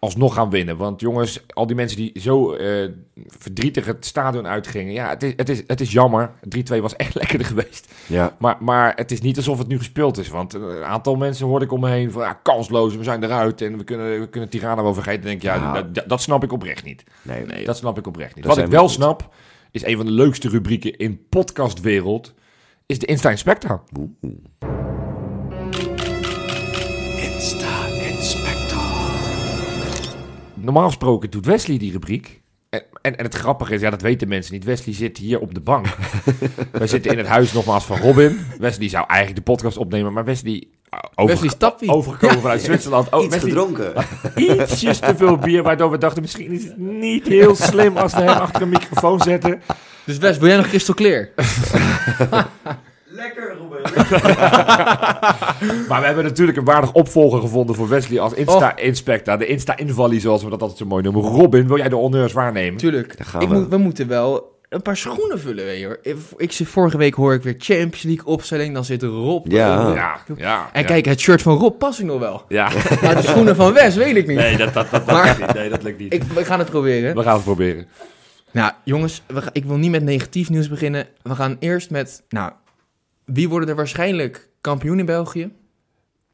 alsnog 0.00 0.34
gaan 0.34 0.50
winnen. 0.50 0.76
Want 0.76 1.00
jongens, 1.00 1.40
al 1.48 1.66
die 1.66 1.76
mensen 1.76 1.96
die 1.96 2.20
zo 2.20 2.52
eh, 2.52 2.88
verdrietig 3.26 3.86
het 3.86 4.06
stadion 4.06 4.46
uitgingen. 4.46 4.92
Ja, 4.92 5.08
het 5.08 5.22
is, 5.22 5.32
het 5.36 5.48
is, 5.48 5.62
het 5.66 5.80
is 5.80 5.92
jammer. 5.92 6.30
3-2 6.76 6.80
was 6.80 6.96
echt 6.96 7.14
lekkerder 7.20 7.46
geweest. 7.46 7.92
Ja. 8.06 8.36
Maar, 8.38 8.56
maar 8.60 8.92
het 8.96 9.10
is 9.10 9.20
niet 9.20 9.36
alsof 9.36 9.58
het 9.58 9.68
nu 9.68 9.78
gespeeld 9.78 10.18
is. 10.18 10.28
Want 10.28 10.54
een 10.54 10.82
aantal 10.84 11.16
mensen 11.16 11.46
hoorde 11.46 11.64
ik 11.64 11.72
om 11.72 11.80
me 11.80 11.88
heen 11.90 12.10
van... 12.10 12.22
Ja, 12.22 12.32
kansloos, 12.32 12.96
we 12.96 13.02
zijn 13.02 13.24
eruit 13.24 13.60
en 13.62 13.78
we 13.78 13.84
kunnen, 13.84 14.20
we 14.20 14.28
kunnen 14.28 14.48
Tirana 14.48 14.82
wel 14.82 14.94
vergeten. 14.94 15.20
Dan 15.20 15.30
denk 15.30 15.42
ik, 15.42 15.48
ja, 15.48 15.54
Ja. 15.54 15.82
Dat, 15.82 16.08
dat, 16.08 16.22
snap 16.22 16.44
ik 16.44 16.52
oprecht 16.52 16.84
niet. 16.84 17.04
Nee, 17.22 17.44
Nee, 17.44 17.64
Dat 17.64 17.76
snap 17.76 17.98
ik 17.98 18.06
oprecht 18.06 18.34
niet. 18.34 18.44
Wat 18.44 18.58
ik 18.58 18.66
wel 18.66 18.82
goed. 18.82 18.90
snap, 18.90 19.34
is 19.70 19.84
een 19.84 19.96
van 19.96 20.06
de 20.06 20.12
leukste 20.12 20.48
rubrieken 20.48 20.96
in 20.96 21.26
podcastwereld... 21.28 22.34
is 22.88 22.98
de 22.98 23.06
Insta 23.06 23.30
Inspector. 23.30 23.82
Oeh. 23.98 24.08
Normaal 30.54 30.86
gesproken 30.86 31.30
doet 31.30 31.46
Wesley 31.46 31.78
die 31.78 31.92
rubriek. 31.92 32.42
En, 32.70 32.82
en, 33.02 33.16
en 33.16 33.24
het 33.24 33.34
grappige 33.34 33.74
is, 33.74 33.80
ja, 33.80 33.90
dat 33.90 34.02
weten 34.02 34.28
mensen 34.28 34.52
niet. 34.52 34.64
Wesley 34.64 34.94
zit 34.94 35.18
hier 35.18 35.40
op 35.40 35.54
de 35.54 35.60
bank. 35.60 35.86
Wij 36.72 36.86
zitten 36.86 37.12
in 37.12 37.18
het 37.18 37.26
huis 37.26 37.52
nogmaals 37.52 37.84
van 37.84 37.98
Robin. 37.98 38.38
Wesley 38.58 38.88
zou 38.88 39.04
eigenlijk 39.06 39.44
de 39.44 39.52
podcast 39.52 39.76
opnemen, 39.76 40.12
maar 40.12 40.24
Wesley... 40.24 40.68
Wesley 41.14 41.48
Stappie. 41.48 41.88
overgekomen 41.90 42.40
vanuit 42.40 42.62
Zwitserland. 42.62 43.08
Oh, 43.14 43.22
Iets 43.24 43.34
Wesley, 43.34 43.50
gedronken. 43.50 43.92
ietsjes 44.36 44.98
te 44.98 45.14
veel 45.16 45.36
bier, 45.36 45.62
waardoor 45.62 45.90
we 45.90 45.98
dachten 45.98 46.22
misschien 46.22 46.52
is 46.52 46.64
het 46.64 46.78
niet 46.78 47.26
heel 47.26 47.54
slim 47.56 47.96
als 47.96 48.12
we 48.14 48.20
hem 48.20 48.28
achter 48.28 48.62
een 48.62 48.68
microfoon 48.68 49.20
zetten. 49.20 49.62
Dus 50.04 50.18
Wes, 50.18 50.38
wil 50.38 50.48
jij 50.48 50.56
nog 50.56 50.68
Crystal 50.68 50.94
Clear? 50.94 51.28
Lekker, 53.10 53.56
Robin. 53.58 53.80
Maar 55.88 56.00
we 56.00 56.06
hebben 56.06 56.24
natuurlijk 56.24 56.58
een 56.58 56.64
waardig 56.64 56.92
opvolger 56.92 57.40
gevonden 57.40 57.74
voor 57.76 57.88
Wesley 57.88 58.20
als 58.20 58.32
Insta-inspector. 58.32 59.38
De 59.38 59.46
Insta-invallie, 59.46 60.20
zoals 60.20 60.42
we 60.44 60.50
dat 60.50 60.60
altijd 60.60 60.78
zo 60.78 60.86
mooi 60.86 61.02
noemen. 61.02 61.22
Robin, 61.22 61.66
wil 61.68 61.76
jij 61.76 61.88
de 61.88 61.94
honneurs 61.96 62.32
waarnemen? 62.32 62.78
Tuurlijk. 62.78 63.16
Daar 63.16 63.26
gaan 63.26 63.40
Ik 63.42 63.48
we. 63.48 63.54
moet, 63.54 63.68
we 63.68 63.76
moeten 63.76 64.08
wel 64.08 64.57
een 64.68 64.82
paar 64.82 64.96
schoenen 64.96 65.40
vullen, 65.40 65.64
weet 65.64 65.78
je 65.80 65.86
hoor. 65.86 65.98
Ik, 66.02 66.16
ik, 66.36 66.52
zit- 66.52 66.68
vorige 66.68 66.96
week 66.96 67.14
hoor 67.14 67.34
ik 67.34 67.42
weer 67.42 67.54
Champions 67.58 68.02
League 68.02 68.24
opstelling, 68.24 68.74
dan 68.74 68.84
zit 68.84 69.02
Rob. 69.02 69.46
Ja. 69.52 69.92
Ja, 69.94 70.20
ja. 70.36 70.68
En 70.72 70.80
ja. 70.80 70.86
kijk, 70.86 71.04
het 71.04 71.20
shirt 71.20 71.42
van 71.42 71.56
Rob 71.56 71.78
past 71.78 71.98
ik 71.98 72.04
nog 72.06 72.18
wel. 72.18 72.44
Ja. 72.48 72.70
Maar 73.02 73.16
de 73.16 73.22
schoenen 73.22 73.56
van 73.56 73.72
Wes 73.72 73.94
weet 73.96 74.16
ik 74.16 74.26
niet. 74.26 74.36
Nee, 74.36 74.56
dat, 74.56 74.72
dat, 74.74 74.90
dat, 74.90 75.06
dat 75.06 75.16
Maar- 75.16 75.36
niet. 75.40 75.54
Nee, 75.54 75.68
dat 75.68 75.82
lukt 75.82 75.98
niet. 75.98 76.12
Ik, 76.14 76.22
we 76.22 76.44
gaan 76.44 76.58
het 76.58 76.68
proberen. 76.70 77.14
We 77.16 77.22
gaan 77.22 77.34
het 77.34 77.44
proberen. 77.44 77.86
Nou, 78.50 78.72
jongens, 78.84 79.22
we 79.26 79.42
ga- 79.42 79.50
ik 79.52 79.64
wil 79.64 79.76
niet 79.76 79.90
met 79.90 80.02
negatief 80.02 80.50
nieuws 80.50 80.68
beginnen. 80.68 81.06
We 81.22 81.34
gaan 81.34 81.56
eerst 81.60 81.90
met, 81.90 82.22
nou, 82.28 82.52
wie 83.24 83.48
worden 83.48 83.68
er 83.68 83.76
waarschijnlijk 83.76 84.48
kampioen 84.60 84.98
in 84.98 85.06
België? 85.06 85.50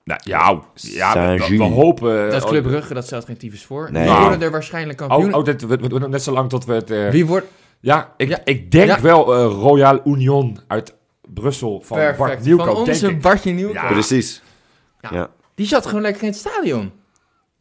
Nou, 0.04 0.20
ja, 0.24 0.60
ja 0.74 1.12
we, 1.36 1.46
we- 1.48 1.56
we 1.56 1.62
hopen... 1.64 2.30
Dat 2.30 2.42
is 2.42 2.48
Club 2.48 2.62
Brugge, 2.62 2.94
dat 2.94 3.04
stelt 3.04 3.24
geen 3.24 3.36
tyfus 3.36 3.64
voor. 3.64 3.88
Nee. 3.92 4.02
Wie 4.02 4.10
Nou. 4.10 4.22
worden 4.22 4.42
er 4.42 4.50
waarschijnlijk 4.50 4.98
kampioen? 4.98 5.32
Oh, 5.34 5.38
oh 5.38 5.44
dit, 5.44 5.66
we, 5.66 5.76
we 5.76 5.88
doen 5.88 6.10
net 6.10 6.22
zo 6.22 6.32
lang 6.32 6.48
tot 6.48 6.64
we 6.64 6.72
het... 6.74 6.90
eh, 6.90 7.08
Wie 7.08 7.26
wordt... 7.26 7.46
Ja, 7.84 8.14
ik, 8.16 8.28
Ja. 8.28 8.38
ik 8.44 8.70
denk 8.70 8.88
Ja. 8.88 9.00
wel 9.00 9.34
eh, 9.34 9.44
Royal 9.44 10.00
Union 10.04 10.58
uit 10.66 10.94
Brussel 11.34 11.80
van 11.80 11.96
Bart 11.98 12.16
Perfect. 12.16 12.44
Nieuwkoop, 12.44 12.66
Van 12.66 12.76
onze. 12.76 13.14
Bartje 13.16 13.52
Nieuwkoop. 13.52 13.82
Ja. 13.82 13.86
Precies. 13.92 14.42
Ja. 15.00 15.08
Ja. 15.12 15.30
Die 15.54 15.66
zat 15.66 15.86
gewoon 15.86 16.02
lekker 16.02 16.22
in 16.22 16.28
het 16.28 16.36
stadion. 16.38 16.92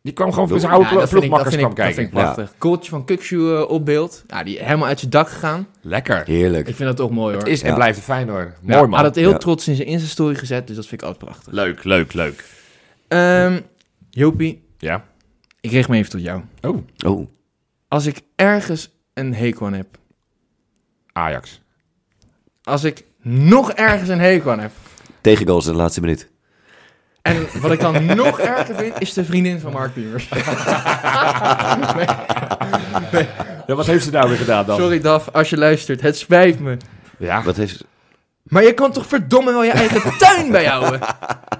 Die 0.02 0.14
kwam 0.14 0.34
gewoon 0.34 0.48
voor 0.48 0.60
zijn 0.60 0.72
Ja, 0.72 0.78
oude 0.78 0.96
dat 0.96 1.10
vind 1.10 1.24
ik, 1.24 1.30
dat 1.30 1.40
ploegmakkers 1.40 1.56
vind 1.56 1.68
ik, 1.68 1.74
kwam 1.74 1.86
dat 1.86 1.96
vind 1.96 2.10
kijken. 2.10 2.32
ik 2.32 2.36
prachtig. 2.36 2.58
Kooltje 2.58 2.90
van 2.90 3.06
Kukshoe 3.06 3.56
eh, 3.58 3.70
op 3.70 3.86
beeld. 3.86 4.24
Ja, 4.28 4.44
die 4.44 4.60
helemaal 4.64 4.88
uit 4.88 5.00
zijn 5.00 5.12
dak 5.12 5.30
gegaan. 5.30 5.68
Lekker. 5.82 6.24
Heerlijk. 6.26 6.68
Ik 6.68 6.76
vind 6.76 6.88
dat 6.88 6.98
toch 6.98 7.10
mooi 7.10 7.34
hoor. 7.34 7.44
Het 7.44 7.52
is 7.52 7.62
en 7.62 7.70
Ja. 7.70 7.76
blijft 7.76 8.00
Feyenoord. 8.00 8.48
Ja, 8.62 8.76
Mooi 8.78 8.88
man. 8.90 8.94
Had 9.00 9.06
het 9.06 9.16
heel 9.16 9.30
Ja. 9.32 9.38
trots 9.38 9.68
in 9.68 9.76
zijn 9.76 9.88
Insta-story 9.88 10.36
gezet, 10.36 10.68
dus 10.68 10.76
dat 10.76 10.86
vind 10.88 11.02
ik 11.02 11.08
altijd 11.08 11.26
prachtig. 11.30 11.54
Leuk, 11.54 11.84
leuk, 11.84 12.14
leuk. 12.14 12.46
Ehm 13.08 13.60
Jopie, 14.10 14.64
Ja. 14.78 15.06
ik 15.62 15.72
richt 15.72 15.90
me 15.90 15.98
even 15.98 16.12
tot 16.12 16.22
jou. 16.22 16.42
Oh, 16.62 16.78
Oh, 17.06 17.28
Als 17.88 18.06
ik 18.06 18.22
ergens 18.36 18.90
een 19.14 19.34
hekel 19.34 19.66
aan 19.66 19.74
heb, 19.74 19.88
Ajax. 21.14 21.62
als 22.64 22.84
ik 22.84 23.04
nog 23.22 23.72
ergens 23.72 24.10
een 24.10 24.20
hekel 24.20 24.52
aan 24.52 24.60
heb. 24.60 24.72
Tegengoals 25.22 25.66
in 25.66 25.72
de 25.72 25.78
laatste 25.78 26.02
minuut. 26.02 26.32
En 27.22 27.48
wat 27.62 27.72
ik 27.72 27.80
dan 27.80 28.06
nog 28.06 28.40
erger 28.40 28.76
vind, 28.76 28.94
is 29.02 29.14
de 29.14 29.26
vriendin 29.26 29.60
van 29.60 29.72
Mark 29.72 29.94
Piemers. 29.94 30.30
Ja, 33.68 33.76
wat 33.76 33.86
heeft 33.86 34.04
ze 34.04 34.12
nou 34.12 34.28
weer 34.30 34.38
gedaan 34.38 34.66
dan? 34.66 34.78
Sorry 34.80 35.00
Daf, 35.00 35.30
als 35.32 35.50
je 35.50 35.58
luistert, 35.58 36.02
het 36.02 36.18
spijt 36.18 36.60
me. 36.60 36.78
Ja, 37.18 37.44
Wat 37.44 37.56
heeft... 37.56 37.84
Maar 38.44 38.64
je 38.64 38.74
kan 38.74 38.92
toch 38.92 39.08
verdomme 39.08 39.52
wel 39.52 39.64
je 39.64 39.72
eigen 39.72 40.18
tuin 40.18 40.52
bijhouden? 40.52 41.00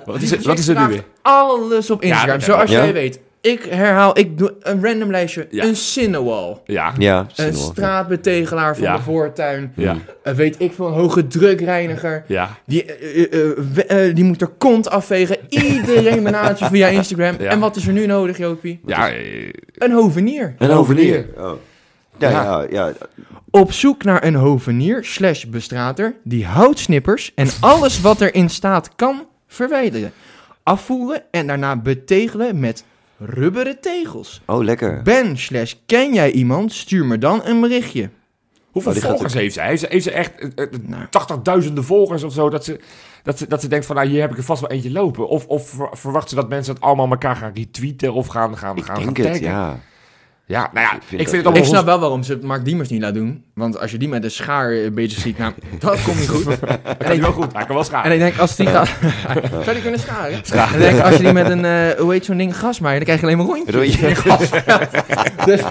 wat 0.06 0.22
is, 0.22 0.32
het, 0.32 0.46
wat 0.46 0.58
is 0.60 0.68
er 0.68 0.80
nu 0.82 0.88
weer? 0.88 1.04
Alles 1.22 1.90
op 1.90 2.02
Instagram, 2.02 2.34
dat- 2.34 2.44
zoals 2.44 2.70
ja. 2.70 2.84
jij 2.84 2.94
weet. 2.94 3.20
Ik 3.44 3.64
herhaal, 3.64 4.18
ik 4.20 4.38
doe 4.38 4.54
een 4.60 4.84
random 4.86 5.12
lijstje. 5.12 5.48
Ja. 5.50 5.64
Een 5.64 5.76
Cinnewall. 5.76 6.58
Ja, 6.66 6.94
Ja, 6.98 7.28
Een 7.36 7.54
straatbetegelaar 7.54 8.76
van 8.76 8.84
Ja. 8.84 8.96
de 8.96 9.02
voortuin. 9.02 9.74
ja, 9.76 9.96
Eh, 10.24 10.34
weet 10.34 10.56
ik 10.60 10.74
veel, 10.74 10.88
een 10.88 10.94
hoge 10.94 11.28
drukreiniger. 11.28 12.24
ja. 12.28 12.50
Die, 12.66 12.84
eh, 12.86 14.08
eh, 14.08 14.16
die 14.16 14.24
moet 14.24 14.42
er 14.42 14.48
kont 14.48 14.90
afvegen. 14.90 15.38
Iedereen 15.50 16.24
benadert 16.24 16.60
je 16.60 16.66
via 16.66 16.88
Instagram. 16.88 17.36
Ja. 17.40 17.50
En 17.50 17.60
wat 17.60 17.76
is 17.76 17.88
er 17.88 17.94
nu 17.94 18.06
nodig, 18.06 18.38
Jopie? 18.38 18.80
Ja, 18.86 19.12
Een 19.78 19.92
hovenier. 19.92 20.56
Een 20.58 20.70
hovenier. 20.70 21.26
Oh. 21.38 21.52
Ja, 22.18 22.30
Ja. 22.30 22.44
ja, 22.44 22.66
ja. 22.70 22.92
Op 23.50 23.72
zoek 23.72 24.04
naar 24.04 24.24
een 24.24 24.36
hovenier 24.36 25.04
slash 25.04 25.44
bestrater 25.46 26.16
die 26.24 26.46
houtsnippers 26.46 27.32
en 27.36 27.48
alles 27.60 28.02
wat 28.02 28.22
erin 28.22 28.50
staat 28.50 28.90
kan 28.96 29.26
verwijderen. 29.48 30.12
Afvoeren 30.64 31.22
en 31.32 31.48
daarna 31.48 31.76
betegelen 31.76 32.60
met 32.60 32.84
rubberen 33.18 33.82
tegels. 33.82 34.42
Oh, 34.46 34.64
lekker. 34.64 35.02
Ben 35.02 35.38
slash 35.38 35.74
ken 35.86 36.14
jij 36.14 36.32
iemand? 36.32 36.74
Stuur 36.74 37.06
me 37.06 37.18
dan 37.18 37.42
een 37.44 37.62
berichtje. 37.62 38.10
hoeveel 38.72 38.92
Oh, 38.92 38.98
volgers 38.98 39.34
heeft 39.34 39.54
ze? 39.54 39.62
Heeft 39.62 39.80
ze, 39.80 39.88
heeft 39.90 40.04
ze 40.04 40.12
echt 40.12 40.32
eh, 40.56 40.64
eh, 40.64 40.70
Nou. 40.82 41.64
80.000 41.68 41.74
volgers 41.74 42.24
of 42.24 42.34
zo? 42.34 42.50
Dat 42.50 42.64
ze, 42.66 42.80
dat, 43.24 43.38
ze, 43.38 43.48
dat 43.48 43.62
ze 43.62 43.68
denkt 43.68 43.86
van, 43.86 43.96
nou, 43.96 44.08
hier 44.08 44.22
heb 44.22 44.32
ik 44.32 44.38
er 44.38 44.44
vast 44.44 44.62
wel 44.62 44.70
eentje 44.70 44.92
lopen. 44.92 45.28
Of, 45.28 45.46
of 45.48 45.70
ver- 45.70 45.90
verwacht 45.98 46.30
ze 46.30 46.36
dat 46.36 46.50
mensen 46.50 46.74
het 46.74 46.84
allemaal 46.84 47.10
elkaar 47.10 47.36
gaan 47.36 47.52
retweeten 47.54 48.14
of 48.14 48.28
gaan, 48.28 48.58
gaan, 48.58 48.78
Ik 48.78 48.84
gaan, 48.84 48.96
denk 48.96 49.18
gaan 49.18 49.26
het, 49.26 49.34
taggen? 49.34 49.52
ja. 49.52 49.80
Ja, 50.46 50.70
nou 50.74 50.86
ja, 50.86 50.94
Ik 50.96 51.02
ik 51.02 51.10
vind 51.10 51.32
het 51.32 51.44
allemaal... 51.46 51.62
Ik 51.64 51.68
snap 51.68 51.86
wel 51.86 52.00
waarom 52.00 52.24
ze 52.24 52.40
Mark 52.42 52.66
Diemers 52.66 52.90
niet 52.90 53.02
laat 53.02 53.14
doen. 53.14 53.44
Want 53.54 53.80
als 53.80 53.92
je 53.92 53.98
die 53.98 54.08
met 54.08 54.24
een 54.24 54.32
schaar 54.32 54.72
eh, 54.72 54.92
bezig 54.92 55.20
ziet, 55.20 55.38
nou, 55.38 55.54
dat 55.80 56.04
komt 56.04 56.20
niet 56.20 56.30
goed. 56.30 56.46
Dat 56.84 56.98
kan 56.98 57.22
wel 57.22 57.32
goed. 57.32 57.54
Hij 57.54 57.66
kan 57.66 57.76
wel 57.76 57.84
scharen. 57.84 58.06
En 58.06 58.12
ik 58.12 58.20
denk, 58.20 58.38
als 58.38 58.56
die 58.56 58.68
gaat... 58.68 58.88
Zou 59.64 59.74
die 59.74 59.82
kunnen 59.82 60.00
scharen? 60.00 60.32
En 60.34 60.74
ik 60.74 60.80
denk, 60.80 61.00
als 61.00 61.16
je 61.16 61.24
die 61.24 61.34
met 61.34 61.50
een, 61.50 61.66
eh, 61.66 62.00
hoe 62.00 62.12
heet 62.12 62.26
zo'n 62.26 62.38
ding, 62.38 62.58
gasmaaier, 62.58 63.06
dan 63.06 63.06
krijg 63.06 63.20
je 63.20 63.26
alleen 63.26 63.38
maar 63.38 63.56
rondjes. 63.56 63.76
Rondje. 63.76 64.16
Dus 65.46 65.62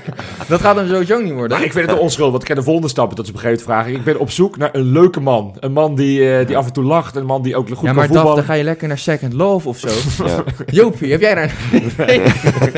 dat 0.48 0.60
gaat 0.60 0.76
hem 0.76 0.88
sowieso 0.88 1.20
niet 1.20 1.32
worden. 1.32 1.56
Maar 1.56 1.66
ik 1.66 1.72
vind 1.72 1.86
het 1.86 1.96
een 1.96 2.02
onschuld, 2.02 2.30
want 2.30 2.42
ik 2.42 2.48
ken 2.48 2.56
de 2.56 2.62
volgende 2.62 2.88
stap 2.88 3.16
dat 3.16 3.26
ze 3.26 3.32
op 3.32 3.36
een 3.36 3.42
gegeven 3.42 3.66
moment 3.66 3.84
vragen. 3.84 4.00
Ik 4.00 4.04
ben 4.04 4.20
op 4.20 4.30
zoek 4.30 4.56
naar 4.56 4.68
een 4.72 4.92
leuke 4.92 5.20
man. 5.20 5.56
Een 5.60 5.72
man 5.72 5.94
die, 5.94 6.36
eh, 6.36 6.46
die 6.46 6.56
af 6.56 6.66
en 6.66 6.72
toe 6.72 6.84
lacht. 6.84 7.16
Een 7.16 7.26
man 7.26 7.42
die 7.42 7.56
ook 7.56 7.68
goed 7.68 7.78
ja, 7.78 7.84
kan 7.84 7.94
maar 7.94 8.06
Daf, 8.06 8.14
voetballen. 8.16 8.36
dan 8.36 8.46
ga 8.46 8.54
je 8.54 8.64
lekker 8.64 8.88
naar 8.88 8.98
Second 8.98 9.32
Love 9.32 9.68
of 9.68 9.78
zo. 9.78 9.88
Ja. 10.24 10.44
Jopie, 10.66 11.10
heb 11.10 11.20
jij 11.20 11.34
daar... 11.34 11.54
nee, 11.96 12.20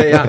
ja. 0.08 0.24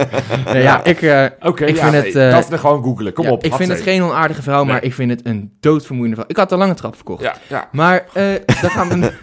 Nee, 0.54 0.62
ja, 0.62 0.84
ik, 0.84 1.02
eh, 1.02 1.26
Oké, 1.42 1.66
ik 1.66 1.76
ja, 1.76 1.82
vind 1.82 1.92
nee, 1.92 2.06
het, 2.06 2.16
eh, 2.16 2.30
Daphne 2.30 2.58
gewoon 2.58 2.84
googlen. 2.84 3.14
Kom 3.14 3.26
ja, 3.26 3.32
op. 3.32 3.44
ik 3.44 3.54
vind 3.54 3.72
het 3.72 3.82
geen 3.82 4.04
onaardige 4.04 4.42
vrouw, 4.42 4.65
maar 4.66 4.74
Nee. 4.82 4.84
ik 4.90 4.94
vind 4.94 5.10
het 5.12 5.26
een 5.26 5.52
doodvermoeiende 5.60 6.16
vrouw. 6.16 6.30
Ik 6.30 6.38
had 6.38 6.52
een 6.52 6.58
lange 6.58 6.74
trap 6.74 6.96
verkocht. 6.96 7.22
Ja, 7.24 7.36
ja. 7.50 7.70
Maar, 7.72 8.06
eh 8.14 8.24
dan 8.62 8.70
gaan 8.70 8.90
we... 9.02 9.14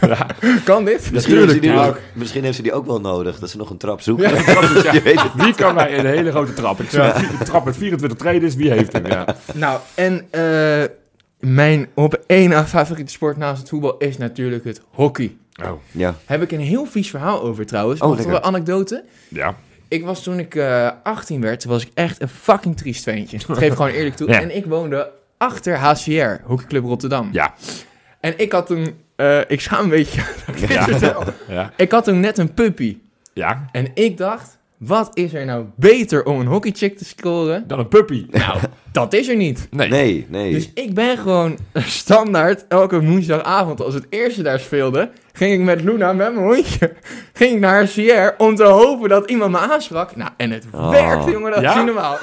Kan 0.64 0.84
dit? 0.84 1.10
Misschien, 1.12 1.36
heeft 1.36 1.50
ze 1.52 1.58
die, 1.58 1.70
Ja. 1.72 1.86
nog- 1.86 1.98
misschien 2.12 2.44
heeft 2.44 2.56
ze 2.56 2.62
die 2.62 2.72
ook 2.72 2.86
wel 2.86 3.00
nodig, 3.00 3.38
dat 3.38 3.50
ze 3.50 3.56
nog 3.56 3.70
een 3.70 3.76
trap 3.76 4.00
zoekt. 4.00 4.20
Ja, 4.22 4.28
Je 4.92 5.00
weet 5.04 5.22
het. 5.22 5.34
Wie 5.34 5.54
kan 5.54 5.74
mij 5.74 5.98
een 5.98 6.06
hele 6.06 6.30
grote 6.30 6.54
trap? 6.54 6.80
Ik 6.80 6.90
zie 6.90 7.00
een 7.00 7.44
trap 7.44 7.64
met 7.64 7.76
24 7.76 8.18
treden, 8.18 8.56
wie 8.56 8.70
heeft 8.70 8.92
hem? 8.92 9.06
Ja. 9.06 9.26
Nou, 9.54 9.80
en 9.94 10.26
eh, 10.30 10.82
mijn 11.38 11.88
op 11.94 12.20
één 12.26 12.48
na 12.50 12.66
favoriete 12.66 13.12
sport 13.12 13.36
naast 13.36 13.60
het 13.60 13.68
voetbal 13.68 13.96
is 13.98 14.16
natuurlijk 14.18 14.64
het 14.64 14.80
hockey. 14.90 15.36
Oh. 15.62 15.70
Ja. 15.90 16.14
Heb 16.24 16.42
ik 16.42 16.52
een 16.52 16.60
heel 16.60 16.84
vies 16.86 17.10
verhaal 17.10 17.42
over 17.42 17.66
trouwens. 17.66 18.00
Oh, 18.00 18.08
Nog 18.08 18.16
lekker. 18.16 18.34
een 18.36 18.42
anekdote. 18.42 19.04
Ja. 19.28 19.54
Ik 19.88 20.04
was 20.04 20.22
toen 20.22 20.38
ik 20.38 20.54
eh 20.54 20.90
18 21.02 21.40
werd, 21.40 21.64
was 21.64 21.82
ik 21.86 21.90
echt 21.94 22.22
een 22.22 22.28
fucking 22.28 22.76
triest 22.76 23.02
ventje. 23.02 23.38
Dat 23.46 23.58
geef 23.58 23.70
ik 23.70 23.76
gewoon 23.76 23.90
eerlijk 23.90 24.16
toe. 24.16 24.28
Ja. 24.32 24.40
En 24.40 24.56
ik 24.56 24.64
woonde 24.64 25.10
achter 25.38 25.76
HCR, 25.78 26.42
Hockeyclub 26.44 26.84
Rotterdam. 26.84 27.28
Ja. 27.32 27.54
En 28.20 28.38
ik 28.38 28.52
had 28.52 28.66
toen, 28.66 28.94
eh, 29.16 29.40
ik 29.48 29.60
schaam 29.60 29.84
een 29.84 29.88
beetje 29.90 30.22
Ja. 30.68 30.86
Ja. 31.48 31.72
Ik 31.76 31.90
had 31.92 32.04
toen 32.04 32.20
net 32.20 32.38
een 32.38 32.54
puppy. 32.54 32.98
Ja. 33.32 33.64
En 33.72 33.90
ik 33.94 34.16
dacht, 34.16 34.58
wat 34.86 35.10
is 35.12 35.34
er 35.34 35.44
nou 35.44 35.64
beter 35.76 36.24
om 36.24 36.40
een 36.40 36.46
hockeychick 36.46 36.98
te 36.98 37.04
scoren? 37.04 37.64
Dan 37.66 37.78
een 37.78 37.88
puppy. 37.88 38.26
Nou, 38.30 38.58
dat 38.92 39.12
is 39.12 39.28
er 39.28 39.36
niet. 39.36 39.66
Nee. 39.70 39.88
Nee, 39.88 40.26
nee. 40.28 40.52
Dus 40.52 40.70
ik 40.74 40.94
ben 40.94 41.18
gewoon 41.18 41.58
standaard 41.74 42.64
elke 42.68 43.02
woensdagavond 43.04 43.80
als 43.82 43.94
het 43.94 44.06
eerste 44.10 44.42
daar 44.42 44.58
speelde, 44.60 45.10
ging 45.32 45.52
ik 45.52 45.60
met 45.60 45.80
Luna, 45.82 46.12
met 46.12 46.34
mijn 46.34 46.46
hondje, 46.46 46.92
ging 47.32 47.52
ik 47.54 47.60
naar 47.60 47.86
CR 47.86 48.42
om 48.42 48.54
te 48.56 48.64
hopen 48.64 49.08
dat 49.08 49.30
iemand 49.30 49.50
me 49.50 49.58
aansprak. 49.58 50.16
Nou, 50.16 50.30
en 50.36 50.50
het 50.50 50.64
Oh. 50.72 50.90
werkte, 50.90 51.30
jongen, 51.30 51.52
dat 51.52 51.60
Ja? 51.62 51.70
is 51.70 51.76
niet 51.76 51.84
normaal. 51.86 52.18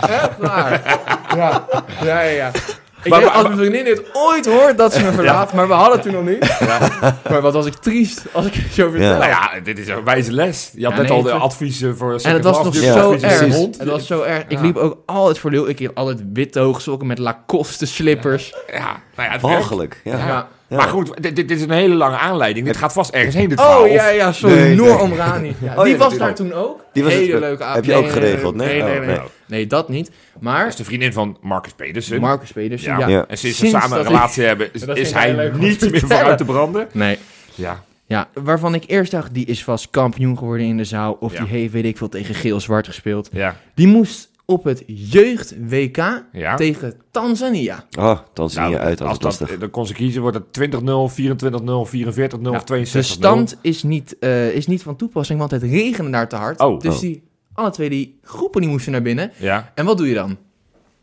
Echt 0.00 0.38
waar. 0.38 0.82
Ja, 1.36 1.64
ja, 2.04 2.20
ja. 2.20 2.30
ja. 2.30 2.50
Ik 3.04 3.10
Maar- 3.10 3.18
denk, 3.20 3.32
maar- 3.32 3.40
als 3.44 3.54
mijn 3.54 3.58
vriendin 3.58 3.84
dit 3.84 4.02
ooit 4.12 4.46
hoort 4.46 4.78
dat 4.78 4.92
ze 4.94 5.02
me 5.02 5.12
verlaat, 5.22 5.52
maar 5.52 5.66
we 5.68 5.72
hadden 5.74 5.92
het 5.92 6.02
toen 6.02 6.12
nog 6.12 6.24
niet. 6.24 6.60
Maar 7.30 7.40
wat 7.40 7.52
was 7.52 7.66
ik 7.66 7.74
triest 7.74 8.22
als 8.32 8.46
ik 8.46 8.54
het 8.54 8.72
zo 8.72 8.90
vertel. 8.90 9.08
Nou 9.18 9.26
ja, 9.28 9.50
dit 9.64 9.78
is 9.78 9.88
een 9.88 10.04
wijze 10.04 10.32
les. 10.32 10.70
Je 10.76 10.84
had 10.84 10.92
Ja, 10.94 10.98
net 11.00 11.08
nee, 11.08 11.18
al 11.18 11.22
de 11.24 11.32
adviezen 11.32 11.96
voor... 11.96 12.18
En 12.22 12.32
het 12.32 12.44
was 12.44 12.64
nog 12.64 12.74
Ja, 12.80 12.92
zo 12.92 13.12
erg. 13.20 13.40
Het 13.78 13.84
was 13.84 14.06
zo 14.06 14.22
erg. 14.22 14.42
Ik 14.42 14.50
Ja. 14.50 14.60
liep 14.60 14.76
ook 14.76 14.98
altijd 15.06 15.38
voor 15.38 15.50
lul. 15.50 15.68
Ik 15.68 15.78
had 15.78 15.94
altijd 15.94 16.18
witte 16.32 16.58
hoogsokken 16.60 17.06
met 17.06 17.18
Lacoste 17.18 17.86
slippers. 17.86 18.54
Ja, 18.72 18.78
nou 18.78 18.88
ja, 19.16 19.22
het 19.22 19.42
werkt. 19.42 19.42
Walgelijk. 19.42 20.00
Ja. 20.04 20.48
Ja. 20.68 20.76
Maar 20.76 20.88
goed, 20.88 21.22
dit, 21.22 21.36
dit 21.36 21.50
is 21.50 21.62
een 21.62 21.70
hele 21.70 21.94
lange 21.94 22.16
aanleiding. 22.16 22.66
Dit 22.66 22.76
gaat 22.76 22.92
vast 22.92 23.10
ergens 23.10 23.34
heen, 23.34 23.48
dit 23.48 23.58
Oh 23.58 23.64
verhaal. 23.64 23.86
ja, 23.86 24.08
ja, 24.08 24.32
sorry. 24.32 24.54
Nee, 24.56 24.74
Noor 24.74 24.86
nee. 24.88 24.98
Omrani. 25.00 25.54
Ja, 25.60 25.74
Oh, 25.76 25.82
die 25.82 25.92
ja, 25.92 25.98
was 25.98 26.16
daar 26.18 26.34
toen 26.34 26.52
ook. 26.52 26.84
Die 26.92 27.02
was 27.02 27.12
Hele 27.12 27.30
het- 27.32 27.40
leuke 27.40 27.64
heb 27.64 27.84
je 27.84 27.94
ook 27.94 28.10
geregeld? 28.10 28.54
Nee? 28.54 28.68
Nee, 28.68 28.82
nee, 28.82 28.92
Oh, 29.00 29.06
nee. 29.06 29.16
nee. 29.16 29.26
Nee, 29.46 29.66
dat 29.66 29.88
niet. 29.88 30.10
Maar 30.40 30.58
Dat 30.62 30.68
is 30.68 30.76
de 30.76 30.84
vriendin 30.84 31.12
van 31.12 31.36
Marcus 31.40 31.72
Pedersen. 31.72 32.20
Marcus 32.20 32.52
Pedersen, 32.52 32.98
ja. 33.08 33.26
En 33.26 33.38
sinds 33.38 33.58
ze 33.58 33.66
samen 33.66 33.92
een 33.98 34.02
ik- 34.04 34.08
relatie 34.10 34.44
hebben, 34.44 34.68
is, 34.94 35.12
hij 35.12 35.50
niet 35.58 35.90
meer 35.90 36.00
vooruit 36.00 36.38
te 36.38 36.44
branden. 36.44 36.88
Nee. 36.92 37.18
Ja. 37.54 37.82
Ja, 38.06 38.28
waarvan 38.34 38.74
ik 38.74 38.84
eerst 38.86 39.10
dacht, 39.10 39.34
die 39.34 39.46
is 39.46 39.64
vast 39.64 39.88
kampioen 39.90 40.38
geworden 40.38 40.66
in 40.66 40.76
de 40.76 40.84
zaal. 40.84 41.16
Of 41.20 41.32
Ja. 41.32 41.38
die 41.44 41.48
heeft, 41.48 41.72
weet 41.72 41.84
ik 41.84 41.96
veel, 41.96 42.08
tegen 42.08 42.34
geel-zwart 42.34 42.86
gespeeld. 42.86 43.28
Ja. 43.32 43.56
Die 43.74 43.86
moest 43.86 44.30
op 44.46 44.64
het 44.64 44.82
jeugd-WK 44.86 46.22
Ja. 46.32 46.54
tegen 46.56 46.94
Tanzania. 47.10 47.84
Oh, 47.98 48.18
dan 48.32 48.50
zie 48.50 48.62
je 48.62 48.68
Nou, 48.68 48.80
uit 48.80 49.00
als 49.00 49.12
dat, 49.18 49.22
lastig. 49.22 49.58
dan 49.58 49.70
kon 49.70 49.86
ze 49.86 49.92
kiezen, 49.94 50.20
wordt 50.22 50.36
het 50.36 50.52
20-0, 50.52 51.08
24-0, 51.08 51.86
44-0 51.86 52.52
Ja, 52.52 52.56
of 52.58 52.64
62-0. 52.64 52.92
de 52.92 53.02
stand 53.02 53.56
is 53.60 53.82
niet, 53.82 54.18
eh, 54.18 54.50
is 54.50 54.66
niet 54.66 54.82
van 54.82 54.96
toepassing, 54.96 55.38
want 55.38 55.50
het 55.50 55.62
regende 55.62 56.10
daar 56.10 56.28
te 56.28 56.36
hard. 56.36 56.60
Oh. 56.60 56.80
dus 56.80 56.94
Oh. 56.94 57.00
die, 57.00 57.22
alle 57.54 57.70
twee 57.70 57.88
die 57.90 58.18
groepen 58.22 58.60
die 58.60 58.70
moesten 58.70 58.92
naar 58.92 59.02
binnen. 59.02 59.32
Ja, 59.38 59.72
En 59.74 59.84
wat 59.84 59.98
doe 59.98 60.08
je 60.08 60.14
dan? 60.14 60.36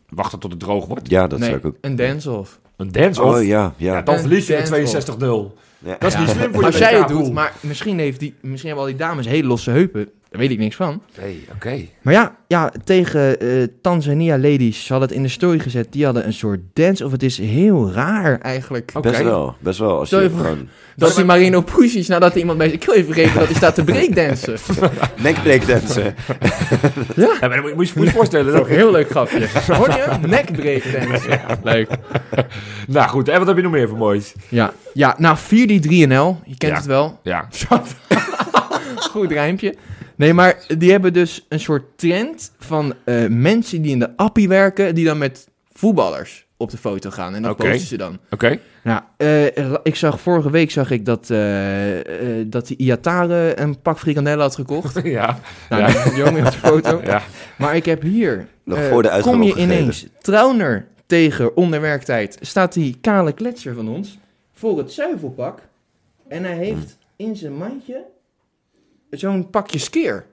wachten 0.10 0.40
tot 0.40 0.52
het 0.52 0.60
droog 0.60 0.86
wordt. 0.86 1.10
Ja, 1.10 1.28
dat 1.28 1.40
nee, 1.40 1.48
zou 1.48 1.60
ik 1.60 1.66
ook... 1.66 1.76
een 1.82 1.96
dance-off. 1.96 2.60
Een 2.78 2.92
dance-off. 2.92 3.38
Oh 3.40 3.44
ja, 3.46 3.74
Ja, 3.78 3.94
ja. 3.94 4.02
dan 4.02 4.14
Een 4.16 4.20
verlies 4.22 4.48
je 4.48 4.54
met 4.54 4.70
dance-off. 4.70 5.54
62-0. 5.54 5.58
Ja. 5.80 5.96
Dat 6.00 6.14
is 6.14 6.18
niet 6.20 6.30
slim 6.30 6.52
voor 6.52 6.60
je 6.60 6.66
Als 6.66 6.78
jij 6.78 6.98
het 6.98 7.08
doet, 7.08 7.32
maar 7.34 7.54
misschien, 7.60 8.00
heeft 8.00 8.20
die, 8.20 8.34
misschien 8.42 8.68
hebben 8.68 8.86
al 8.88 8.98
die 8.98 9.00
dames 9.08 9.26
hele 9.28 9.48
losse 9.48 9.72
heupen. 9.72 10.10
Daar 10.32 10.40
weet 10.40 10.52
ik 10.52 10.58
niks 10.58 10.76
van. 10.76 11.02
Nee, 11.22 11.46
oké. 11.54 11.86
Maar 12.02 12.14
ja, 12.14 12.36
ja 12.48 12.72
tegen 12.84 13.40
eh, 13.40 13.64
Tanzania 13.82 14.38
ladies, 14.38 14.86
ze 14.86 14.92
hadden 14.92 15.08
het 15.10 15.18
in 15.18 15.24
de 15.24 15.30
story 15.30 15.60
gezet. 15.60 15.88
Die 15.92 16.06
hadden 16.06 16.26
een 16.26 16.34
soort 16.34 16.60
dance, 16.74 17.06
of 17.06 17.12
het 17.12 17.24
is 17.24 17.38
heel 17.38 17.92
raar 17.92 18.40
eigenlijk. 18.40 18.92
Oké. 18.94 19.10
Best 19.10 19.24
wel, 19.24 19.56
best 19.60 19.80
wel. 19.80 19.98
Als 20.00 20.08
Stel 20.08 20.22
je 20.22 20.30
gewoon 20.30 20.70
Dat 20.96 21.16
die 21.16 21.26
Marino 21.26 21.62
Pusic, 21.62 22.08
nadat 22.08 22.36
iemand 22.36 22.58
bij 22.58 22.70
Ik 22.72 22.84
wil 22.84 22.96
even 22.96 23.14
vergeten 23.14 23.40
dat 23.40 23.46
hij 23.48 23.56
staat 23.56 23.76
te 23.76 23.84
breakdansen. 23.84 24.58
nekbreakdansen. 25.24 26.16
Ja, 27.16 27.38
maar 27.40 27.50
dan 27.50 27.60
moet 27.62 27.70
je 27.70 27.76
moet 27.76 27.88
je 27.88 27.94
moet 27.96 28.08
je 28.08 28.14
voorstellen. 28.14 28.46
Dat 28.46 28.56
is 28.56 28.62
ook 28.62 28.68
heel 28.68 28.92
leuk 28.92 29.10
grapje. 29.10 29.48
Hoor 29.68 29.90
je? 29.90 30.28
Nek 30.28 30.52
breakdansen. 30.52 31.42
Leuk. 31.64 31.90
nou 32.88 33.10
goed, 33.10 33.28
en 33.28 33.38
wat 33.38 33.48
heb 33.48 33.56
je 33.56 33.64
nog 33.64 33.72
meer 33.72 33.88
voor 33.88 33.98
moois? 33.98 34.34
Ja, 34.50 34.74
ja 34.94 35.16
nou 35.18 35.38
4 35.38 35.68
die 35.68 36.08
3NL, 36.08 36.44
je 36.46 36.58
kent 36.58 36.72
Ja. 36.72 36.76
het 36.76 36.86
wel. 36.86 37.20
Ja. 37.24 37.48
Goed 39.12 39.32
rijmpje. 39.32 39.76
Nee, 40.22 40.34
maar 40.34 40.66
die 40.78 40.92
hebben 40.92 41.14
dus 41.14 41.46
een 41.50 41.60
soort 41.60 41.98
trend 41.98 42.52
van 42.58 42.94
eh, 43.04 43.28
mensen 43.28 43.82
die 43.82 43.92
in 43.92 44.00
de 44.00 44.18
appie 44.18 44.48
werken, 44.48 44.96
die 44.96 45.06
dan 45.06 45.18
met 45.18 45.50
voetballers 45.74 46.48
op 46.58 46.70
de 46.72 46.78
foto 46.78 47.10
gaan. 47.10 47.36
En 47.36 47.42
dat 47.42 47.52
Oké. 47.52 47.70
posten 47.70 47.88
ze 47.88 47.98
dan. 47.98 48.20
Oké. 48.30 48.60
Nou, 48.84 49.02
eh, 49.18 49.74
ik 49.84 49.96
zag 49.96 50.22
vorige 50.22 50.50
week 50.50 50.72
zag 50.72 50.92
ik 50.92 51.06
dat, 51.06 51.30
eh 51.30 52.40
eh, 52.40 52.46
dat 52.50 52.68
die 52.68 52.78
Iatare 52.78 53.60
een 53.60 53.82
pak 53.82 54.00
frikandellen 54.00 54.42
had 54.42 54.56
gekocht. 54.56 55.02
Ja. 55.04 55.40
Nou, 55.70 55.82
Ja. 55.82 56.16
Jomi 56.16 56.40
op 56.40 56.46
de 56.46 56.52
foto. 56.52 57.02
Ja. 57.06 57.22
Maar 57.58 57.76
ik 57.76 57.86
heb 57.86 58.02
hier, 58.02 58.48
Nog 58.64 58.78
eh, 58.78 58.90
voor 58.90 59.02
de 59.02 59.20
kom 59.22 59.44
je 59.44 59.56
ineens 59.56 60.08
Trauner 60.20 60.88
tegen 61.06 61.56
onderwerktijd, 61.56 62.38
staat 62.42 62.74
die 62.74 62.98
kale 63.02 63.32
kletser 63.34 63.74
van 63.74 63.90
ons 63.90 64.18
voor 64.54 64.78
het 64.78 64.92
zuivelpak. 64.92 65.60
En 66.28 66.44
hij 66.44 66.56
heeft 66.56 66.98
in 67.16 67.36
zijn 67.36 67.54
mandje 67.58 68.06
zo'n 69.12 69.50
pakje 69.50 69.80
skeer. 69.80 70.26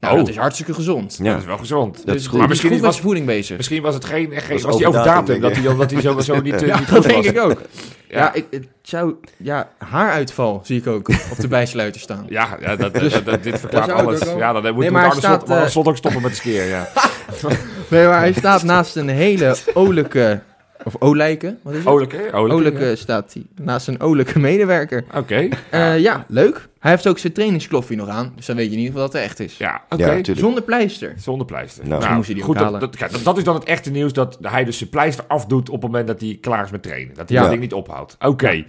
Nou, 0.00 0.12
Oh. 0.14 0.20
dat 0.20 0.28
is 0.28 0.36
hartstikke 0.36 0.74
gezond. 0.74 1.18
Ja. 1.22 1.30
Dat 1.30 1.40
is 1.40 1.46
wel 1.46 1.58
gezond. 1.58 1.96
Dat 1.96 2.04
Dus 2.06 2.14
is 2.14 2.20
die- 2.20 2.28
goed. 2.30 2.38
Maar 2.38 2.42
is 2.46 2.48
misschien 2.52 2.72
is 2.72 2.80
was- 2.80 3.00
voeding 3.00 3.26
bezig. 3.26 3.56
Misschien 3.56 3.82
was 3.82 3.94
het 3.94 4.04
geen, 4.04 4.30
geen 4.32 4.52
Was 4.52 4.62
was 4.62 4.76
die 4.76 4.86
over 4.86 5.00
over 5.00 5.12
datum, 5.12 5.26
datum, 5.26 5.40
dat 5.40 5.50
denk 5.54 5.64
hij, 5.64 5.72
ik. 5.72 5.78
dat 5.78 5.90
hij 5.90 6.00
sowieso 6.00 6.40
niet, 6.40 6.54
eh, 6.62 6.68
Ja, 6.68 6.78
niet 6.78 6.88
dat 6.88 7.02
denk 7.02 7.16
was. 7.16 7.26
ik 7.26 7.40
ook. 7.40 7.60
Ja. 8.08 8.18
Ja, 8.18 8.32
ik, 8.34 8.46
het 8.50 8.66
zou... 8.82 9.14
Ja, 9.36 9.68
haaruitval 9.78 10.60
zie 10.64 10.78
ik 10.78 10.86
ook 10.86 11.08
op 11.08 11.36
de 11.38 11.48
bijsluiter 11.48 12.00
staan. 12.00 12.26
Ja, 12.28 12.56
ja 12.60 12.76
dat, 12.76 12.94
dat, 12.94 13.22
dat- 13.24 13.42
dit 13.42 13.60
verklaart 13.60 13.90
alles. 13.92 14.20
Ja, 14.36 14.52
dan 14.52 14.62
moet 14.62 14.74
Nee, 14.74 14.84
je 14.84 14.90
maar 14.90 14.92
maar 14.92 15.10
hij 15.10 15.18
staat, 15.18 15.86
ook 15.86 15.96
stoppen 15.96 16.22
met 16.22 16.30
de 16.30 16.36
skeer, 16.36 16.64
ja. 16.64 16.88
Nee, 17.90 18.06
maar 18.06 18.18
hij 18.18 18.32
staat 18.32 18.62
naast 18.62 18.96
een 18.96 19.08
hele 19.08 19.56
olijke... 19.74 20.40
Of 20.84 20.96
olijke? 20.98 21.56
Wat 21.62 21.72
is 21.72 21.78
het? 21.78 21.88
Olijke, 21.88 22.16
olijke. 22.32 22.54
Olijke 22.54 22.96
staat 22.96 23.32
hij. 23.32 23.42
Naast 23.64 23.88
een 23.88 24.00
olijke 24.00 24.38
medewerker. 24.38 25.04
Oké. 25.14 25.48
Eh, 25.70 25.98
ja, 25.98 26.24
leuk. 26.28 26.68
Hij 26.86 26.94
heeft 26.94 27.06
ook 27.08 27.18
zijn 27.18 27.32
trainingskloffie 27.32 27.96
nog 27.96 28.08
aan. 28.08 28.32
Dus 28.36 28.46
dan 28.46 28.56
weet 28.56 28.64
je 28.66 28.72
in 28.72 28.78
ieder 28.78 28.92
geval 28.92 29.08
dat 29.10 29.20
het 29.20 29.30
echt 29.30 29.40
is. 29.40 29.56
Ja, 29.56 29.82
oké. 29.90 30.12
Ja. 30.22 30.34
Zonder 30.34 30.62
pleister. 30.62 31.14
Zonder 31.18 31.46
pleister. 31.46 31.82
Nou, 31.82 31.94
Misschien 31.94 32.14
moest 32.16 32.26
hij 32.26 32.34
die 32.36 32.44
goed, 32.44 32.58
dat, 32.58 32.80
dat, 32.80 32.96
kijk, 32.96 33.12
dat, 33.12 33.24
dat 33.24 33.36
is 33.38 33.44
dan 33.44 33.54
het 33.54 33.64
echte 33.64 33.90
nieuws, 33.90 34.12
dat 34.12 34.38
hij 34.42 34.64
dus 34.64 34.78
zijn 34.78 34.90
pleister 34.90 35.24
afdoet 35.28 35.68
op 35.68 35.74
het 35.82 35.90
moment 35.90 36.06
dat 36.06 36.20
hij 36.20 36.38
klaar 36.40 36.64
is 36.64 36.70
met 36.70 36.82
trainen. 36.82 37.14
Dat 37.14 37.28
hij 37.28 37.36
Ja. 37.36 37.42
dat 37.42 37.50
ding 37.50 37.62
niet 37.62 37.72
ophoudt. 37.72 38.16
Oké. 38.20 38.64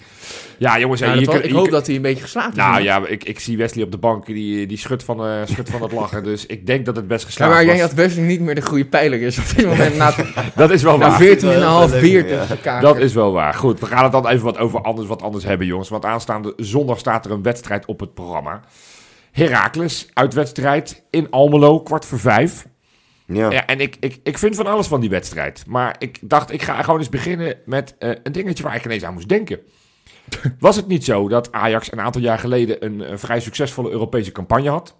Ja, 0.57 0.79
jongens, 0.79 1.01
wel- 1.01 1.13
ik 1.15 1.29
hier 1.43 1.53
hoop 1.55 1.69
dat 1.71 1.85
hij 1.87 1.95
een 1.95 2.01
beetje 2.01 2.21
geslaagd 2.23 2.49
is. 2.51 2.55
Nou 2.55 2.81
ja, 2.81 3.05
ik, 3.07 3.23
ik 3.23 3.39
zie 3.39 3.57
Wesley 3.57 3.83
op 3.83 3.91
de 3.91 3.97
bank, 3.97 4.25
die, 4.25 4.67
die 4.67 4.77
schudt 4.77 5.03
van, 5.03 5.25
eh 5.25 5.31
schudt 5.45 5.69
van 5.69 5.81
het 5.81 5.91
lachen. 5.91 6.23
Dus 6.23 6.45
ik 6.45 6.65
denk 6.67 6.85
dat 6.85 6.95
het 6.95 7.07
best 7.07 7.25
geslaagd 7.25 7.51
maar 7.51 7.61
ik 7.61 7.67
denk 7.67 7.79
was. 7.81 7.89
dat 7.89 7.97
Wesley 7.99 8.23
niet 8.25 8.39
meer 8.41 8.55
de 8.55 8.61
goede 8.61 8.85
pijler 8.85 9.21
is 9.21 9.37
op 9.37 9.45
dit 9.55 9.65
moment. 9.71 9.95
Na, 9.97 10.13
Dat 10.55 10.71
is 10.71 10.83
wel 10.83 10.97
na 10.97 11.09
waar. 11.09 11.19
14,5 11.37 11.39
wel 11.41 11.89
leuk, 11.89 12.01
bier 12.01 12.27
ja. 12.63 12.79
Dat 12.79 12.97
is 12.97 13.13
wel 13.13 13.31
waar. 13.31 13.53
Goed, 13.53 13.79
we 13.79 13.85
gaan 13.85 14.03
het 14.03 14.11
dan 14.11 14.27
even 14.27 14.45
wat 14.45 14.57
over 14.57 14.81
anders, 14.81 15.07
wat 15.07 15.21
anders 15.21 15.43
hebben, 15.43 15.67
jongens. 15.67 15.89
Want 15.89 16.05
aanstaande 16.05 16.53
zondag 16.57 16.99
staat 16.99 17.25
er 17.25 17.31
een 17.31 17.43
wedstrijd 17.43 17.85
op 17.85 17.99
het 17.99 18.06
programma. 18.13 18.61
Heracles, 19.31 20.09
uitwedstrijd 20.13 21.03
in 21.09 21.29
Almelo, 21.29 21.79
kwart 21.79 22.05
voor 22.05 22.19
vijf. 22.19 22.67
Ja. 23.25 23.51
Ja, 23.51 23.65
en 23.65 23.79
ik, 23.79 23.97
ik, 23.99 24.19
ik 24.23 24.37
vind 24.37 24.55
van 24.55 24.67
alles 24.67 24.87
van 24.87 24.99
die 24.99 25.09
wedstrijd. 25.09 25.63
Maar 25.67 25.95
ik 25.99 26.19
dacht, 26.21 26.51
ik 26.51 26.61
ga 26.61 26.81
gewoon 26.81 26.99
eens 26.99 27.09
beginnen 27.09 27.57
met 27.65 27.95
eh, 27.99 28.09
een 28.23 28.31
dingetje 28.31 28.63
waar 28.63 28.75
ik 28.75 28.85
ineens 28.85 29.03
aan 29.03 29.13
moest 29.13 29.29
denken. 29.29 29.59
Was 30.59 30.75
het 30.75 30.87
niet 30.87 31.05
zo 31.05 31.27
dat 31.27 31.51
Ajax 31.51 31.91
een 31.91 32.01
aantal 32.01 32.21
jaar 32.21 32.39
geleden 32.39 32.85
een, 32.85 33.11
een 33.11 33.19
vrij 33.19 33.39
succesvolle 33.39 33.89
Europese 33.91 34.31
campagne 34.31 34.69
had? 34.69 34.95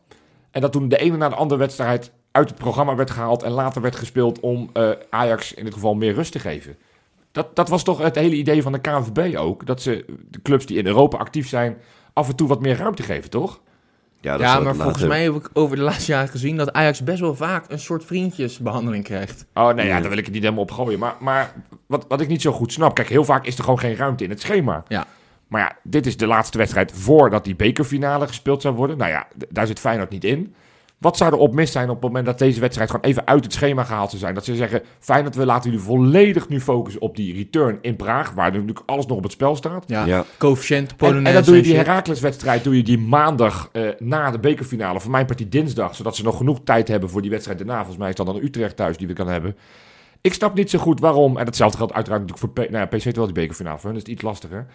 En 0.52 0.62
dat 0.62 0.72
toen 0.72 0.90
de 0.90 0.98
ene 0.98 1.18
na 1.18 1.30
de 1.30 1.36
andere 1.36 1.60
wedstrijd 1.60 2.12
uit 2.32 2.50
het 2.50 2.58
programma 2.58 2.96
werd 2.96 3.12
gehaald 3.12 3.44
en 3.44 3.52
later 3.52 3.82
werd 3.82 3.96
gespeeld 3.96 4.40
om 4.40 4.70
eh, 4.74 4.92
Ajax 5.10 5.54
in 5.54 5.64
dit 5.64 5.74
geval 5.74 5.96
meer 5.96 6.14
rust 6.14 6.32
te 6.32 6.40
geven? 6.40 6.78
Dat, 7.32 7.56
dat 7.56 7.70
was 7.70 7.84
toch 7.84 7.98
het 7.98 8.16
hele 8.16 8.36
idee 8.36 8.62
van 8.62 8.72
de 8.72 8.82
KNVB 8.82 9.38
ook? 9.38 9.66
Dat 9.66 9.82
ze 9.82 10.06
de 10.30 10.42
clubs 10.42 10.66
die 10.66 10.78
in 10.78 10.88
Europa 10.88 11.18
actief 11.18 11.48
zijn 11.48 11.78
af 12.18 12.30
en 12.30 12.36
toe 12.36 12.48
wat 12.48 12.62
meer 12.62 12.78
ruimte 12.78 13.04
geven, 13.04 13.30
toch? 13.30 13.60
Ja, 14.22 14.32
dat 14.32 14.42
Ja, 14.42 14.60
maar 14.60 14.76
volgens 14.76 15.04
mij 15.06 15.24
heb 15.24 15.34
ik 15.36 15.50
over 15.54 15.76
de 15.76 15.82
laatste 15.82 16.12
jaren 16.12 16.30
gezien 16.30 16.58
dat 16.58 16.74
Ajax 16.74 17.04
best 17.04 17.20
wel 17.20 17.36
vaak 17.36 17.66
een 17.68 17.80
soort 17.80 18.06
vriendjesbehandeling 18.06 19.04
krijgt. 19.04 19.46
Oh 19.54 19.68
nee, 19.74 19.86
ja, 19.86 19.96
Ja. 19.96 20.00
daar 20.00 20.10
wil 20.10 20.18
ik 20.18 20.24
het 20.26 20.34
niet 20.34 20.44
helemaal 20.44 20.64
op 20.64 20.72
gooien. 20.72 21.00
Maar, 21.00 21.16
maar 21.20 21.54
wat, 21.86 22.06
wat 22.08 22.22
ik 22.22 22.28
niet 22.28 22.42
zo 22.42 22.52
goed 22.52 22.74
snap... 22.74 22.96
Kijk, 22.96 23.10
heel 23.10 23.24
vaak 23.24 23.46
is 23.46 23.58
er 23.58 23.64
gewoon 23.64 23.80
geen 23.80 23.96
ruimte 23.96 24.24
in 24.24 24.30
het 24.30 24.42
schema. 24.42 24.84
Ja. 24.88 25.06
Maar 25.48 25.62
ja, 25.62 25.76
dit 25.84 26.06
is 26.06 26.18
de 26.18 26.28
laatste 26.28 26.58
wedstrijd 26.58 26.92
voordat 26.92 27.44
die 27.44 27.56
bekerfinale 27.56 28.28
gespeeld 28.28 28.62
zou 28.62 28.76
worden. 28.76 28.98
Nou 28.98 29.12
ja, 29.12 29.28
daar 29.50 29.68
zit 29.68 29.80
Feyenoord 29.80 30.10
niet 30.10 30.24
in. 30.24 30.54
Wat 30.98 31.18
zou 31.18 31.34
er 31.34 31.40
op 31.40 31.54
mis 31.54 31.72
zijn 31.72 31.90
op 31.90 31.96
het 31.96 32.04
moment 32.04 32.26
dat 32.26 32.40
deze 32.40 32.60
wedstrijd 32.60 32.90
gewoon 32.90 33.06
even 33.06 33.28
uit 33.28 33.44
het 33.44 33.54
schema 33.54 33.84
gehaald 33.84 34.10
zou 34.10 34.22
zijn? 34.22 34.34
Dat 34.34 34.46
ze 34.46 34.56
zeggen, 34.56 34.82
Feyenoord, 35.00 35.36
we 35.36 35.46
laten 35.46 35.70
jullie 35.72 35.86
volledig 35.86 36.50
nu 36.50 36.62
focussen 36.62 37.02
op 37.02 37.16
die 37.16 37.34
return 37.34 37.78
in 37.82 37.96
Praag. 37.96 38.32
Waar 38.34 38.52
natuurlijk 38.52 38.82
alles 38.86 39.06
nog 39.06 39.18
op 39.18 39.24
het 39.24 39.32
spel 39.32 39.56
staat. 39.56 39.84
Ja, 39.88 40.06
Ja. 40.06 40.26
coëfficiënt, 40.38 40.90
En, 40.90 40.96
Polonaise 40.96 41.28
en 41.28 41.34
dan 41.34 41.44
doe 41.44 41.56
je 41.56 41.62
die. 41.62 41.76
Herakles-wedstrijd 41.76 42.64
doe 42.64 42.76
je 42.76 42.84
die 42.84 43.00
maandag 43.00 43.70
eh, 43.72 43.90
na 43.98 44.32
de 44.32 44.40
bekerfinale. 44.40 45.00
Voor 45.00 45.12
mijn 45.12 45.26
partij 45.26 45.50
dinsdag, 45.50 45.96
zodat 45.96 46.16
ze 46.16 46.24
nog 46.24 46.38
genoeg 46.38 46.60
tijd 46.64 46.88
hebben 46.88 47.10
voor 47.10 47.22
die 47.22 47.32
wedstrijd 47.32 47.58
daarna. 47.58 47.78
Volgens 47.78 47.98
mij 47.98 48.10
is 48.10 48.16
dat 48.16 48.26
dan 48.26 48.36
Utrecht 48.44 48.76
thuis 48.76 48.98
die 48.98 49.08
we 49.08 49.14
kan 49.14 49.28
hebben. 49.28 49.56
Ik 50.22 50.34
snap 50.34 50.54
niet 50.56 50.70
zo 50.70 50.80
goed 50.80 51.00
waarom, 51.00 51.38
en 51.38 51.46
hetzelfde 51.46 51.78
geldt 51.78 51.94
uiteraard 51.94 52.22
natuurlijk 52.22 52.54
voor 52.56 52.66
P, 52.66 52.70
nou 52.70 52.88
ja, 52.90 52.98
PSV 52.98 53.16
wel 53.16 53.26
die 53.26 53.34
bekerfinale, 53.34 53.78
voor 53.78 53.88
hun 53.90 53.96
is 53.96 54.02
het 54.04 54.12
iets 54.12 54.22
lastiger. 54.22 54.66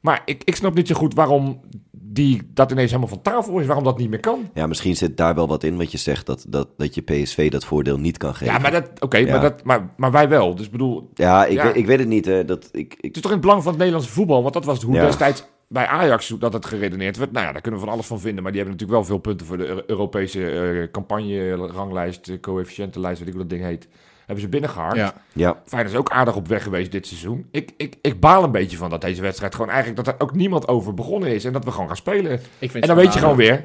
Maar 0.00 0.22
ik, 0.24 0.42
ik 0.44 0.56
snap 0.56 0.74
niet 0.74 0.88
zo 0.88 0.94
goed 0.94 1.14
waarom 1.14 1.60
die, 1.90 2.42
dat 2.54 2.70
ineens 2.70 2.90
helemaal 2.90 3.10
van 3.12 3.22
tafel 3.22 3.58
is, 3.58 3.66
waarom 3.66 3.84
dat 3.84 3.98
niet 3.98 4.10
meer 4.10 4.20
kan. 4.20 4.50
Ja, 4.54 4.66
misschien 4.66 4.96
zit 4.96 5.16
daar 5.16 5.34
wel 5.34 5.48
wat 5.48 5.64
in 5.64 5.76
wat 5.76 5.92
je 5.92 5.98
zegt, 5.98 6.26
dat, 6.26 6.44
dat, 6.48 6.68
dat 6.76 6.94
je 6.94 7.00
PSV 7.00 7.50
dat 7.50 7.64
voordeel 7.64 7.98
niet 7.98 8.16
kan 8.16 8.34
geven. 8.34 8.54
Ja, 8.54 8.60
maar, 8.60 8.70
dat, 8.70 8.90
oké, 9.00 9.16
Ja. 9.18 9.30
maar, 9.30 9.40
dat, 9.40 9.64
maar, 9.64 9.90
maar 9.96 10.10
wij 10.10 10.28
wel. 10.28 10.54
Dus 10.54 10.66
ik 10.66 10.72
bedoel, 10.72 11.10
Ja, 11.14 11.44
ik, 11.46 11.52
Ja. 11.52 11.64
Weet, 11.64 11.76
ik 11.76 11.86
weet 11.86 11.98
het 11.98 12.08
niet. 12.08 12.24
Hè, 12.24 12.44
dat, 12.44 12.68
ik, 12.72 12.94
ik, 12.94 12.98
Het 13.00 13.16
is 13.16 13.22
toch 13.22 13.30
in 13.30 13.36
het 13.36 13.46
belang 13.46 13.60
van 13.62 13.70
het 13.72 13.78
Nederlandse 13.80 14.12
voetbal? 14.12 14.42
Want 14.42 14.54
dat 14.54 14.64
was 14.64 14.82
hoe 14.82 14.94
Ja. 14.94 15.04
destijds 15.06 15.44
bij 15.68 15.86
Ajax 15.86 16.34
dat 16.38 16.52
het 16.52 16.66
geredeneerd 16.66 17.16
werd. 17.16 17.32
Nou 17.32 17.46
ja, 17.46 17.52
daar 17.52 17.60
kunnen 17.60 17.80
we 17.80 17.86
van 17.86 17.94
alles 17.94 18.06
van 18.06 18.20
vinden. 18.20 18.42
Maar 18.42 18.52
die 18.52 18.60
hebben 18.60 18.78
natuurlijk 18.78 19.06
wel 19.06 19.16
veel 19.16 19.22
punten 19.30 19.46
voor 19.46 19.56
de 19.56 19.66
Eu- 19.66 19.82
Europese 19.86 20.50
eh, 20.50 20.90
campagne, 20.90 21.54
ranglijst, 21.54 22.28
eh, 22.28 22.40
coëfficiëntenlijst, 22.40 23.18
weet 23.18 23.28
ik 23.28 23.34
hoe 23.34 23.42
dat 23.42 23.50
ding 23.58 23.62
heet. 23.64 23.88
Hebben 24.30 24.44
ze 24.44 24.50
binnengehaald. 24.50 24.96
Ja. 24.96 25.14
ja, 25.32 25.56
Feyenoord 25.66 25.92
is 25.94 25.98
ook 26.00 26.10
aardig 26.10 26.36
op 26.36 26.48
weg 26.48 26.62
geweest 26.62 26.92
dit 26.92 27.06
seizoen. 27.06 27.46
Ik, 27.50 27.72
ik, 27.76 27.96
ik 28.02 28.20
baal 28.20 28.44
een 28.44 28.50
beetje 28.50 28.76
van 28.76 28.90
dat 28.90 29.00
deze 29.00 29.22
wedstrijd 29.22 29.54
gewoon 29.54 29.70
eigenlijk 29.70 30.04
dat 30.04 30.14
er 30.14 30.20
ook 30.22 30.34
niemand 30.34 30.68
over 30.68 30.94
begonnen 30.94 31.34
is. 31.34 31.44
En 31.44 31.52
dat 31.52 31.64
we 31.64 31.70
gewoon 31.70 31.86
gaan 31.86 31.96
spelen. 31.96 32.32
Ik 32.58 32.70
vind 32.70 32.82
En 32.82 32.88
dan 32.88 32.96
weet 32.96 33.12
je 33.12 33.18
gewoon 33.18 33.36
weer. 33.36 33.64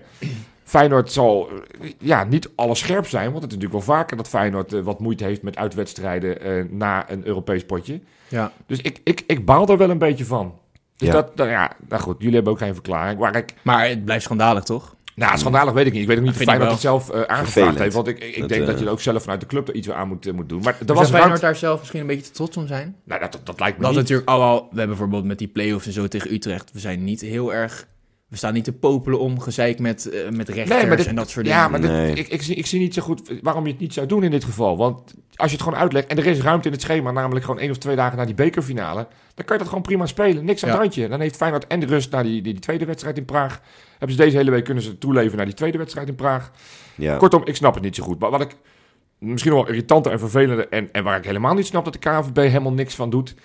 Feyenoord 0.64 1.12
zal 1.12 1.50
eh, 1.82 1.92
ja, 1.98 2.24
niet 2.24 2.50
alles 2.56 2.80
scherp 2.80 3.08
zijn. 3.08 3.32
Want 3.32 3.44
het 3.44 3.52
is 3.52 3.58
natuurlijk 3.58 3.86
wel 3.86 3.96
vaker 3.96 4.18
dat 4.18 4.28
Feyenoord 4.28 4.74
eh, 4.74 4.82
wat 4.82 5.00
moeite 5.00 5.24
heeft 5.24 5.42
met 5.42 5.58
uitwedstrijden 5.58 6.42
eh, 6.42 6.64
na 6.70 7.12
een 7.12 7.28
Europees 7.28 7.66
potje. 7.66 8.00
Ja. 8.28 8.52
Dus 8.66 8.82
ik, 8.82 9.00
ik, 9.04 9.24
ik 9.28 9.46
baal 9.46 9.68
er 9.68 9.78
wel 9.78 9.90
een 9.90 9.98
beetje 9.98 10.26
van. 10.26 10.54
Dus 10.98 11.08
Ja. 11.08 11.14
dat, 11.14 11.36
nou 11.36 11.50
ja, 11.50 11.72
nou 11.88 12.02
goed, 12.02 12.16
jullie 12.18 12.36
hebben 12.36 12.54
ook 12.54 12.60
geen 12.60 12.74
verklaring. 12.74 13.20
Maar 13.20 13.36
ik, 13.36 13.54
Maar 13.62 13.88
het 13.88 14.06
blijft 14.06 14.24
schandalig, 14.24 14.64
toch? 14.64 14.95
Nou, 15.16 15.38
schandalig 15.38 15.74
weet 15.74 15.86
ik 15.86 15.94
niet. 15.94 16.02
Ik 16.02 16.08
weet 16.08 16.18
ook 16.18 16.24
niet 16.24 16.34
of 16.34 16.42
Feyenoord 16.42 16.72
het 16.72 16.80
zelf 16.80 17.10
eh, 17.10 17.16
aangevraagd 17.16 17.44
Vervelend. 17.52 17.80
heeft. 17.80 17.96
Want 17.96 18.08
ik, 18.08 18.20
ik, 18.20 18.40
Dat, 18.40 18.50
denk 18.50 18.66
dat 18.66 18.74
eh, 18.76 18.80
je 18.80 18.86
er 18.86 18.92
ook 18.92 19.02
zelf 19.02 19.22
vanuit 19.22 19.40
de 19.42 19.48
club 19.48 19.68
er 19.68 19.76
iets 19.76 19.90
aan 19.90 20.08
moet, 20.08 20.26
eh, 20.26 20.34
moet 20.34 20.50
doen. 20.50 20.62
Maar 20.62 20.74
er 20.80 20.86
Was 20.86 20.98
was 20.98 21.06
Feyenoord 21.10 21.26
ruimte... 21.28 21.46
daar 21.46 21.56
zelf 21.56 21.80
misschien 21.80 22.02
een 22.02 22.08
beetje 22.08 22.24
te 22.26 22.32
trots 22.32 22.58
om 22.58 22.68
zijn? 22.68 22.96
Nou, 23.04 23.20
dat, 23.22 23.40
dat 23.44 23.60
lijkt 23.60 23.78
me 23.78 23.84
Dat 23.84 23.92
niet. 23.92 24.02
natuurlijk, 24.02 24.30
al, 24.30 24.42
al, 24.42 24.56
we 24.60 24.68
hebben 24.68 24.88
bijvoorbeeld 24.88 25.24
met 25.24 25.38
die 25.38 25.48
play-offs 25.48 25.86
en 25.88 25.94
zo 25.94 26.08
tegen 26.08 26.34
Utrecht, 26.34 26.72
we 26.72 26.80
zijn 26.80 27.04
niet 27.04 27.22
heel 27.22 27.54
erg, 27.54 27.88
we 28.36 28.42
staan 28.42 28.54
niet 28.54 28.64
te 28.64 28.74
popelen 28.74 29.20
om 29.20 29.40
gezeik 29.40 29.80
met, 29.80 30.10
eh, 30.10 30.30
met 30.30 30.50
rechters 30.50 30.80
Nee, 30.80 30.88
maar 30.88 30.98
dit- 30.98 31.06
en 31.08 31.16
dat 31.16 31.30
soort 31.30 31.46
dingen. 31.46 31.60
Ja, 31.60 31.68
maar 31.68 31.82
dit- 31.82 31.90
Nee. 31.92 32.14
ik, 32.14 32.28
ik, 32.28 32.42
zie, 32.42 32.56
ik 32.56 32.66
zie 32.66 32.80
niet 32.80 32.94
zo 32.94 33.02
goed 33.02 33.32
waarom 33.42 33.66
je 33.66 33.72
het 33.72 33.80
niet 33.80 33.94
zou 33.94 34.08
doen 34.08 34.24
in 34.24 34.32
dit 34.32 34.44
geval. 34.44 34.78
Want 34.78 35.14
als 35.36 35.50
je 35.52 35.56
het 35.58 35.66
gewoon 35.66 35.80
uitlegt 35.80 36.08
en 36.08 36.18
er 36.18 36.26
is 36.26 36.42
ruimte 36.42 36.68
in 36.68 36.74
het 36.74 36.82
schema, 36.82 37.12
namelijk 37.12 37.46
gewoon 37.46 37.60
één 37.60 37.70
of 37.70 37.78
twee 37.78 37.96
dagen 37.96 38.18
na 38.18 38.26
die 38.26 38.36
bekerfinale, 38.36 39.08
dan 39.36 39.46
kan 39.46 39.56
je 39.56 39.58
dat 39.58 39.68
gewoon 39.68 39.84
prima 39.84 40.06
spelen. 40.06 40.46
Niks 40.46 40.64
aan 40.64 40.70
het 40.70 40.78
Ja. 40.78 40.84
handje. 40.84 41.08
Dan 41.08 41.20
heeft 41.20 41.36
Feyenoord 41.36 41.68
en 41.68 41.80
de 41.80 41.86
rust 41.86 42.12
naar 42.12 42.24
die, 42.24 42.42
die, 42.42 42.54
die 42.54 42.62
tweede 42.62 42.86
wedstrijd 42.86 43.18
in 43.18 43.26
Praag. 43.26 43.62
Hebben 43.92 44.18
ze 44.18 44.24
deze 44.24 44.38
hele 44.38 44.52
week 44.52 44.64
kunnen 44.64 44.84
ze 44.84 44.98
toeleven 44.98 45.38
naar 45.38 45.46
die 45.46 45.56
tweede 45.56 45.78
wedstrijd 45.78 46.08
in 46.08 46.16
Praag. 46.16 46.52
ja. 46.96 47.18
Kortom, 47.18 47.42
ik 47.46 47.56
snap 47.56 47.74
het 47.74 47.84
niet 47.84 47.96
zo 47.96 48.04
goed. 48.04 48.20
Maar 48.20 48.30
wat 48.32 48.42
ik 48.42 48.56
misschien 49.20 49.52
nog 49.52 49.62
wel 49.62 49.70
irritanter 49.74 50.12
en 50.12 50.20
vervelender 50.20 50.70
en, 50.70 50.90
en 50.92 51.04
waar 51.04 51.18
ik 51.18 51.26
helemaal 51.26 51.54
niet 51.54 51.66
snap 51.66 51.84
dat 51.84 51.94
de 51.94 52.00
KNVB 52.00 52.36
helemaal 52.38 52.74
niks 52.74 52.96
van 52.96 53.10
doet, 53.10 53.36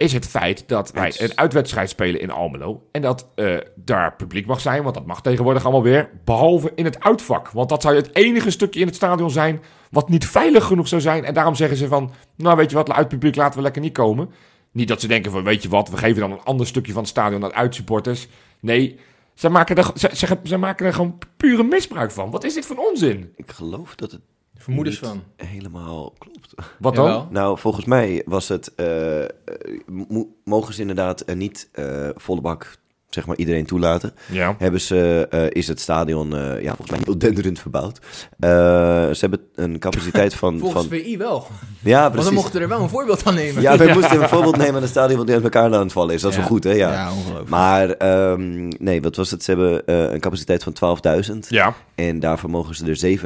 is 0.00 0.12
het 0.12 0.26
feit 0.26 0.68
dat 0.68 0.90
wij 0.90 1.14
een 1.18 1.38
uitwedstrijd 1.38 1.90
spelen 1.90 2.20
in 2.20 2.30
Almelo 2.30 2.82
en 2.92 3.02
dat 3.02 3.28
eh, 3.34 3.56
daar 3.74 4.16
publiek 4.16 4.46
mag 4.46 4.60
zijn, 4.60 4.82
want 4.82 4.94
dat 4.94 5.06
mag 5.06 5.22
tegenwoordig 5.22 5.62
allemaal 5.62 5.82
weer, 5.82 6.10
behalve 6.24 6.72
in 6.74 6.84
het 6.84 7.00
uitvak. 7.00 7.50
Want 7.50 7.68
dat 7.68 7.82
zou 7.82 7.96
het 7.96 8.14
enige 8.14 8.50
stukje 8.50 8.80
in 8.80 8.86
het 8.86 8.94
stadion 8.94 9.30
zijn 9.30 9.60
wat 9.90 10.08
niet 10.08 10.26
veilig 10.26 10.64
genoeg 10.64 10.88
zou 10.88 11.00
zijn. 11.00 11.24
En 11.24 11.34
daarom 11.34 11.54
zeggen 11.54 11.76
ze 11.76 11.88
van, 11.88 12.12
nou 12.36 12.56
weet 12.56 12.70
je 12.70 12.76
wat, 12.76 12.90
uit 12.90 13.08
publiek 13.08 13.36
laten 13.36 13.56
we 13.56 13.62
lekker 13.62 13.82
niet 13.82 13.92
komen. 13.92 14.30
Niet 14.70 14.88
dat 14.88 15.00
ze 15.00 15.08
denken 15.08 15.30
van, 15.30 15.44
weet 15.44 15.62
je 15.62 15.68
wat, 15.68 15.88
we 15.88 15.96
geven 15.96 16.20
dan 16.20 16.32
een 16.32 16.44
ander 16.44 16.66
stukje 16.66 16.92
van 16.92 17.02
het 17.02 17.10
stadion 17.10 17.44
aan 17.44 17.54
uitsupporters. 17.54 18.28
Nee, 18.60 18.98
ze 19.34 19.48
maken, 19.48 19.76
er, 19.76 19.90
ze, 19.94 20.10
ze, 20.12 20.38
ze 20.44 20.56
maken 20.56 20.86
er 20.86 20.94
gewoon 20.94 21.18
pure 21.36 21.62
misbruik 21.62 22.10
van. 22.10 22.30
Wat 22.30 22.44
is 22.44 22.54
dit 22.54 22.66
voor 22.66 22.76
onzin? 22.76 23.32
Ik 23.36 23.50
geloof 23.50 23.94
dat 23.94 24.10
het 24.10 24.20
Vermoedens 24.62 24.98
van. 24.98 25.22
helemaal 25.36 26.14
klopt. 26.18 26.54
Wat 26.78 26.94
dan? 26.94 27.04
Jawel. 27.04 27.28
Nou, 27.30 27.58
volgens 27.58 27.84
mij 27.84 28.22
was 28.26 28.48
het, 28.48 28.74
mo- 29.86 30.28
mogen 30.44 30.74
ze 30.74 30.80
inderdaad 30.80 31.20
eh, 31.20 31.36
niet 31.36 31.68
eh, 31.72 32.08
volle 32.14 32.40
bak, 32.40 32.76
zeg 33.10 33.26
maar, 33.26 33.36
iedereen 33.36 33.66
toelaten. 33.66 34.12
Ja. 34.30 34.54
Hebben 34.58 34.80
ze, 34.80 35.26
eh, 35.30 35.44
is 35.48 35.68
het 35.68 35.80
stadion, 35.80 36.36
eh, 36.36 36.62
ja, 36.62 36.68
volgens 36.68 36.90
mij 36.90 37.00
heel 37.04 37.18
denderend 37.28 37.58
verbouwd. 37.58 37.98
Eh, 38.38 38.50
ze 38.50 39.16
hebben 39.20 39.40
een 39.54 39.78
capaciteit 39.78 40.34
van... 40.34 40.58
Volgens 40.60 40.86
van 40.86 40.98
VI 40.98 41.16
wel. 41.18 41.46
ja, 41.80 42.00
Want 42.00 42.12
precies. 42.12 42.28
we 42.28 42.34
mochten 42.34 42.60
er 42.60 42.68
wel 42.68 42.80
een 42.80 42.88
voorbeeld 42.88 43.24
aan 43.24 43.34
nemen. 43.34 43.62
Ja, 43.62 43.76
we 43.76 43.90
moesten 43.94 44.22
een 44.22 44.28
voorbeeld 44.28 44.56
nemen 44.56 44.74
aan 44.74 44.82
een 44.82 44.88
stadion 44.88 45.18
wat 45.18 45.26
nu 45.26 45.34
aan 45.34 45.42
elkaar 45.42 45.74
aan 45.74 45.80
het 45.80 45.92
vallen 45.92 46.14
is. 46.14 46.20
Dat 46.20 46.30
is 46.30 46.36
Ja. 46.36 46.42
wel 46.42 46.50
goed, 46.50 46.64
hè? 46.64 46.70
Ja. 46.72 46.92
Ja, 46.92 47.12
ongelooflijk. 47.12 47.48
Maar 47.48 47.90
ehm, 47.90 48.68
nee, 48.78 49.02
wat 49.02 49.16
was 49.16 49.30
het? 49.30 49.44
Ze 49.44 49.50
hebben 49.50 49.86
eh, 49.86 50.12
een 50.12 50.20
capaciteit 50.20 50.62
van 50.62 50.72
12.000. 50.72 51.38
Ja. 51.48 51.74
En 51.94 52.20
daarvoor 52.20 52.50
mogen 52.50 52.74
ze 52.74 52.86
er 52.86 53.18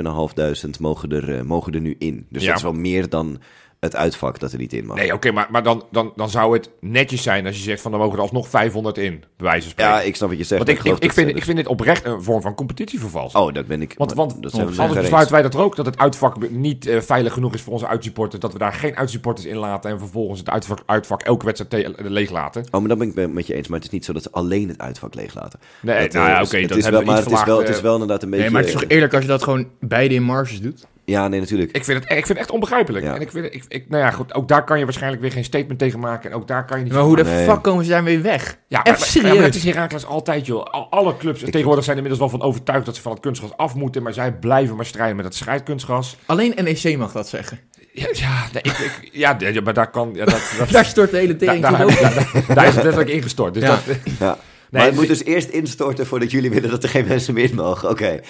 7.500 0.72 0.80
mogen 0.80 1.10
er, 1.12 1.46
mogen 1.46 1.72
er 1.74 1.80
nu 1.80 1.96
in. 1.98 2.26
Dus 2.30 2.42
Ja. 2.42 2.48
dat 2.48 2.56
is 2.56 2.62
wel 2.62 2.72
meer 2.72 3.08
dan 3.08 3.38
het 3.84 3.96
uitvak 3.96 4.38
dat 4.38 4.52
er 4.52 4.58
niet 4.58 4.72
in 4.72 4.86
mag. 4.86 4.96
Nee, 4.96 5.12
oké, 5.12 5.30
maar, 5.30 5.46
maar 5.50 5.62
dan, 5.62 5.84
dan, 5.90 6.12
dan 6.16 6.30
zou 6.30 6.56
het 6.56 6.70
netjes 6.80 7.22
zijn 7.22 7.46
als 7.46 7.56
je 7.56 7.62
zegt 7.62 7.80
van 7.80 7.90
dan 7.90 8.00
mogen 8.00 8.16
er 8.16 8.22
alsnog 8.22 8.48
500 8.48 8.98
in, 8.98 9.24
bij 9.36 9.46
wijze 9.46 9.62
van 9.62 9.70
spreken. 9.70 9.92
ja, 9.92 10.00
ik 10.00 10.16
snap 10.16 10.28
wat 10.28 10.38
je 10.38 10.44
zegt. 10.44 10.64
Want 10.64 10.78
ik, 10.78 10.84
ik, 10.84 10.98
ik, 10.98 11.12
vind, 11.12 11.36
ik 11.36 11.44
vind 11.44 11.56
dit 11.56 11.66
oprecht 11.66 12.04
een 12.04 12.22
vorm 12.22 12.42
van 12.42 12.54
competitievervalsing. 12.54 13.44
Oh, 13.44 13.54
dat 13.54 13.66
ben 13.66 13.82
ik. 13.82 13.94
Want, 13.96 14.14
want 14.14 14.42
dat 14.42 14.52
zijn 14.52 14.66
we 14.66 14.70
anders 14.70 14.92
het 14.92 15.00
besluiten 15.00 15.32
wij 15.34 15.42
dat 15.42 15.54
er 15.54 15.60
ook, 15.60 15.76
dat 15.76 15.86
het 15.86 15.98
uitvak 15.98 16.50
niet 16.50 16.86
eh, 16.86 17.00
veilig 17.00 17.32
genoeg 17.32 17.54
is 17.54 17.62
voor 17.62 17.72
onze 17.72 17.86
uitsupporters. 17.86 18.40
Dat 18.42 18.52
we 18.52 18.58
daar 18.58 18.72
geen 18.72 18.96
uitsupporters 18.96 19.46
in 19.46 19.56
laten 19.56 19.90
en 19.90 19.98
vervolgens 19.98 20.38
het 20.38 20.50
uitvak, 20.50 20.78
uitvak 20.86 21.22
elke 21.22 21.44
wedstrijd 21.44 21.94
leeg 21.98 22.30
laten. 22.30 22.64
Oh, 22.70 22.80
maar 22.80 22.88
dat 22.88 22.98
ben 22.98 23.08
ik 23.08 23.32
met 23.32 23.46
je 23.46 23.54
eens. 23.54 23.68
Maar 23.68 23.78
het 23.78 23.86
is 23.86 23.92
niet 23.92 24.04
zo 24.04 24.12
dat 24.12 24.22
ze 24.22 24.30
alleen 24.30 24.68
het 24.68 24.78
uitvak 24.78 25.14
leeg 25.14 25.34
laten. 25.34 25.58
Nee, 25.80 26.02
Dat, 26.02 26.12
nou 26.12 26.26
eh, 26.26 26.32
ja, 26.32 26.42
oké, 26.42 26.56
het 26.58 26.68
dat 26.68 26.78
is 26.78 26.84
hebben 26.84 27.04
wel, 27.04 27.14
we 27.14 27.22
maar 27.22 27.30
het 27.30 27.40
is 27.40 27.44
wel, 27.44 27.58
het 27.58 27.68
is 27.68 27.80
wel 27.80 27.92
inderdaad 27.92 28.22
een 28.22 28.30
beetje... 28.30 28.44
Nee, 28.44 28.52
maar 28.52 28.62
het 28.62 28.74
is 28.74 28.80
toch 28.80 28.90
eerlijk 28.90 29.12
als 29.14 29.22
je 29.22 29.28
dat 29.28 29.42
gewoon 29.42 29.68
beide 29.80 30.14
in 30.14 30.22
marges 30.22 30.60
doet? 30.60 30.86
Ja, 31.06 31.28
nee, 31.28 31.40
natuurlijk. 31.40 31.72
Ik 31.76 31.84
vind 31.84 31.98
het, 32.02 32.10
ik 32.10 32.16
vind 32.16 32.28
het 32.28 32.38
echt 32.38 32.50
onbegrijpelijk. 32.50 33.04
Ja. 33.04 33.14
En 33.14 33.20
ik 33.20 33.30
vind, 33.30 33.44
het- 33.44 33.54
ik, 33.54 33.64
ik, 33.68 33.88
nou 33.88 34.02
ja, 34.02 34.10
goed, 34.10 34.34
ook 34.34 34.48
daar 34.48 34.64
kan 34.64 34.78
je 34.78 34.84
waarschijnlijk 34.84 35.22
weer 35.22 35.32
geen 35.32 35.44
statement 35.44 35.78
tegen 35.78 35.98
maken. 36.00 36.30
En 36.30 36.36
ook 36.36 36.48
daar 36.48 36.64
kan 36.64 36.78
je 36.78 36.84
niet... 36.84 36.92
Maar 36.92 37.02
hoe 37.02 37.16
de 37.16 37.24
Nee. 37.24 37.44
fuck 37.48 37.62
komen 37.62 37.84
ze 37.84 37.90
daarmee 37.90 38.18
weg? 38.18 38.56
Ja, 38.68 38.82
Echt 38.82 38.98
maar, 38.98 39.08
serieus? 39.08 39.30
Ja, 39.30 39.34
maar 39.36 39.44
het 39.44 39.54
is 39.54 39.64
Heracles 39.64 40.06
altijd, 40.06 40.46
joh. 40.46 40.64
Al- 40.64 40.86
alle 40.90 41.16
clubs 41.16 41.40
tegenwoordig 41.40 41.84
zijn 41.84 41.96
inmiddels 41.96 42.30
wel 42.30 42.38
van 42.38 42.48
overtuigd 42.48 42.86
dat 42.86 42.96
ze 42.96 43.02
van 43.02 43.12
het 43.12 43.20
kunstgras 43.20 43.56
af 43.56 43.74
moeten. 43.74 44.02
Maar 44.02 44.12
zij 44.12 44.32
blijven 44.32 44.76
maar 44.76 44.86
strijden 44.86 45.16
met 45.16 45.24
het 45.24 45.34
scheidkunstgras. 45.34 46.16
Alleen 46.26 46.52
NEC 46.62 46.96
mag 46.96 47.12
dat 47.12 47.28
zeggen. 47.28 47.58
Ja, 47.92 48.06
ja, 48.12 48.42
nee, 48.52 48.62
ik, 48.62 48.78
ik- 48.78 49.08
ja, 49.12 49.36
maar 49.64 49.74
daar 49.74 49.90
kan... 49.90 50.10
Ja, 50.14 50.24
dat, 50.24 50.40
dat, 50.58 50.70
Daar 50.70 50.84
stort 50.84 51.10
de 51.10 51.16
hele 51.16 51.36
tering 51.36 51.62
daar, 51.62 51.84
op. 51.84 51.90
daar- 52.00 52.54
daar 52.54 52.66
is 52.66 52.74
het 52.74 52.84
letterlijk 52.84 53.08
ingestort. 53.10 53.54
Dus 53.54 53.62
Ja. 53.62 53.68
dat, 53.68 53.96
Ja. 54.18 54.38
Nee, 54.74 54.82
maar 54.82 54.90
het 54.92 55.00
moet 55.00 55.08
dus 55.18 55.24
eerst 55.24 55.48
instorten 55.48 56.06
voordat 56.06 56.30
jullie 56.30 56.50
willen 56.50 56.70
dat 56.70 56.82
er 56.82 56.88
geen 56.88 57.06
mensen 57.06 57.34
meer 57.34 57.50
in 57.50 57.54
mogen. 57.54 57.88
Oké. 57.90 58.20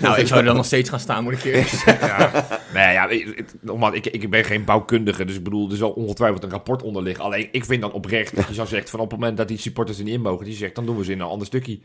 Nou, 0.00 0.20
ik 0.20 0.26
zou 0.26 0.40
er 0.40 0.46
dan 0.46 0.56
nog 0.56 0.64
steeds 0.64 0.88
gaan 0.88 1.00
staan, 1.00 1.22
moet 1.24 1.32
ik 1.32 1.44
eerlijk 1.44 1.68
zeggen. 1.84 2.06
Ja, 2.08 2.46
nee, 2.74 2.92
ja, 2.92 3.08
ik, 3.08 3.26
ik- 3.26 3.52
nogmaals, 3.60 3.94
ik, 3.94 4.06
ik 4.06 4.30
ben 4.30 4.44
geen 4.44 4.64
bouwkundige, 4.64 5.24
dus 5.24 5.36
ik 5.36 5.42
bedoel, 5.42 5.70
er 5.70 5.76
zal 5.76 5.90
ongetwijfeld 5.90 6.42
een 6.44 6.50
rapport 6.50 6.82
onder 6.82 7.02
liggen. 7.02 7.24
Alleen, 7.24 7.48
ik 7.52 7.64
vind 7.64 7.80
dan 7.80 7.92
oprecht 7.92 8.36
dat 8.36 8.48
je 8.48 8.54
zou 8.54 8.68
zeggen, 8.68 8.88
van 8.90 9.00
op 9.00 9.10
het 9.10 9.18
moment 9.20 9.36
dat 9.38 9.48
die 9.48 9.58
supporters 9.58 9.98
er 9.98 10.04
niet 10.04 10.14
in 10.14 10.20
mogen, 10.20 10.44
die 10.44 10.54
zegt, 10.54 10.74
dan 10.74 10.86
doen 10.86 10.96
we 10.96 11.04
ze 11.04 11.12
in 11.12 11.20
een 11.20 11.26
ander 11.26 11.46
stukje. 11.46 11.78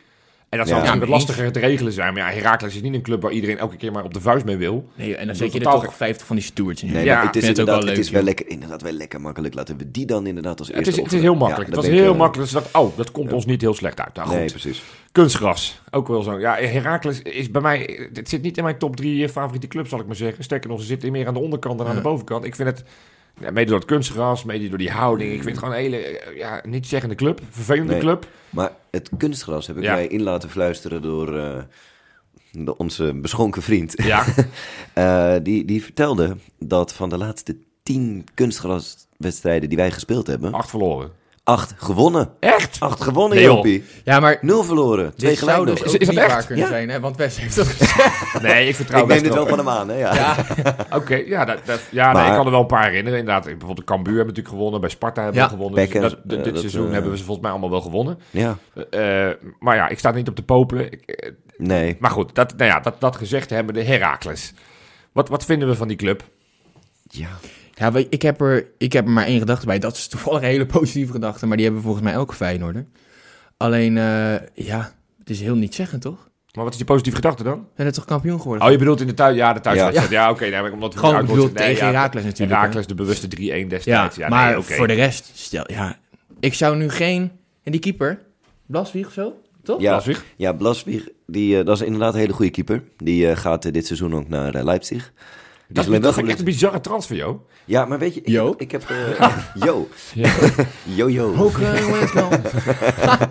En 0.49 0.57
dat 0.57 0.67
zou 0.67 0.83
Ja, 0.83 1.05
lastiger 1.07 1.51
te 1.51 1.59
regelen 1.59 1.91
zijn. 1.91 2.13
Maar 2.13 2.23
ja, 2.33 2.37
Heracles 2.39 2.75
is 2.75 2.81
niet 2.81 2.93
een 2.93 3.01
club 3.01 3.21
waar 3.21 3.31
iedereen 3.31 3.57
elke 3.57 3.75
keer 3.75 3.91
maar 3.91 4.03
op 4.03 4.13
de 4.13 4.21
vuist 4.21 4.45
mee 4.45 4.57
wil. 4.57 4.89
Nee, 4.95 5.15
en 5.15 5.27
dan 5.27 5.35
zet 5.35 5.53
je 5.53 5.59
er 5.59 5.65
toch 5.65 5.95
50 5.95 6.27
van 6.27 6.35
die 6.35 6.45
stewards 6.45 6.83
in. 6.83 6.91
Nee, 6.91 7.05
Ja, 7.05 7.25
het 7.25 7.35
is, 7.35 7.41
het 7.47 7.51
ook 7.51 7.57
inderdaad, 7.57 7.83
wel 7.83 7.89
het 7.89 7.99
is 7.99 8.05
leuk, 8.05 8.13
wel 8.15 8.23
lekker, 8.23 8.47
inderdaad 8.47 8.81
wel 8.81 8.91
lekker 8.91 9.21
makkelijk. 9.21 9.53
Laten 9.53 9.77
we 9.77 9.91
die 9.91 10.05
dan 10.05 10.27
inderdaad 10.27 10.59
als 10.59 10.67
Het 10.67 10.77
eerste 10.77 10.91
is, 10.91 10.97
het 10.97 11.13
is 11.13 11.21
heel 11.21 11.35
makkelijk. 11.35 11.69
Ja, 11.69 11.75
het 11.75 11.85
was 11.85 11.99
heel 11.99 12.15
makkelijk. 12.15 12.51
Dus 12.51 12.61
dat, 12.63 12.81
oh, 12.81 12.97
dat 12.97 13.11
komt 13.11 13.33
ons 13.33 13.45
niet 13.45 13.61
heel 13.61 13.73
slecht 13.73 13.99
uit. 14.01 14.13
Nou, 14.15 14.27
goed. 14.27 14.37
Nee, 14.37 14.49
precies. 14.49 14.83
Kunstgras, 15.11 15.81
ook 15.91 16.07
wel 16.07 16.21
zo. 16.21 16.39
Ja, 16.39 16.55
Heracles 16.55 17.21
is 17.21 17.51
bij 17.51 17.61
mij... 17.61 18.09
Het 18.13 18.29
zit 18.29 18.41
niet 18.41 18.57
in 18.57 18.63
mijn 18.63 18.77
top 18.77 18.95
drie 18.95 19.29
favoriete 19.29 19.67
clubs, 19.67 19.89
zal 19.89 19.99
ik 19.99 20.05
maar 20.05 20.15
zeggen. 20.15 20.43
Sterker 20.43 20.69
nog, 20.69 20.79
ze 20.79 20.85
zitten 20.85 21.11
meer 21.11 21.27
aan 21.27 21.33
de 21.33 21.39
onderkant 21.39 21.77
dan 21.77 21.87
aan 21.87 21.95
de 21.95 22.01
Ja. 22.01 22.07
bovenkant. 22.09 22.45
Ik 22.45 22.55
vind 22.55 22.67
het... 22.69 22.83
Ja, 23.39 23.51
mede 23.51 23.69
door 23.69 23.79
het 23.79 23.87
kunstgras, 23.87 24.43
mede 24.43 24.69
door 24.69 24.77
die 24.77 24.91
houding. 24.91 25.29
Ik 25.31 25.35
vind 25.43 25.49
het 25.55 25.57
gewoon 25.59 25.73
een 25.73 25.79
hele, 25.81 25.97
eh, 25.97 26.37
ja, 26.37 26.61
niet 26.65 26.87
zeggende 26.87 27.15
club. 27.15 27.41
Vervelende 27.49 27.91
Nee. 27.91 28.01
club. 28.01 28.27
Maar 28.49 28.71
het 28.91 29.09
kunstgras 29.17 29.67
heb 29.67 29.77
ik 29.77 29.83
Ja. 29.83 29.93
mij 29.93 30.07
in 30.07 30.21
laten 30.23 30.49
fluisteren 30.49 31.01
door, 31.01 31.37
eh, 31.37 31.63
onze 32.77 33.13
beschonken 33.13 33.61
vriend. 33.61 33.93
Ja, 34.03 34.25
Eh, 34.93 35.35
die, 35.43 35.65
die 35.65 35.83
vertelde 35.83 36.37
dat 36.59 36.93
van 36.93 37.09
de 37.09 37.17
laatste 37.17 37.57
tien 37.83 38.25
kunstgraswedstrijden 38.33 39.69
die 39.69 39.77
wij 39.77 39.91
gespeeld 39.91 40.27
hebben, 40.27 40.53
acht 40.53 40.69
verloren. 40.69 41.11
Acht 41.47 41.73
gewonnen. 41.77 42.29
Echt? 42.39 42.79
Acht 42.79 43.01
gewonnen, 43.03 43.37
Nee, 43.37 43.45
joh. 43.45 43.55
Jopie. 43.55 43.83
Ja, 44.03 44.19
maar 44.19 44.37
Nul 44.41 44.63
verloren. 44.63 45.15
Twee 45.15 45.29
dit 45.29 45.39
zou 45.39 45.51
gelijk 45.51 45.69
dus 45.69 45.79
nog. 45.85 45.93
Is- 45.93 45.99
is 45.99 46.05
dat 46.07 46.15
niet 46.15 46.23
echt? 46.23 46.33
waar 46.33 46.45
kunnen 46.45 46.65
Ja. 46.65 46.71
zijn, 46.71 46.89
hè? 46.89 46.99
Want 46.99 47.17
Wes 47.17 47.37
heeft 47.39 47.55
dat 47.55 47.67
gezegd. 47.67 48.41
Nee, 48.41 48.67
ik 48.67 48.75
vertrouw 48.75 49.01
Ik 49.01 49.07
neem 49.07 49.23
dit 49.23 49.33
wel 49.33 49.45
wel. 49.45 49.55
van 49.55 49.65
hem 49.65 49.69
aan, 49.75 49.87
hè? 49.89 49.97
Ja. 49.99 50.13
Ja. 50.13 50.35
Oké, 50.97 51.15
ja, 51.15 51.45
dat, 51.45 51.59
dat, 51.65 51.79
ja 51.91 52.11
nee, 52.11 52.25
ik 52.25 52.31
kan 52.33 52.45
er 52.45 52.51
wel 52.51 52.59
een 52.59 52.65
paar 52.65 52.83
herinneren. 52.85 53.19
Inderdaad, 53.19 53.43
bijvoorbeeld 53.43 53.77
de 53.77 53.83
Cambuur 53.83 54.15
hebben 54.15 54.27
natuurlijk 54.33 54.55
gewonnen. 54.55 54.81
Bij 54.81 54.89
Sparta 54.89 55.23
hebben 55.23 55.41
Ja. 55.41 55.47
we 55.47 55.53
gewonnen. 55.55 55.89
Dus 55.89 56.01
dat, 56.01 56.17
dit 56.23 56.37
eh, 56.37 56.43
dit 56.43 56.53
dat, 56.53 56.59
seizoen 56.59 56.85
eh, 56.87 56.91
hebben 56.93 57.11
we 57.11 57.17
ze 57.17 57.23
volgens 57.23 57.41
mij 57.45 57.51
allemaal 57.55 57.71
wel 57.71 57.81
gewonnen. 57.81 58.19
ja. 58.31 58.57
Eh, 58.89 59.29
maar 59.59 59.75
ja, 59.75 59.87
ik 59.87 59.99
sta 59.99 60.11
niet 60.11 60.27
op 60.29 60.35
de 60.35 60.43
popelen. 60.43 60.91
Ik, 60.91 61.33
Nee. 61.57 61.97
maar 61.99 62.11
goed, 62.11 62.35
dat, 62.35 62.57
nou 62.57 62.69
ja, 62.71 62.79
dat, 62.79 62.99
dat 62.99 63.15
gezegd 63.15 63.49
hebben, 63.49 63.73
de 63.73 63.83
Heracles. 63.83 64.53
Wat, 65.11 65.29
wat 65.29 65.45
vinden 65.45 65.67
we 65.67 65.75
van 65.75 65.87
die 65.87 65.97
club? 65.97 66.23
Ja. 67.09 67.29
Ja, 67.77 67.91
ik 68.09 68.21
heb, 68.21 68.41
er, 68.41 68.67
ik 68.77 68.93
heb 68.93 69.05
er 69.05 69.11
maar 69.11 69.25
één 69.25 69.39
gedachte 69.39 69.65
bij. 69.65 69.79
Dat 69.79 69.95
is 69.95 70.07
toevallig 70.07 70.41
een 70.41 70.47
hele 70.47 70.65
positieve 70.65 71.11
gedachte, 71.11 71.45
maar 71.45 71.57
die 71.57 71.65
hebben 71.65 71.83
volgens 71.83 72.03
mij 72.03 72.13
elke 72.13 72.33
Feyenoorder. 72.35 72.85
Alleen, 73.57 73.97
eh, 73.97 74.35
ja, 74.53 74.91
het 75.19 75.29
is 75.29 75.41
heel 75.41 75.55
niet 75.55 75.75
zeggen, 75.75 75.99
toch? 75.99 76.29
Maar 76.51 76.63
wat 76.63 76.71
is 76.73 76.77
die 76.79 76.87
positieve 76.87 77.17
gedachte 77.17 77.43
dan? 77.43 77.67
Zijn 77.75 77.87
het 77.87 77.95
toch 77.95 78.05
kampioen 78.05 78.41
geworden? 78.41 78.65
Oh, 78.65 78.71
je 78.71 78.77
bedoelt 78.77 79.01
in 79.01 79.07
de 79.07 79.13
thuis, 79.13 79.35
ja, 79.35 79.53
de 79.53 79.59
thuiswedstrijd. 79.59 80.09
Ja, 80.09 80.29
oké, 80.29 80.41
nee, 80.49 80.61
maar 80.61 80.71
omdat 80.71 80.93
we 80.93 80.99
Gewoon, 80.99 81.13
uit 81.15 81.23
ik 81.23 81.29
bedoel, 81.29 81.43
worden- 81.45 81.63
nee, 81.63 81.73
tegen 81.73 81.87
ja, 81.87 81.93
Heracles 81.93 82.23
natuurlijk, 82.23 82.59
Heracles, 82.59 82.87
de 82.87 82.95
bewuste 82.95 83.27
3-1 83.27 83.39
ja, 83.41 83.67
destijds. 83.69 84.15
Ja, 84.15 84.27
maar 84.27 84.49
nee, 84.49 84.57
oké. 84.57 84.73
voor 84.73 84.87
de 84.87 84.93
rest, 84.93 85.31
stel, 85.33 85.71
ja, 85.71 85.97
ik 86.39 86.53
zou 86.53 86.77
nu 86.77 86.89
geen... 86.89 87.31
En 87.63 87.71
die 87.71 87.81
keeper, 87.81 88.19
Blaswieg 88.65 89.07
of 89.07 89.13
zo, 89.13 89.33
toch? 89.63 89.81
Ja, 89.81 89.91
Laswig? 89.91 90.25
ja 90.35 90.53
Blaswieg, 90.53 91.07
die, 91.25 91.59
eh, 91.59 91.65
dat 91.65 91.75
is 91.79 91.85
inderdaad 91.85 92.13
een 92.13 92.19
hele 92.19 92.33
goede 92.33 92.51
keeper. 92.51 92.83
Die 92.97 93.29
eh, 93.29 93.37
gaat 93.37 93.73
dit 93.73 93.85
seizoen 93.85 94.15
ook 94.15 94.27
naar 94.27 94.63
Leipzig. 94.63 95.13
Dat, 95.69 95.85
is 95.85 95.91
dat 95.91 96.01
wel 96.01 96.13
vind 96.13 96.25
ik 96.25 96.29
echt 96.31 96.39
een 96.39 96.45
bizarre 96.45 96.81
transfer, 96.81 97.15
joh. 97.15 97.39
Ja, 97.65 97.85
maar 97.85 97.99
weet 97.99 98.13
je, 98.13 98.19
ik, 98.21 98.27
Yo? 98.27 98.53
ik 98.57 98.71
heb... 98.71 98.83
eh, 98.89 99.37
yo. 99.53 99.87
yo, 100.83 101.09
yo. 101.09 101.51
Uh. 101.59 103.21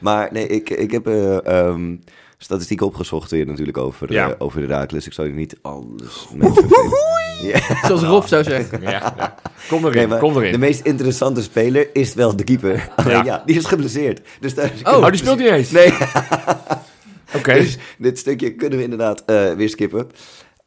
Maar 0.00 0.28
nee, 0.32 0.46
ik, 0.46 0.70
ik 0.70 0.90
heb 0.90 1.06
eh, 1.06 1.46
ehm, 1.46 1.96
statistieken 2.38 2.86
opgezocht 2.86 3.30
weer 3.30 3.46
natuurlijk 3.46 3.78
over, 3.78 4.12
Ja. 4.12 4.28
eh, 4.28 4.34
over 4.38 4.60
de 4.60 4.66
Raakles. 4.66 5.06
Ik 5.06 5.12
zou 5.12 5.28
je 5.28 5.34
niet 5.34 5.56
alles 5.62 6.26
mee 6.34 6.50
vervelen. 6.52 7.08
Ja. 7.42 7.86
Zoals 7.86 8.02
Rob 8.02 8.24
zou 8.26 8.42
zeggen. 8.44 8.80
Ja, 8.82 8.90
ja. 8.90 9.34
Kom 9.68 9.84
erin, 9.84 9.96
Nee, 9.96 10.06
maar 10.06 10.18
kom 10.18 10.36
erin. 10.36 10.52
De 10.52 10.58
meest 10.58 10.80
interessante 10.84 11.42
speler 11.42 11.88
is 11.92 12.14
wel 12.14 12.36
de 12.36 12.44
keeper. 12.44 12.88
Alleen 12.96 13.16
ja, 13.16 13.24
Ja. 13.24 13.42
die 13.46 13.56
is 13.56 13.64
geblesseerd. 13.64 14.20
Dus 14.40 14.54
daar 14.54 14.70
is- 14.74 14.82
Oh, 14.82 14.96
Oh, 14.96 15.06
die 15.06 15.16
speelt 15.16 15.38
niet 15.38 15.48
eens? 15.48 15.70
Nee, 15.70 15.92
Oké. 17.36 17.52
dus 17.60 17.78
dit 17.98 18.18
stukje 18.18 18.54
kunnen 18.54 18.78
we 18.78 18.84
inderdaad 18.84 19.22
eh, 19.26 19.52
weer 19.52 19.68
skippen. 19.68 20.10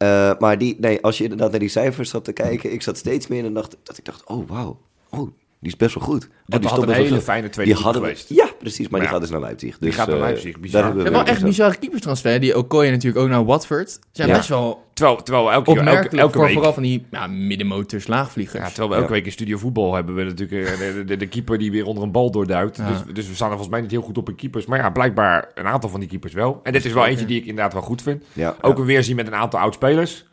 Eh, 0.04 0.32
maar 0.40 0.58
die, 0.58 0.76
nee, 0.80 1.02
als 1.02 1.18
je 1.18 1.24
inderdaad 1.24 1.52
naar 1.52 1.60
die 1.60 1.70
cijfers 1.70 2.10
zat 2.10 2.24
te 2.24 2.32
kijken, 2.34 2.74
ik 2.74 2.82
zat 2.82 2.98
steeds 2.98 3.28
meer 3.28 3.46
en 3.46 3.54
dacht 3.54 3.78
dat 3.84 3.98
ik 3.98 4.06
dacht, 4.06 4.26
oh 4.26 4.50
wauw, 4.50 4.80
oh, 5.10 5.32
die 5.64 5.72
is 5.72 5.78
best 5.78 5.96
wel 5.96 6.04
goed. 6.04 6.22
Dat 6.22 6.30
die 6.62 6.70
had 6.70 6.78
stopt 6.80 6.98
een 6.98 7.04
hele 7.04 7.22
fijne 7.22 7.50
tweede 7.50 7.74
Die 7.74 7.82
keeper 7.82 7.84
hadden 7.84 8.02
we- 8.02 8.08
geweest. 8.08 8.30
Ja, 8.30 8.56
precies, 8.60 8.80
maar 8.80 8.88
Maar 8.92 9.00
die 9.00 9.08
ja, 9.10 9.14
gaat 9.14 9.22
dus 9.22 9.32
naar 9.32 9.40
Leipzig. 9.42 9.78
die 9.78 9.88
Dus, 9.90 9.98
gaat 9.98 10.08
naar 10.08 10.16
eh, 10.16 10.22
Leipzig, 10.22 10.60
bizar. 10.60 10.82
daar 10.82 10.84
hebben 10.84 11.04
Ja, 11.06 11.10
we 11.12 11.18
wel 11.18 11.26
echt 11.28 11.40
zo. 11.40 11.46
bizarre 11.46 11.78
keeperstransfer. 11.78 12.40
Die 12.40 12.58
Okoye 12.58 12.92
natuurlijk 12.92 13.24
ook 13.24 13.30
naar 13.30 13.46
Watford. 13.46 14.00
Zijn 14.12 14.28
Ja. 14.30 14.36
best 14.36 14.50
wel 14.50 14.82
Terwijl, 14.94 15.24
terwijl 15.24 15.52
elke, 15.52 15.68
elke, 15.70 15.80
opmerkelijk 15.80 16.14
elke 16.22 16.34
voor 16.34 16.44
week... 16.44 16.54
vooral 16.54 16.74
van 16.74 16.84
die 16.84 17.06
ja, 17.12 17.28
middenmotors, 17.28 18.08
laagvliegers. 18.08 18.62
Ja, 18.64 18.68
terwijl 18.68 18.90
we 18.90 18.96
elke 18.96 19.08
Ja. 19.08 19.14
week 19.14 19.26
in 19.26 19.32
Studio 19.32 19.58
Voetbal 19.58 19.94
hebben 19.96 20.16
we 20.16 20.24
natuurlijk 20.24 20.68
eh, 20.70 20.78
de, 20.78 21.04
de, 21.06 21.18
de 21.18 21.28
keeper 21.28 21.58
die 21.58 21.72
weer 21.72 21.86
onder 21.86 22.04
een 22.04 22.12
bal 22.12 22.32
doorduikt. 22.32 22.78
Ja. 22.78 22.88
Dus, 22.90 23.14
dus 23.14 23.28
we 23.28 23.34
staan 23.36 23.48
er 23.48 23.54
volgens 23.54 23.72
mij 23.74 23.82
niet 23.82 23.92
heel 23.92 24.02
goed 24.02 24.18
op 24.18 24.30
in 24.30 24.36
keepers. 24.36 24.66
Maar 24.66 24.80
ja, 24.80 24.90
blijkbaar 24.90 25.52
een 25.56 25.68
aantal 25.68 25.90
van 25.90 26.00
die 26.00 26.10
keepers 26.10 26.34
wel. 26.34 26.60
En 26.64 26.72
dit 26.72 26.86
is 26.86 26.94
wel 26.94 27.06
eentje 27.06 27.26
die 27.26 27.40
ik 27.40 27.46
inderdaad 27.46 27.74
wel 27.74 27.82
goed 27.82 28.02
vind. 28.02 28.24
Ja, 28.34 28.56
Ook 28.62 28.78
een 28.78 28.86
weerzien 28.86 29.16
met 29.16 29.28
een 29.28 29.36
aantal 29.36 29.60
oud-spelers. 29.60 30.26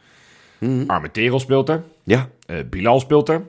Mhm. 0.58 0.84
Armenterel 0.86 1.40
speelt 1.40 1.68
er. 1.68 1.82
ja. 2.04 2.28
eh, 2.46 2.56
Bilal 2.70 3.00
speelt 3.00 3.28
er. 3.28 3.42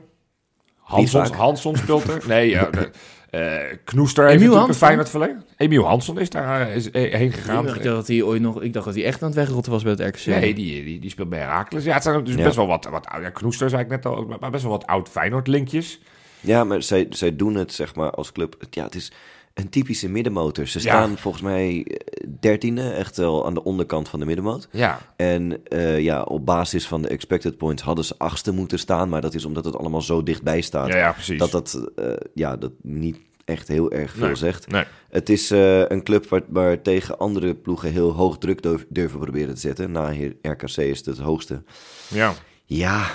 Hansson, 0.92 1.26
vaak. 1.26 1.34
Hansson 1.36 1.76
speelt 1.76 2.08
er. 2.08 2.22
Nee, 2.26 2.50
ja, 2.50 2.70
de, 2.70 2.90
eh, 3.30 3.76
Knoester 3.84 4.24
heeft 4.24 4.34
Emiel 4.36 4.48
natuurlijk 4.48 4.72
een? 4.80 4.86
Feyenoord 4.86 5.08
verleden. 5.08 5.44
Emiel 5.56 5.84
Hansson 5.84 6.18
is 6.18 6.30
daar 6.30 6.68
eh, 6.68 6.76
is, 6.76 6.90
eh, 6.90 7.14
heen 7.14 7.32
gegaan. 7.32 7.60
ik, 7.60 7.66
dacht 7.66 7.82
dat 7.82 8.06
hij 8.06 8.22
ooit 8.22 8.42
nog, 8.42 8.62
ik 8.62 8.72
dacht 8.72 8.84
dat 8.84 8.94
hij 8.94 9.04
echt 9.04 9.22
aan 9.22 9.28
het 9.28 9.36
wegrotten 9.36 9.72
was 9.72 9.82
bij 9.82 9.92
het 9.92 10.00
RKC. 10.00 10.26
Nee, 10.26 10.54
die, 10.54 10.84
die, 10.84 11.00
die 11.00 11.10
speelt 11.10 11.28
bij 11.28 11.38
Herakles. 11.38 11.84
Ja, 11.84 11.94
het 11.94 12.02
zijn 12.02 12.24
dus 12.24 12.34
Ja. 12.34 12.42
best 12.42 12.56
wel 12.56 12.66
wat, 12.66 12.88
wat 12.90 13.08
ja, 13.20 13.30
Knoester 13.30 13.70
zei 13.70 13.82
ik 13.82 13.88
net 13.88 14.06
al, 14.06 14.16
ook, 14.16 14.40
maar 14.40 14.50
best 14.50 14.62
wel 14.62 14.72
wat 14.72 14.86
oud 14.86 15.08
Feyenoord 15.08 15.46
linkjes. 15.46 16.00
Ja, 16.40 16.64
maar 16.64 16.82
zij, 16.82 17.06
zij 17.10 17.36
doen 17.36 17.54
het 17.54 17.72
zeg 17.72 17.94
maar 17.94 18.10
als 18.10 18.32
club. 18.32 18.56
Ja, 18.70 18.84
het 18.84 18.94
is 18.94 19.12
een 19.54 19.68
typische 19.68 20.08
middenmotor. 20.08 20.66
Ze 20.66 20.78
Ja. 20.78 20.84
staan 20.84 21.18
volgens 21.18 21.42
mij 21.42 21.84
eh, 21.86 22.28
dertiende, 22.40 22.90
echt 22.90 23.16
wel 23.16 23.46
aan 23.46 23.54
de 23.54 23.64
onderkant 23.64 24.08
van 24.08 24.20
de 24.20 24.26
middenmoot. 24.26 24.68
Ja, 24.70 24.98
En 25.16 25.66
eh, 25.68 26.00
ja, 26.00 26.22
op 26.22 26.46
basis 26.46 26.86
van 26.88 27.02
de 27.02 27.08
expected 27.08 27.56
points 27.56 27.82
hadden 27.82 28.04
ze 28.04 28.14
achtste 28.18 28.52
moeten 28.52 28.78
staan. 28.78 29.08
Maar 29.08 29.20
dat 29.20 29.34
is 29.34 29.44
omdat 29.44 29.64
het 29.64 29.76
allemaal 29.76 30.02
zo 30.02 30.22
dichtbij 30.22 30.60
staat. 30.60 30.88
ja, 30.88 30.96
ja 30.96 31.12
precies. 31.12 31.38
dat 31.38 31.50
dat, 31.50 31.88
eh, 31.96 32.12
ja, 32.34 32.56
dat 32.56 32.72
niet 32.82 33.16
echt 33.44 33.68
heel 33.68 33.90
erg 33.92 34.12
veel 34.14 34.26
Nee. 34.26 34.34
zegt. 34.34 34.68
Nee. 34.70 34.84
Het 35.10 35.28
is 35.28 35.50
een 35.50 36.02
club 36.02 36.28
waar, 36.28 36.42
waar 36.48 36.82
tegen 36.82 37.18
andere 37.18 37.54
ploegen 37.54 37.92
heel 37.92 38.10
hoog 38.12 38.38
druk 38.38 38.62
durf- 38.62 38.86
durven 38.88 39.18
proberen 39.20 39.54
te 39.54 39.60
zetten. 39.60 39.92
Na 39.92 40.12
RKC 40.42 40.76
is 40.76 40.96
het 40.98 41.06
het 41.06 41.18
hoogste. 41.18 41.62
Ja. 42.08 42.32
Ja, 42.64 43.06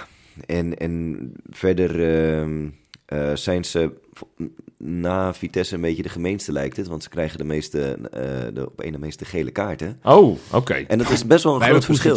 en, 0.45 0.77
en 0.77 1.31
verder 1.49 1.89
ehm, 2.39 2.67
eh, 3.05 3.35
zijn 3.35 3.65
ze 3.65 3.91
na 4.77 5.33
Vitesse 5.33 5.75
een 5.75 5.81
beetje 5.81 6.03
de 6.03 6.09
gemeenste 6.09 6.51
lijkt 6.51 6.77
het. 6.77 6.87
Want 6.87 7.03
ze 7.03 7.09
krijgen 7.09 7.37
de 7.37 7.43
meeste, 7.43 7.97
eh, 8.11 8.21
de 8.53 8.65
op 8.65 8.83
een 8.83 8.91
de 8.91 8.97
meeste 8.99 9.25
gele 9.25 9.51
kaarten. 9.51 9.99
Oh, 10.03 10.37
oké. 10.51 10.73
En 10.73 10.97
dat 10.97 11.09
is 11.09 11.25
best 11.25 11.43
wel 11.43 11.55
een 11.55 11.61
groot 11.61 11.85
verschil. 11.85 12.15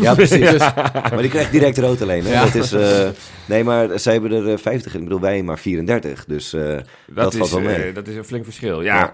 Ja, 0.00 0.14
precies. 0.14 0.58
Maar 1.10 1.20
die 1.20 1.30
krijgt 1.30 1.52
direct 1.52 1.78
rood 1.78 2.02
alleen. 2.02 2.24
Hè? 2.24 2.32
Ja. 2.32 2.44
Dat 2.44 2.54
is, 2.54 2.72
eh, 2.72 3.08
nee, 3.46 3.64
maar 3.64 3.98
zij 3.98 4.12
hebben 4.12 4.32
er 4.32 4.52
eh, 4.52 4.58
50 4.58 4.92
in. 4.94 4.98
Ik 4.98 5.04
bedoel, 5.04 5.20
wij 5.20 5.42
maar 5.42 5.58
34. 5.58 6.24
Dus 6.24 6.52
eh, 6.52 6.62
dat, 6.62 6.84
Dat, 7.06 7.34
valt 7.34 7.46
is, 7.48 7.50
wel 7.54 7.60
mee. 7.60 7.74
eh, 7.82 7.94
dat 7.94 8.06
is 8.08 8.16
een 8.16 8.24
flink 8.24 8.44
verschil. 8.44 8.82
Ja. 8.82 8.96
Ja. 8.98 9.12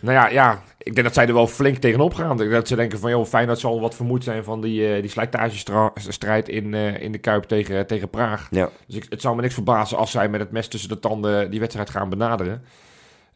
Nou 0.00 0.14
ja, 0.14 0.28
ja, 0.28 0.62
ik 0.82 0.94
denk 0.94 1.06
dat 1.06 1.14
zij 1.14 1.26
er 1.26 1.34
wel 1.34 1.46
flink 1.46 1.76
tegenop 1.76 2.14
gaan. 2.14 2.36
Dat 2.36 2.68
ze 2.68 2.76
denken 2.76 2.98
van, 2.98 3.10
joh, 3.10 3.26
Feyenoord 3.26 3.58
zal 3.58 3.80
wat 3.80 3.94
vermoeid 3.94 4.24
zijn 4.24 4.44
van 4.44 4.60
die, 4.60 4.94
eh, 4.94 5.00
die 5.00 5.10
slijtagestrijd 5.10 6.48
in, 6.48 6.74
eh, 6.74 7.02
in 7.02 7.12
de 7.12 7.18
Kuip 7.18 7.44
tegen, 7.44 7.86
tegen 7.86 8.10
Praag. 8.10 8.48
Ja. 8.50 8.70
Dus 8.86 8.96
ik, 8.96 9.06
het 9.08 9.20
zou 9.20 9.36
me 9.36 9.42
niks 9.42 9.54
verbazen 9.54 9.96
als 9.98 10.10
zij 10.10 10.28
met 10.28 10.40
het 10.40 10.50
mes 10.50 10.68
tussen 10.68 10.88
de 10.88 10.98
tanden 10.98 11.50
die 11.50 11.60
wedstrijd 11.60 11.90
gaan 11.90 12.08
benaderen. 12.08 12.62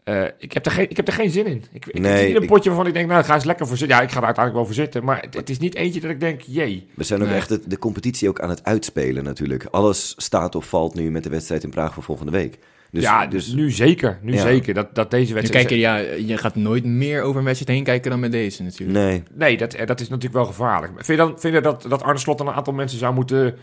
Eh, 0.05 0.25
ik, 0.39 0.53
heb 0.53 0.67
er 0.67 0.73
geen, 0.73 0.91
ik 0.91 0.97
heb 0.97 1.07
er 1.07 1.13
geen 1.13 1.31
zin 1.31 1.47
in. 1.47 1.65
Ik, 1.73 1.87
ik, 1.87 1.99
Nee, 1.99 2.13
het 2.13 2.21
is 2.21 2.27
niet 2.33 2.37
een 2.43 2.47
potje 2.47 2.69
waarvan 2.69 2.87
ik 2.87 2.95
denk, 2.95 3.09
nou, 3.09 3.25
ga 3.25 3.35
eens 3.35 3.45
lekker 3.45 3.67
voor 3.67 3.77
zitten. 3.77 3.97
Ja, 3.97 4.03
ik 4.03 4.11
ga 4.11 4.19
er 4.19 4.25
uiteindelijk 4.25 4.65
wel 4.67 4.75
voor 4.75 4.85
zitten. 4.85 5.05
Maar 5.05 5.21
het, 5.21 5.35
het 5.35 5.51
is 5.51 5.59
niet 5.59 5.75
eentje 5.75 6.01
dat 6.01 6.11
ik 6.11 6.21
denk, 6.21 6.41
jee. 6.41 6.89
We 6.95 7.05
zijn 7.05 7.23
ook 7.23 7.29
Nee. 7.29 7.37
echt 7.37 7.49
de, 7.49 7.61
de 7.67 7.79
competitie 7.79 8.29
ook 8.29 8.41
aan 8.41 8.49
het 8.49 8.65
uitspelen 8.65 9.25
natuurlijk. 9.25 9.65
Alles 9.71 10.15
staat 10.17 10.55
of 10.55 10.69
valt 10.69 10.95
nu 10.95 11.11
met 11.11 11.23
de 11.23 11.31
wedstrijd 11.31 11.63
in 11.65 11.71
Praag 11.71 11.95
voor 11.95 12.03
volgende 12.03 12.33
week. 12.33 12.59
Dus, 13.01 13.05
ja, 13.05 13.27
dus 13.27 13.47
nu 13.53 13.71
zeker. 13.71 14.19
Nu 14.23 14.33
Ja. 14.33 14.41
zeker. 14.41 14.75
Dat, 14.75 14.95
dat 14.95 15.11
deze 15.11 15.35
wedstrijd... 15.35 15.67
kijk, 15.67 15.81
je, 15.81 15.87
ja, 15.87 15.97
je 16.27 16.37
gaat 16.37 16.55
nooit 16.55 16.85
meer 16.85 17.23
over 17.23 17.39
een 17.39 17.45
wedstrijd 17.45 17.77
heen 17.77 17.85
kijken 17.87 18.11
dan 18.11 18.21
met 18.21 18.33
deze 18.33 18.63
natuurlijk. 18.63 18.99
nee, 18.99 19.23
Nee, 19.35 19.57
dat, 19.57 19.75
eh, 19.75 19.87
dat 19.87 20.01
is 20.01 20.09
natuurlijk 20.09 20.35
wel 20.35 20.45
gevaarlijk. 20.47 20.93
Vind 20.95 21.07
je, 21.07 21.17
dan, 21.17 21.41
vind 21.41 21.55
je 21.55 21.61
dat, 21.61 21.83
dat 21.89 22.03
Arne 22.03 22.19
Slot 22.19 22.41
een 22.41 22.51
aantal 22.51 22.73
mensen 22.73 22.99
zou 22.99 23.15
moeten 23.15 23.57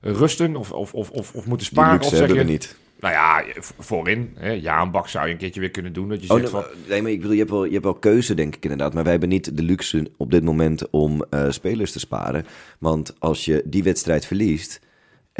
rusten 0.00 0.56
of, 0.56 0.72
of, 0.72 0.94
of, 0.94 1.10
of, 1.10 1.34
of 1.34 1.46
moeten 1.46 1.56
die 1.56 1.66
sparen? 1.66 1.92
luxe 1.92 2.06
Of 2.08 2.10
zeg 2.16 2.20
hebben 2.26 2.36
je, 2.38 2.44
we 2.44 2.50
niet. 2.50 2.76
nou 3.00 3.14
ja, 3.14 3.44
v- 3.60 3.70
voorin. 3.78 4.32
Hè, 4.38 4.50
ja, 4.50 4.82
een 4.82 4.90
bak 4.90 5.08
zou 5.08 5.26
je 5.26 5.32
een 5.32 5.38
keertje 5.38 5.60
weer 5.60 5.70
kunnen 5.70 5.92
doen. 5.92 6.08
Dat 6.08 6.22
je 6.26 6.30
Oh, 6.30 6.36
zegt 6.40 6.52
nee, 6.52 6.62
van, 6.62 6.70
maar- 6.70 6.88
nee, 6.88 7.02
maar 7.02 7.10
ik 7.10 7.16
bedoel, 7.16 7.32
je 7.32 7.38
hebt, 7.38 7.50
wel, 7.50 7.64
je 7.64 7.72
hebt 7.72 7.84
wel 7.84 7.94
keuze, 7.94 8.34
denk 8.34 8.56
ik 8.56 8.62
inderdaad. 8.62 8.94
Maar 8.94 9.02
wij 9.02 9.12
hebben 9.12 9.28
niet 9.28 9.56
de 9.56 9.62
luxe 9.62 10.10
op 10.16 10.30
dit 10.30 10.44
moment 10.44 10.90
om 10.90 11.24
eh, 11.30 11.50
spelers 11.50 11.92
te 11.92 11.98
sparen. 11.98 12.46
Want 12.78 13.14
als 13.18 13.44
je 13.44 13.62
die 13.64 13.82
wedstrijd 13.82 14.26
verliest 14.26 14.80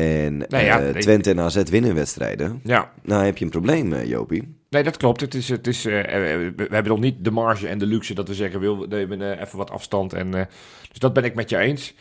en 0.01 0.45
ja, 0.49 0.81
eh. 0.81 0.95
Twente 0.95 1.31
en 1.31 1.41
AZ 1.41 1.63
winnen 1.63 1.95
wedstrijden... 1.95 2.61
ja, 2.65 2.93
Nou 3.03 3.25
heb 3.25 3.39
je 3.39 3.45
een 3.45 3.51
probleem, 3.51 3.93
eh, 3.93 4.09
Jopie. 4.09 4.57
nee, 4.71 4.83
dat 4.83 4.97
klopt. 4.97 5.21
Het 5.21 5.35
is, 5.35 5.49
het 5.49 5.67
is, 5.67 5.85
eh, 5.85 5.93
we 6.57 6.67
hebben 6.71 6.93
nog 6.93 7.01
niet 7.01 7.25
de 7.25 7.31
marge 7.31 7.69
en 7.69 7.79
de 7.79 7.87
luxe 7.87 8.15
dat 8.15 8.29
we 8.29 8.35
zeggen, 8.35 8.61
wil, 8.61 8.89
we 8.89 8.97
hebben 8.97 9.23
eh, 9.23 9.41
even 9.41 9.59
wat 9.59 9.71
afstand. 9.71 10.13
En, 10.13 10.31
dus 10.89 10.99
dat 10.99 11.13
ben 11.13 11.25
ik 11.25 11.35
met 11.35 11.51
je 11.51 11.57
eens. 11.57 11.95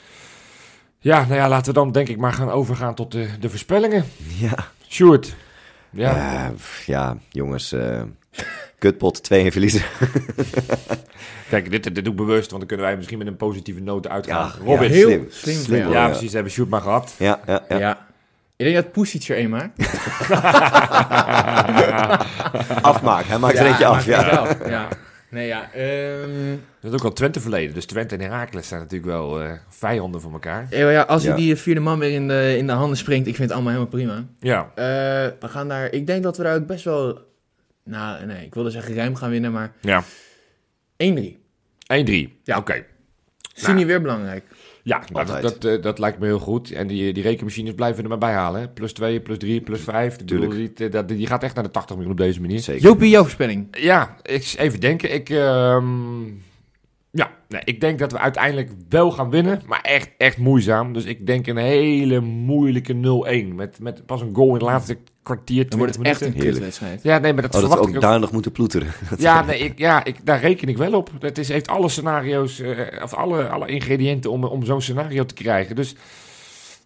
Ja, 1.00 1.22
nou 1.22 1.36
ja, 1.36 1.50
laten 1.50 1.74
we 1.74 1.80
dan 1.80 1.92
denk 1.92 2.08
ik 2.08 2.18
maar 2.18 2.34
gaan 2.34 2.50
overgaan 2.50 2.96
tot 2.96 3.12
de, 3.12 3.28
de 3.40 3.50
voorspellingen. 3.50 4.06
Ja, 4.40 4.68
Sjoerd. 4.88 5.36
Ja, 5.92 6.52
ja 6.86 7.18
jongens. 7.30 7.76
Eh 8.80 8.90
kutpot, 8.90 9.24
2 9.24 9.52
verliezen. 9.52 9.82
kijk, 11.50 11.72
dit, 11.72 11.84
dit 11.96 11.96
doe 12.04 12.14
ik 12.14 12.16
bewust, 12.20 12.48
want 12.50 12.58
dan 12.60 12.66
kunnen 12.68 12.86
wij 12.86 12.96
misschien 12.96 13.18
met 13.18 13.28
een 13.28 13.38
positieve 13.38 13.82
noot 13.82 14.08
uitgaan. 14.08 14.52
Ja, 14.60 14.66
Robin. 14.66 14.90
ja, 14.90 14.96
heel 14.96 15.26
slim. 15.30 15.90
Ja, 15.92 16.08
precies. 16.10 16.34
Hebben 16.34 16.52
Sjoerd 16.52 16.70
maar 16.70 16.82
gehad. 16.82 17.14
Ja, 17.18 17.40
ja, 17.46 17.64
ja. 17.70 17.78
Ja. 17.78 18.08
Ik 18.56 18.66
denk 18.66 18.76
dat 18.78 18.92
Pusic 18.92 19.28
er 19.28 19.38
een 19.40 19.50
maakt. 19.50 19.78
Afmaak, 22.82 23.26
hij 23.26 23.38
maakt 23.38 23.58
er 23.58 23.66
eentje 23.66 23.86
af. 23.86 24.06
Ja. 24.06 24.48
ja. 24.68 24.88
Nee, 25.30 25.48
ja. 25.48 25.72
ehm, 25.74 26.56
Dat 26.82 26.94
is 26.94 27.00
ook 27.00 27.04
al 27.06 27.14
Twente 27.14 27.40
verleden. 27.40 27.74
Dus 27.74 27.86
Twente 27.86 28.16
en 28.16 28.22
Herakles 28.22 28.68
zijn 28.68 28.80
natuurlijk 28.82 29.12
wel 29.12 29.42
eh, 29.42 29.52
vijanden 29.70 30.22
van 30.22 30.32
elkaar. 30.34 30.68
ja, 30.70 30.90
ja, 30.90 31.02
als 31.02 31.24
Ja. 31.24 31.28
hij 31.30 31.38
die 31.38 31.56
vierde 31.56 31.80
man 31.82 32.00
weer 32.00 32.12
in 32.12 32.28
de, 32.28 32.56
in 32.58 32.68
de 32.68 32.74
handen 32.74 32.98
springt, 32.98 33.28
ik 33.28 33.36
vind 33.36 33.50
het 33.50 33.58
allemaal 33.58 33.74
helemaal 33.74 33.92
prima. 33.94 34.24
Ja, 34.40 34.70
Eh, 34.76 34.84
we 35.40 35.48
gaan 35.48 35.68
daar, 35.68 35.92
ik 35.94 36.08
denk 36.08 36.24
dat 36.24 36.38
we 36.38 36.44
daar 36.44 36.56
ook 36.56 36.66
best 36.68 36.84
wel, 36.86 37.20
nou 37.90 38.26
nee, 38.26 38.46
ik 38.46 38.54
wilde 38.54 38.70
zeggen 38.70 38.96
ruim 38.96 39.16
gaan 39.16 39.30
winnen, 39.30 39.52
maar 39.52 39.74
1-3. 39.76 39.80
ja. 39.82 40.04
1-3. 42.06 42.28
Ja. 42.44 42.58
Oké. 42.58 42.86
Zie 43.54 43.74
niet 43.74 43.86
weer 43.86 44.02
belangrijk. 44.02 44.44
Ja, 44.84 44.98
nou, 44.98 45.26
dat, 45.26 45.36
Altijd. 45.36 45.62
dat, 45.62 45.78
eh, 45.78 45.82
dat 45.82 46.00
lijkt 46.00 46.20
me 46.20 46.26
heel 46.26 46.40
goed. 46.40 46.72
En 46.72 46.88
die, 46.88 47.14
die 47.14 47.24
rekenmachines 47.24 47.74
blijven 47.74 48.04
er 48.04 48.10
maar 48.10 48.18
bij 48.18 48.34
halen. 48.34 48.62
Hè. 48.62 48.68
Plus 48.68 48.94
2, 48.94 49.22
plus 49.22 49.38
3, 49.38 49.62
plus 49.62 49.82
5. 49.82 50.16
Tuurlijk. 50.16 50.78
Die, 50.78 50.90
dat, 50.90 51.08
die 51.08 51.28
gaat 51.28 51.44
echt 51.44 51.56
naar 51.56 51.64
de 51.64 51.72
80 51.72 51.96
miljoen 51.96 52.14
op 52.14 52.20
deze 52.20 52.42
manier. 52.42 52.60
Zeker. 52.60 52.82
Jopie, 52.82 53.10
jouw 53.10 53.22
voorspelling. 53.22 53.68
Ja, 53.72 54.16
ik, 54.24 54.54
even 54.58 54.80
denken. 54.80 55.14
Ik, 55.14 55.30
ehm, 55.30 56.26
ja, 57.12 57.32
nee, 57.48 57.62
ik 57.64 57.82
denk 57.82 58.00
dat 58.00 58.12
we 58.12 58.20
uiteindelijk 58.20 58.72
wel 58.90 59.12
gaan 59.12 59.30
winnen. 59.30 59.62
Maar 59.66 59.82
echt, 59.82 60.10
echt 60.18 60.38
moeizaam. 60.38 60.94
Dus 60.94 61.06
ik 61.06 61.26
denk 61.28 61.48
een 61.48 61.58
hele 61.58 62.20
moeilijke 62.20 62.94
0-1. 62.94 63.56
Met, 63.56 63.80
met 63.80 64.06
pas 64.06 64.22
een 64.22 64.36
goal 64.36 64.48
in 64.48 64.54
het 64.54 64.62
laatste 64.62 64.98
kwartier, 65.36 65.70
Dan 65.70 65.80
wordt 65.80 65.94
20 65.94 66.20
het 66.20 66.22
echt 66.28 66.36
een 66.36 66.42
kutwedstrijd. 66.44 67.04
Ja, 67.04 67.18
nee, 67.18 67.34
maar 67.34 67.42
dat 67.42 67.56
Oh, 67.56 67.62
dat 67.62 67.70
we 67.74 67.80
ook 67.80 67.90
ik 67.90 67.96
ook. 67.96 68.02
daar 68.02 68.20
nog 68.20 68.32
moeten 68.32 68.52
ploeteren. 68.52 68.88
Ja, 69.18 69.42
nee, 69.46 69.60
ik, 69.60 69.78
ja 69.78 70.04
ik, 70.04 70.26
daar 70.26 70.40
reken 70.40 70.68
ik 70.68 70.78
wel 70.78 70.94
op. 70.94 71.10
Het 71.20 71.38
is, 71.38 71.48
heeft 71.48 71.68
alle 71.68 71.90
scenario's, 71.90 72.60
eh, 72.60 73.04
of 73.04 73.14
alle, 73.14 73.48
alle 73.48 73.68
ingrediënten 73.68 74.32
om, 74.32 74.44
om 74.44 74.66
zo'n 74.66 74.82
scenario 74.82 75.26
te 75.26 75.34
krijgen. 75.34 75.76
Dus, 75.76 75.96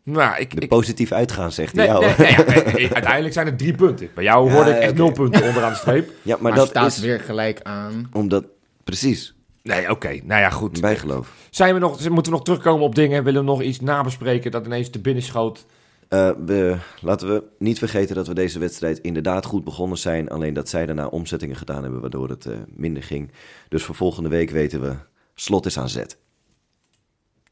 nou, 0.04 0.38
ik... 0.38 0.56
De 0.56 0.62
ik 0.62 0.70
positief 0.70 1.12
uitgaan, 1.12 1.52
zegt 1.52 1.74
nee, 1.74 1.88
hij 1.88 2.00
nee, 2.00 2.08
jou. 2.08 2.22
nee, 2.22 2.56
ja, 2.56 2.72
nee, 2.74 2.94
uiteindelijk 2.94 3.34
zijn 3.34 3.46
het 3.46 3.58
drie 3.58 3.74
punten. 3.76 4.10
Bij 4.14 4.24
jou 4.24 4.48
Ja, 4.48 4.54
hoorde 4.54 4.72
ik 4.72 4.78
echt 4.78 4.96
nul 4.96 5.12
punten 5.12 5.44
onderaan 5.44 5.72
de 5.72 5.78
streep. 5.78 6.10
Ja, 6.22 6.34
maar, 6.40 6.42
Maar, 6.42 6.56
dat 6.56 6.68
staat 6.68 6.92
is 6.92 7.00
weer 7.00 7.20
gelijk 7.20 7.60
aan. 7.62 8.10
omdat... 8.12 8.46
Precies, 8.84 9.34
Nee, 9.64 9.90
oké. 9.90 10.20
Nou 10.24 10.42
ja, 10.42 10.50
goed. 10.50 10.82
bijgeloof. 10.82 11.34
Zijn 11.50 11.74
we 11.74 11.80
nog, 11.80 12.10
moeten 12.10 12.32
we 12.32 12.38
nog 12.38 12.44
terugkomen 12.44 12.86
op 12.86 12.96
dingen? 12.96 13.24
Willen 13.24 13.40
we 13.40 13.48
nog 13.48 13.62
iets 13.62 13.80
nabespreken 13.80 14.52
dat 14.52 14.66
ineens 14.66 14.90
te 14.90 15.00
binnen 15.00 15.24
schoot? 15.24 15.66
Eh, 16.14 16.32
we, 16.46 16.78
laten 17.02 17.28
we 17.28 17.44
niet 17.58 17.80
vergeten 17.80 18.16
dat 18.16 18.28
we 18.28 18.34
deze 18.34 18.60
wedstrijd 18.60 19.00
inderdaad 19.00 19.46
goed 19.46 19.64
begonnen 19.64 19.98
zijn. 19.98 20.30
Alleen 20.30 20.54
dat 20.54 20.70
zij 20.70 20.86
daarna 20.86 21.08
omzettingen 21.08 21.56
gedaan 21.56 21.84
hebben, 21.84 22.02
waardoor 22.02 22.30
het 22.30 22.46
eh, 22.46 22.58
minder 22.68 23.04
ging. 23.04 23.32
Dus 23.70 23.84
voor 23.84 23.96
volgende 23.96 24.30
week 24.30 24.50
weten 24.50 24.82
we, 24.82 24.96
slot 25.34 25.66
is 25.66 25.78
aan 25.78 25.90
zet. 25.90 26.18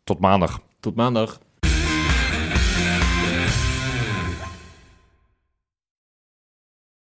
Tot 0.03 0.19
maandag. 0.19 0.61
Tot 0.79 0.95
maandag. 0.95 1.39